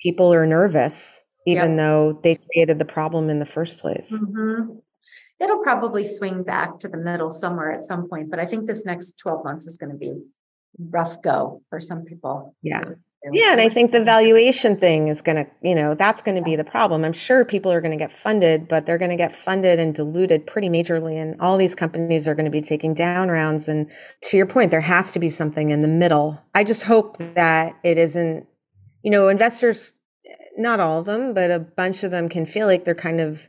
people 0.00 0.34
are 0.34 0.46
nervous, 0.46 1.22
even 1.46 1.76
though 1.76 2.18
they 2.24 2.36
created 2.52 2.80
the 2.80 2.84
problem 2.84 3.30
in 3.30 3.38
the 3.38 3.46
first 3.46 3.78
place. 3.78 4.12
Mm-hmm. 4.20 4.78
It'll 5.40 5.62
probably 5.62 6.04
swing 6.04 6.42
back 6.42 6.80
to 6.80 6.88
the 6.88 6.96
middle 6.96 7.30
somewhere 7.30 7.70
at 7.70 7.84
some 7.84 8.08
point, 8.08 8.30
but 8.30 8.40
I 8.40 8.46
think 8.46 8.66
this 8.66 8.84
next 8.84 9.16
12 9.18 9.44
months 9.44 9.68
is 9.68 9.78
going 9.78 9.92
to 9.92 9.96
be 9.98 10.12
rough 10.90 11.22
go 11.22 11.62
for 11.70 11.78
some 11.80 12.04
people. 12.04 12.56
Yeah. 12.62 12.82
Yeah, 13.32 13.50
and 13.50 13.60
I 13.60 13.68
think 13.68 13.90
the 13.90 14.04
valuation 14.04 14.76
thing 14.76 15.08
is 15.08 15.22
going 15.22 15.44
to, 15.44 15.50
you 15.60 15.74
know, 15.74 15.94
that's 15.94 16.22
going 16.22 16.36
to 16.36 16.42
be 16.42 16.54
the 16.54 16.64
problem. 16.64 17.04
I'm 17.04 17.12
sure 17.12 17.44
people 17.44 17.72
are 17.72 17.80
going 17.80 17.90
to 17.90 17.96
get 17.96 18.12
funded, 18.12 18.68
but 18.68 18.86
they're 18.86 18.98
going 18.98 19.10
to 19.10 19.16
get 19.16 19.34
funded 19.34 19.80
and 19.80 19.92
diluted 19.92 20.46
pretty 20.46 20.68
majorly. 20.68 21.14
And 21.14 21.38
all 21.40 21.56
these 21.56 21.74
companies 21.74 22.28
are 22.28 22.36
going 22.36 22.44
to 22.44 22.50
be 22.50 22.60
taking 22.60 22.94
down 22.94 23.28
rounds. 23.28 23.68
And 23.68 23.90
to 24.22 24.36
your 24.36 24.46
point, 24.46 24.70
there 24.70 24.82
has 24.82 25.10
to 25.12 25.18
be 25.18 25.30
something 25.30 25.70
in 25.70 25.82
the 25.82 25.88
middle. 25.88 26.40
I 26.54 26.62
just 26.62 26.84
hope 26.84 27.16
that 27.34 27.74
it 27.82 27.98
isn't, 27.98 28.46
you 29.02 29.10
know, 29.10 29.28
investors, 29.28 29.94
not 30.56 30.78
all 30.78 31.00
of 31.00 31.06
them, 31.06 31.34
but 31.34 31.50
a 31.50 31.58
bunch 31.58 32.04
of 32.04 32.12
them 32.12 32.28
can 32.28 32.46
feel 32.46 32.68
like 32.68 32.84
they're 32.84 32.94
kind 32.94 33.20
of 33.20 33.48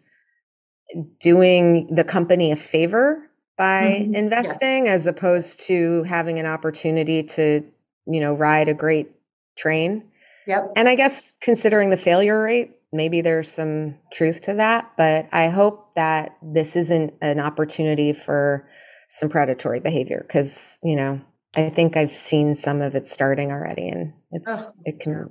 doing 1.20 1.94
the 1.94 2.04
company 2.04 2.52
a 2.52 2.56
favor 2.56 3.30
by 3.56 4.00
mm-hmm. 4.02 4.16
investing 4.16 4.86
yes. 4.86 5.02
as 5.02 5.08
opposed 5.08 5.60
to 5.68 6.02
having 6.04 6.40
an 6.40 6.48
opportunity 6.48 7.22
to, 7.22 7.64
you 8.08 8.20
know, 8.20 8.34
ride 8.34 8.68
a 8.68 8.74
great 8.74 9.12
train. 9.60 10.04
Yep. 10.48 10.74
And 10.76 10.88
I 10.88 10.96
guess 10.96 11.34
considering 11.42 11.90
the 11.90 11.98
failure 11.98 12.42
rate, 12.42 12.72
maybe 12.92 13.22
there's 13.22 13.52
some 13.52 13.96
truth 14.12 14.42
to 14.44 14.56
that, 14.56 14.92
but 14.98 15.28
I 15.32 15.50
hope 15.50 15.94
that 15.96 16.38
this 16.42 16.76
isn't 16.76 17.14
an 17.22 17.40
opportunity 17.40 18.14
for 18.14 18.68
some 19.10 19.30
predatory 19.30 19.80
behavior 19.80 20.24
because, 20.28 20.78
you 20.84 20.96
know, 20.96 21.22
I 21.56 21.70
think 21.70 21.98
I've 21.98 22.14
seen 22.14 22.56
some 22.56 22.82
of 22.82 22.96
it 22.96 23.08
starting 23.08 23.52
already 23.52 23.90
and 23.90 24.14
it's 24.32 24.66
oh. 24.68 24.72
it 24.86 25.00
can 25.00 25.30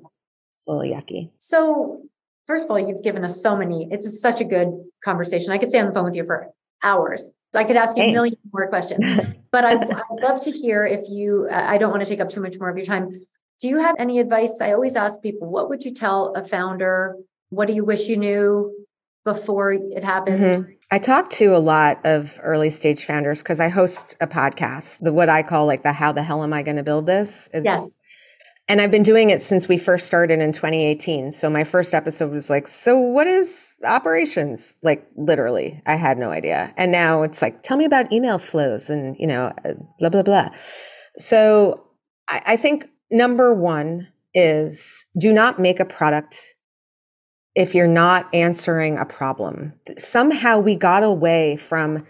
it's 0.52 0.64
a 0.66 0.72
little 0.72 0.82
yucky. 0.82 1.30
So 1.38 2.02
first 2.46 2.64
of 2.64 2.70
all, 2.70 2.78
you've 2.78 3.02
given 3.04 3.24
us 3.24 3.40
so 3.40 3.56
many, 3.56 3.88
it's 3.90 4.20
such 4.20 4.40
a 4.40 4.44
good 4.44 4.68
conversation. 5.04 5.52
I 5.52 5.58
could 5.58 5.68
stay 5.68 5.78
on 5.78 5.86
the 5.86 5.92
phone 5.92 6.04
with 6.04 6.16
you 6.16 6.24
for 6.24 6.48
hours. 6.82 7.30
So 7.52 7.60
I 7.60 7.64
could 7.64 7.76
ask 7.76 7.96
you 7.96 8.02
Thanks. 8.02 8.12
a 8.12 8.18
million 8.18 8.36
more 8.52 8.68
questions, 8.68 9.08
but 9.52 9.64
I, 9.64 9.76
would 9.76 10.22
love 10.22 10.40
to 10.42 10.50
hear 10.50 10.84
if 10.84 11.08
you, 11.08 11.48
I 11.50 11.78
don't 11.78 11.90
want 11.90 12.02
to 12.02 12.08
take 12.08 12.20
up 12.20 12.28
too 12.28 12.40
much 12.40 12.58
more 12.58 12.68
of 12.68 12.76
your 12.76 12.84
time. 12.84 13.20
Do 13.60 13.68
you 13.68 13.78
have 13.78 13.96
any 13.98 14.18
advice? 14.18 14.60
I 14.60 14.72
always 14.72 14.96
ask 14.96 15.20
people, 15.22 15.50
what 15.50 15.68
would 15.68 15.84
you 15.84 15.92
tell 15.92 16.32
a 16.36 16.44
founder? 16.44 17.16
What 17.50 17.66
do 17.66 17.74
you 17.74 17.84
wish 17.84 18.08
you 18.08 18.16
knew 18.16 18.72
before 19.24 19.72
it 19.72 20.04
happened? 20.04 20.44
Mm-hmm. 20.44 20.70
I 20.90 20.98
talk 20.98 21.28
to 21.30 21.56
a 21.56 21.58
lot 21.58 22.00
of 22.04 22.38
early 22.42 22.70
stage 22.70 23.04
founders 23.04 23.42
because 23.42 23.60
I 23.60 23.68
host 23.68 24.16
a 24.20 24.26
podcast, 24.26 25.00
the 25.00 25.12
what 25.12 25.28
I 25.28 25.42
call 25.42 25.66
like 25.66 25.82
the 25.82 25.92
how 25.92 26.12
the 26.12 26.22
hell 26.22 26.42
am 26.42 26.52
I 26.52 26.62
going 26.62 26.76
to 26.76 26.82
build 26.82 27.06
this? 27.06 27.48
It's, 27.52 27.64
yes. 27.64 28.00
And 28.68 28.82
I've 28.82 28.90
been 28.90 29.02
doing 29.02 29.30
it 29.30 29.40
since 29.40 29.66
we 29.66 29.78
first 29.78 30.06
started 30.06 30.40
in 30.40 30.52
2018. 30.52 31.32
So 31.32 31.48
my 31.48 31.64
first 31.64 31.94
episode 31.94 32.30
was 32.30 32.50
like, 32.50 32.68
so 32.68 32.98
what 32.98 33.26
is 33.26 33.74
operations? 33.82 34.76
Like 34.82 35.06
literally, 35.16 35.82
I 35.86 35.94
had 35.96 36.18
no 36.18 36.30
idea. 36.30 36.74
And 36.76 36.92
now 36.92 37.22
it's 37.22 37.40
like, 37.40 37.62
tell 37.62 37.78
me 37.78 37.86
about 37.86 38.12
email 38.12 38.38
flows 38.38 38.90
and, 38.90 39.16
you 39.18 39.26
know, 39.26 39.52
uh, 39.64 39.72
blah, 39.98 40.10
blah, 40.10 40.22
blah. 40.22 40.50
So 41.16 41.82
I, 42.28 42.42
I 42.46 42.56
think 42.56 42.88
number 43.10 43.54
one 43.54 44.08
is 44.34 45.04
do 45.18 45.32
not 45.32 45.58
make 45.58 45.80
a 45.80 45.84
product 45.84 46.54
if 47.54 47.74
you're 47.74 47.88
not 47.88 48.32
answering 48.32 48.96
a 48.96 49.04
problem. 49.04 49.72
Somehow 49.96 50.58
we 50.58 50.76
got 50.76 51.02
away 51.02 51.56
from 51.56 52.06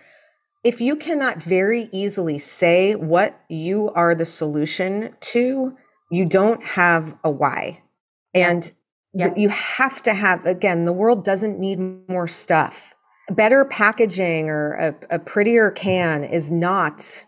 if 0.64 0.80
you 0.80 0.96
cannot 0.96 1.42
very 1.42 1.88
easily 1.92 2.38
say 2.38 2.94
what 2.94 3.40
you 3.48 3.90
are 3.94 4.14
the 4.14 4.26
solution 4.26 5.14
to, 5.20 5.76
you 6.10 6.24
don't 6.24 6.64
have 6.66 7.16
a 7.24 7.30
why. 7.30 7.82
And 8.34 8.70
yeah. 9.14 9.32
you 9.36 9.48
have 9.48 10.02
to 10.02 10.14
have, 10.14 10.44
again, 10.44 10.84
the 10.84 10.92
world 10.92 11.24
doesn't 11.24 11.58
need 11.58 11.78
more 12.08 12.28
stuff. 12.28 12.94
Better 13.30 13.64
packaging 13.64 14.50
or 14.50 14.74
a, 14.74 15.16
a 15.16 15.18
prettier 15.18 15.70
can 15.70 16.24
is 16.24 16.50
not 16.50 17.26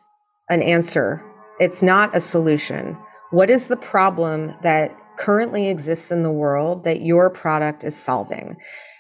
an 0.51 0.63
answer, 0.63 1.25
it's 1.61 1.83
not 1.83 2.15
a 2.15 2.21
solution. 2.21 2.99
What 3.31 3.49
is 3.49 3.69
the 3.69 3.77
problem 3.77 4.55
that 4.63 4.97
currently 5.17 5.69
exists 5.69 6.11
in 6.11 6.23
the 6.23 6.33
world 6.33 6.85
that 6.85 7.03
your 7.03 7.31
product 7.31 7.85
is 7.85 7.97
solving? 7.97 8.57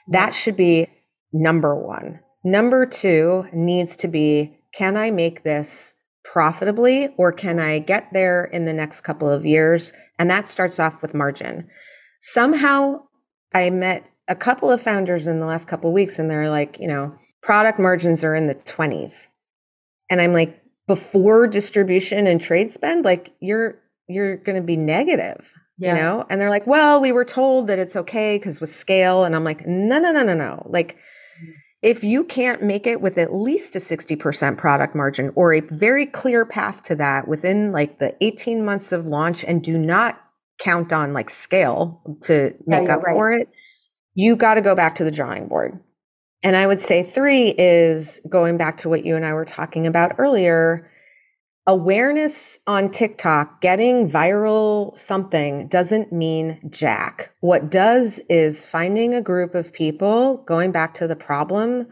That 0.06 0.34
should 0.34 0.56
be 0.56 0.86
number 1.32 1.74
one. 1.74 2.20
Number 2.44 2.86
two 2.86 3.46
needs 3.52 3.96
to 3.96 4.08
be 4.08 4.56
can 4.72 4.96
I 4.96 5.10
make 5.10 5.42
this 5.42 5.94
profitably 6.22 7.08
or 7.16 7.32
can 7.32 7.58
I 7.58 7.80
get 7.80 8.12
there 8.12 8.44
in 8.44 8.66
the 8.66 8.72
next 8.72 9.00
couple 9.00 9.28
of 9.28 9.44
years? 9.44 9.92
And 10.16 10.30
that 10.30 10.46
starts 10.46 10.78
off 10.78 11.02
with 11.02 11.12
margin. 11.12 11.68
Somehow 12.20 13.02
I 13.52 13.70
met 13.70 14.04
a 14.28 14.36
couple 14.36 14.70
of 14.70 14.80
founders 14.80 15.26
in 15.26 15.40
the 15.40 15.46
last 15.46 15.66
couple 15.66 15.90
of 15.90 15.94
weeks 15.94 16.20
and 16.20 16.30
they're 16.30 16.50
like, 16.50 16.78
you 16.78 16.86
know, 16.86 17.16
product 17.42 17.80
margins 17.80 18.22
are 18.22 18.36
in 18.36 18.46
the 18.46 18.54
20s. 18.54 19.26
And 20.08 20.20
I'm 20.20 20.32
like, 20.32 20.56
before 20.86 21.48
distribution 21.48 22.26
and 22.28 22.40
trade 22.40 22.70
spend, 22.70 23.04
like 23.04 23.32
you're 23.40 23.80
you're 24.10 24.36
going 24.36 24.56
to 24.56 24.62
be 24.62 24.76
negative, 24.76 25.52
yeah. 25.78 25.94
you 25.94 26.00
know? 26.00 26.26
And 26.28 26.40
they're 26.40 26.50
like, 26.50 26.66
"Well, 26.66 27.00
we 27.00 27.12
were 27.12 27.24
told 27.24 27.68
that 27.68 27.78
it's 27.78 27.96
okay 27.96 28.38
cuz 28.38 28.60
with 28.60 28.70
scale." 28.70 29.24
And 29.24 29.34
I'm 29.34 29.44
like, 29.44 29.66
"No, 29.66 29.98
no, 29.98 30.12
no, 30.12 30.22
no, 30.22 30.34
no. 30.34 30.66
Like 30.68 30.96
mm. 31.42 31.52
if 31.82 32.04
you 32.04 32.24
can't 32.24 32.62
make 32.62 32.86
it 32.86 33.00
with 33.00 33.18
at 33.18 33.34
least 33.34 33.76
a 33.76 33.80
60% 33.80 34.58
product 34.58 34.94
margin 34.94 35.32
or 35.34 35.54
a 35.54 35.60
very 35.60 36.06
clear 36.06 36.44
path 36.44 36.82
to 36.84 36.94
that 36.96 37.28
within 37.28 37.72
like 37.72 37.98
the 37.98 38.16
18 38.20 38.64
months 38.64 38.92
of 38.92 39.06
launch 39.06 39.44
and 39.44 39.62
do 39.62 39.78
not 39.78 40.20
count 40.60 40.92
on 40.92 41.12
like 41.12 41.30
scale 41.30 42.02
to 42.22 42.54
make 42.66 42.86
yeah, 42.86 42.94
up 42.94 43.02
right. 43.02 43.12
for 43.12 43.32
it, 43.32 43.48
you 44.14 44.36
got 44.36 44.54
to 44.54 44.60
go 44.60 44.74
back 44.74 44.96
to 44.96 45.04
the 45.04 45.10
drawing 45.10 45.48
board. 45.48 45.80
And 46.42 46.56
I 46.56 46.66
would 46.66 46.80
say 46.80 47.02
three 47.02 47.54
is 47.58 48.20
going 48.28 48.56
back 48.56 48.78
to 48.78 48.88
what 48.88 49.04
you 49.04 49.16
and 49.16 49.26
I 49.26 49.34
were 49.34 49.44
talking 49.44 49.86
about 49.86 50.12
earlier. 50.18 50.89
Awareness 51.70 52.58
on 52.66 52.90
TikTok, 52.90 53.60
getting 53.60 54.10
viral 54.10 54.98
something 54.98 55.68
doesn't 55.68 56.12
mean 56.12 56.58
jack. 56.68 57.32
What 57.38 57.70
does 57.70 58.20
is 58.28 58.66
finding 58.66 59.14
a 59.14 59.22
group 59.22 59.54
of 59.54 59.72
people, 59.72 60.38
going 60.48 60.72
back 60.72 60.94
to 60.94 61.06
the 61.06 61.14
problem, 61.14 61.86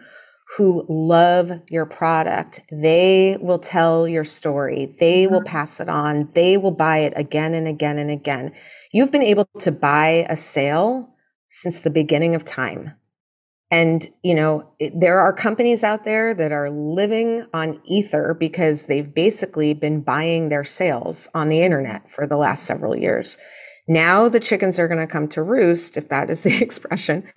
who 0.57 0.85
love 0.89 1.53
your 1.69 1.87
product. 1.87 2.61
They 2.73 3.39
will 3.41 3.61
tell 3.61 4.09
your 4.09 4.25
story. 4.25 4.97
They 4.99 5.29
will 5.29 5.43
mm-hmm. 5.43 5.47
pass 5.47 5.79
it 5.79 5.89
on. 5.89 6.29
They 6.33 6.57
will 6.57 6.73
buy 6.73 6.99
it 6.99 7.13
again 7.15 7.55
and 7.55 7.69
again 7.69 7.99
and 7.99 8.11
again. 8.11 8.55
You've 8.93 9.13
been 9.13 9.23
able 9.23 9.49
to 9.61 9.71
buy 9.71 10.27
a 10.29 10.35
sale 10.35 11.15
since 11.47 11.79
the 11.79 11.91
beginning 11.91 12.35
of 12.35 12.45
time. 12.45 12.95
And, 13.71 14.09
you 14.23 14.35
know, 14.35 14.71
it, 14.79 14.99
there 14.99 15.21
are 15.21 15.33
companies 15.33 15.83
out 15.83 16.05
there 16.05 16.33
that 16.35 16.53
are 16.53 16.71
living 16.71 17.45
on 17.53 17.81
ether 17.85 18.35
because 18.39 18.87
they've 18.87 19.13
basically 19.15 19.75
been 19.75 20.01
buying 20.01 20.49
their 20.49 20.65
sales 20.65 21.29
on 21.35 21.49
the 21.49 21.63
internet 21.63 22.11
for 22.11 22.27
the 22.27 22.37
last 22.37 22.65
several 22.65 22.97
years. 22.97 23.37
Now 23.87 24.29
the 24.29 24.41
chickens 24.41 24.79
are 24.79 24.89
going 24.89 25.01
to 25.01 25.07
come 25.07 25.29
to 25.29 25.43
roost, 25.43 25.97
if 25.97 26.09
that 26.09 26.31
is 26.31 26.43
the 26.43 26.57
expression. 26.63 27.31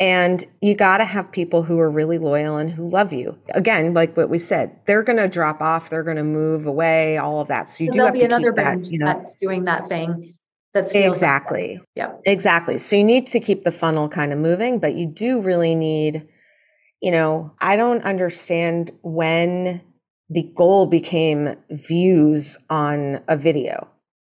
And 0.00 0.44
you 0.60 0.74
got 0.74 0.96
to 0.96 1.04
have 1.04 1.30
people 1.30 1.62
who 1.62 1.78
are 1.78 1.90
really 1.90 2.18
loyal 2.18 2.56
and 2.56 2.70
who 2.70 2.88
love 2.88 3.12
you. 3.12 3.38
Again, 3.50 3.94
like 3.94 4.16
what 4.16 4.28
we 4.28 4.38
said, 4.38 4.80
they're 4.86 5.04
going 5.04 5.18
to 5.18 5.28
drop 5.28 5.60
off, 5.60 5.90
they're 5.90 6.02
going 6.02 6.16
to 6.16 6.24
move 6.24 6.66
away, 6.66 7.16
all 7.16 7.40
of 7.40 7.48
that. 7.48 7.68
So 7.68 7.84
you 7.84 7.92
do 7.92 8.00
have 8.00 8.14
to 8.14 8.24
another 8.24 8.52
keep 8.52 8.56
that, 8.56 8.90
you 8.90 8.98
know, 8.98 9.06
that's 9.06 9.34
doing 9.36 9.64
that 9.66 9.86
thing 9.86 10.34
that's 10.74 10.94
exactly. 10.94 11.80
Yeah. 11.94 12.12
Exactly. 12.26 12.78
So 12.78 12.96
you 12.96 13.04
need 13.04 13.28
to 13.28 13.38
keep 13.38 13.62
the 13.62 13.70
funnel 13.70 14.08
kind 14.08 14.32
of 14.32 14.40
moving, 14.40 14.80
but 14.80 14.96
you 14.96 15.06
do 15.06 15.40
really 15.40 15.76
need, 15.76 16.26
you 17.00 17.12
know, 17.12 17.52
I 17.60 17.76
don't 17.76 18.02
understand 18.02 18.90
when 19.02 19.82
the 20.28 20.50
goal 20.56 20.86
became 20.86 21.54
views 21.70 22.58
on 22.68 23.22
a 23.28 23.36
video. 23.36 23.88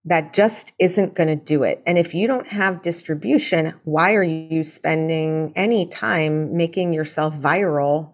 That 0.05 0.33
just 0.33 0.73
isn't 0.79 1.13
going 1.13 1.29
to 1.29 1.35
do 1.35 1.61
it. 1.61 1.83
And 1.85 1.99
if 1.99 2.15
you 2.15 2.25
don't 2.25 2.47
have 2.47 2.81
distribution, 2.81 3.75
why 3.83 4.15
are 4.15 4.23
you 4.23 4.63
spending 4.63 5.53
any 5.55 5.85
time 5.85 6.57
making 6.57 6.91
yourself 6.91 7.35
viral? 7.35 8.13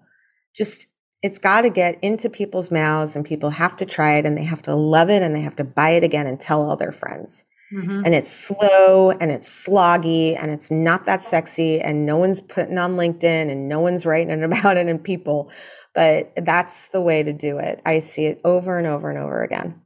Just 0.53 0.87
it's 1.23 1.39
got 1.39 1.61
to 1.61 1.69
get 1.69 1.97
into 2.03 2.29
people's 2.29 2.71
mouths 2.71 3.15
and 3.15 3.25
people 3.25 3.51
have 3.51 3.77
to 3.77 3.85
try 3.85 4.15
it 4.17 4.25
and 4.25 4.37
they 4.37 4.43
have 4.43 4.61
to 4.63 4.75
love 4.75 5.09
it 5.09 5.23
and 5.23 5.33
they 5.33 5.41
have 5.41 5.55
to 5.55 5.63
buy 5.63 5.91
it 5.91 6.03
again 6.03 6.27
and 6.27 6.41
tell 6.41 6.61
all 6.61 6.75
their 6.75 6.91
friends. 6.91 7.45
Mm-hmm. 7.73 8.03
And 8.05 8.15
it's 8.15 8.31
slow 8.31 9.11
and 9.11 9.29
it's 9.29 9.67
sloggy 9.67 10.41
and 10.41 10.51
it's 10.51 10.71
not 10.71 11.05
that 11.05 11.23
sexy 11.23 11.81
and 11.81 12.05
no 12.05 12.17
one's 12.17 12.39
putting 12.39 12.77
on 12.77 12.95
LinkedIn 12.95 13.51
and 13.51 13.67
no 13.67 13.81
one's 13.81 14.05
writing 14.05 14.43
about 14.43 14.77
it 14.77 14.87
in 14.87 14.99
people. 14.99 15.51
But 15.93 16.31
that's 16.35 16.89
the 16.89 17.01
way 17.01 17.23
to 17.23 17.33
do 17.33 17.57
it. 17.57 17.81
I 17.85 17.99
see 17.99 18.25
it 18.25 18.39
over 18.45 18.77
and 18.77 18.87
over 18.87 19.09
and 19.09 19.19
over 19.19 19.43
again. 19.43 19.81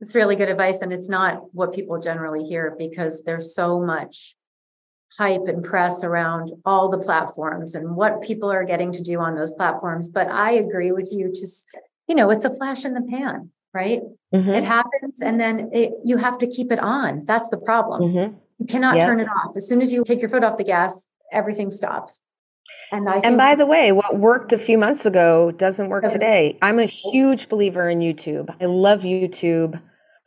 It's 0.00 0.14
really 0.14 0.36
good 0.36 0.48
advice. 0.48 0.82
And 0.82 0.92
it's 0.92 1.08
not 1.08 1.42
what 1.52 1.74
people 1.74 2.00
generally 2.00 2.44
hear 2.44 2.74
because 2.78 3.22
there's 3.24 3.54
so 3.54 3.80
much 3.80 4.36
hype 5.18 5.46
and 5.46 5.64
press 5.64 6.04
around 6.04 6.52
all 6.64 6.90
the 6.90 6.98
platforms 6.98 7.74
and 7.74 7.96
what 7.96 8.20
people 8.20 8.50
are 8.50 8.64
getting 8.64 8.92
to 8.92 9.02
do 9.02 9.18
on 9.18 9.34
those 9.34 9.52
platforms. 9.52 10.10
But 10.10 10.28
I 10.28 10.52
agree 10.52 10.92
with 10.92 11.08
you, 11.10 11.32
just, 11.32 11.66
you 12.06 12.14
know, 12.14 12.30
it's 12.30 12.44
a 12.44 12.54
flash 12.54 12.84
in 12.84 12.94
the 12.94 13.06
pan 13.10 13.50
right? 13.76 14.00
Mm-hmm. 14.34 14.50
It 14.50 14.64
happens 14.64 15.20
and 15.20 15.38
then 15.38 15.70
it, 15.72 15.92
you 16.04 16.16
have 16.16 16.38
to 16.38 16.46
keep 16.46 16.72
it 16.72 16.78
on. 16.80 17.24
That's 17.26 17.48
the 17.50 17.58
problem. 17.58 18.02
Mm-hmm. 18.02 18.36
You 18.58 18.66
cannot 18.66 18.96
yep. 18.96 19.06
turn 19.06 19.20
it 19.20 19.28
off. 19.28 19.54
As 19.54 19.68
soon 19.68 19.82
as 19.82 19.92
you 19.92 20.02
take 20.02 20.20
your 20.20 20.30
foot 20.30 20.42
off 20.42 20.56
the 20.56 20.64
gas, 20.64 21.06
everything 21.30 21.70
stops. 21.70 22.22
And, 22.90 23.08
I 23.08 23.18
and 23.18 23.36
by 23.36 23.54
the 23.54 23.66
way, 23.66 23.92
what 23.92 24.18
worked 24.18 24.52
a 24.52 24.58
few 24.58 24.78
months 24.78 25.06
ago 25.06 25.52
doesn't 25.52 25.88
work 25.88 26.08
today. 26.08 26.58
I'm 26.62 26.80
a 26.80 26.86
huge 26.86 27.48
believer 27.48 27.88
in 27.88 28.00
YouTube. 28.00 28.54
I 28.60 28.64
love 28.64 29.02
YouTube. 29.02 29.80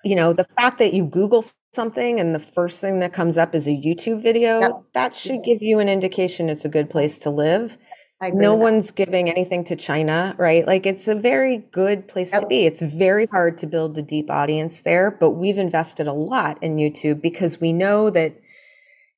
You 0.06 0.16
know, 0.16 0.32
the 0.32 0.46
fact 0.58 0.78
that 0.78 0.94
you 0.94 1.06
Google 1.06 1.44
something 1.74 2.20
and 2.20 2.34
the 2.34 2.40
first 2.40 2.80
thing 2.80 3.00
that 3.00 3.12
comes 3.12 3.38
up 3.38 3.54
is 3.54 3.68
a 3.68 3.72
YouTube 3.72 4.22
video, 4.22 4.60
yep. 4.62 4.72
that 4.94 5.16
should 5.16 5.44
give 5.44 5.62
you 5.62 5.80
an 5.80 5.90
indication 5.90 6.50
it's 6.50 6.64
a 6.64 6.70
good 6.70 6.90
place 6.90 7.20
to 7.20 7.30
live 7.30 7.78
no 8.22 8.54
one's 8.54 8.92
giving 8.92 9.30
anything 9.30 9.64
to 9.66 9.76
China, 9.76 10.36
right? 10.38 10.68
Like 10.68 10.86
it's 10.86 11.08
a 11.08 11.16
very 11.16 11.58
good 11.72 12.08
place 12.08 12.34
yep. 12.34 12.42
to 12.42 12.48
be. 12.48 12.66
It's 12.66 12.82
very 12.82 13.28
hard 13.28 13.58
to 13.60 13.68
build 13.68 13.98
a 13.98 14.02
deep 14.02 14.30
audience 14.30 14.82
there, 14.82 15.10
but 15.10 15.32
we've 15.32 15.58
invested 15.58 16.08
a 16.08 16.14
lot 16.14 16.62
in 16.62 16.76
YouTube 16.76 17.22
because 17.22 17.62
we 17.62 17.72
know 17.72 18.10
that 18.10 18.40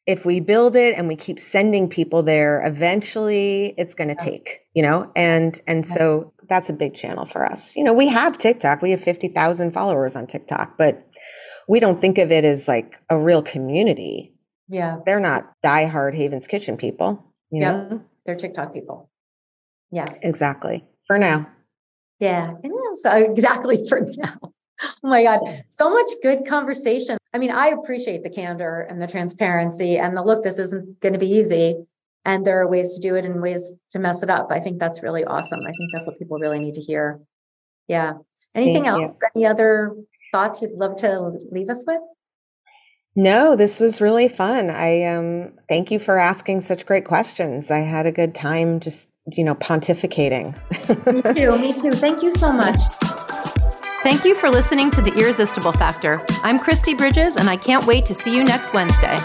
if 0.06 0.26
we 0.26 0.40
build 0.40 0.76
it 0.76 0.96
and 0.98 1.08
we 1.08 1.16
keep 1.16 1.40
sending 1.40 1.88
people 1.88 2.24
there, 2.24 2.66
eventually 2.66 3.74
it's 3.78 3.94
going 3.94 4.10
to 4.10 4.16
take, 4.16 4.62
you 4.74 4.82
know? 4.84 5.12
And 5.16 5.60
and 5.68 5.86
so 5.86 6.34
that's 6.50 6.70
a 6.70 6.74
big 6.74 6.94
channel 6.96 7.26
for 7.26 7.46
us. 7.46 7.76
You 7.76 7.84
know, 7.84 7.94
we 7.94 8.08
have 8.08 8.38
TikTok. 8.38 8.82
We 8.82 8.92
have 8.92 9.02
50,000 9.02 9.72
followers 9.72 10.16
on 10.16 10.28
TikTok, 10.28 10.78
but 10.78 11.08
we 11.68 11.80
don't 11.80 12.02
think 12.02 12.18
of 12.18 12.32
it 12.32 12.44
as 12.46 12.68
like 12.68 13.00
a 13.10 13.18
real 13.18 13.42
community. 13.42 14.34
Yeah. 14.68 14.98
They're 15.06 15.20
not 15.20 15.54
diehard 15.64 16.16
Haven's 16.16 16.48
Kitchen 16.48 16.78
people, 16.78 17.24
you 17.52 17.62
yep. 17.62 17.90
know? 17.90 18.02
They're 18.26 18.36
TikTok 18.36 18.74
people. 18.74 19.10
Yeah. 19.92 20.06
Exactly. 20.22 20.86
For 21.06 21.18
now. 21.18 21.48
Yeah. 22.20 22.54
So 22.96 23.12
exactly 23.16 23.86
for 23.88 24.02
now. 24.18 24.38
Oh 24.84 25.10
my 25.10 25.24
God. 25.24 25.40
So 25.70 25.90
much 25.90 26.10
good 26.24 26.46
conversation. 26.48 27.18
I 27.34 27.38
mean, 27.38 27.52
I 27.52 27.68
appreciate 27.68 28.24
the 28.24 28.30
candor 28.30 28.82
and 28.90 29.02
the 29.02 29.08
transparency 29.08 29.98
and 29.98 30.16
the 30.18 30.24
look, 30.24 30.44
this 30.44 30.60
isn't 30.60 31.00
going 31.00 31.14
to 31.14 31.20
be 31.20 31.30
easy. 31.32 31.76
And 32.26 32.46
there 32.46 32.62
are 32.62 32.68
ways 32.68 32.94
to 32.96 33.02
do 33.02 33.16
it 33.16 33.26
and 33.26 33.42
ways 33.42 33.74
to 33.92 34.00
mess 34.00 34.22
it 34.22 34.30
up. 34.30 34.48
I 34.52 34.60
think 34.60 34.80
that's 34.80 35.02
really 35.02 35.24
awesome. 35.26 35.60
I 35.62 35.72
think 35.72 35.90
that's 35.94 36.06
what 36.06 36.20
people 36.20 36.38
really 36.38 36.60
need 36.60 36.76
to 36.76 36.82
hear. 36.82 37.20
Yeah. 37.88 38.14
Anything 38.54 38.84
Thank 38.84 39.02
else? 39.02 39.20
You. 39.22 39.30
Any 39.36 39.46
other 39.48 39.96
thoughts 40.32 40.62
you'd 40.62 40.74
love 40.74 40.98
to 40.98 41.32
leave 41.52 41.70
us 41.70 41.84
with? 41.88 42.02
No, 43.16 43.56
this 43.56 43.80
was 43.80 44.00
really 44.00 44.28
fun. 44.28 44.70
I 44.70 45.04
um 45.04 45.54
thank 45.68 45.92
you 45.92 46.00
for 46.00 46.18
asking 46.18 46.62
such 46.62 46.86
great 46.86 47.06
questions. 47.06 47.70
I 47.70 47.80
had 47.80 48.06
a 48.06 48.12
good 48.12 48.34
time 48.34 48.80
just, 48.80 49.10
you 49.28 49.44
know, 49.44 49.56
pontificating. 49.56 50.56
me 51.06 51.22
too. 51.34 51.58
Me 51.58 51.74
too. 51.74 51.92
Thank 51.92 52.24
you 52.24 52.32
so 52.32 52.54
much. 52.54 52.80
Thank 54.04 54.26
you 54.26 54.34
for 54.34 54.50
listening 54.50 54.90
to 54.92 55.02
The 55.02 55.14
Irresistible 55.14 55.74
Factor. 55.74 56.26
I'm 56.42 56.58
Kristi 56.58 56.98
Bridges, 56.98 57.36
and 57.36 57.48
I 57.50 57.56
can't 57.58 57.86
wait 57.86 58.06
to 58.08 58.16
see 58.16 58.36
you 58.36 58.44
next 58.44 58.74
Wednesday. 58.74 59.20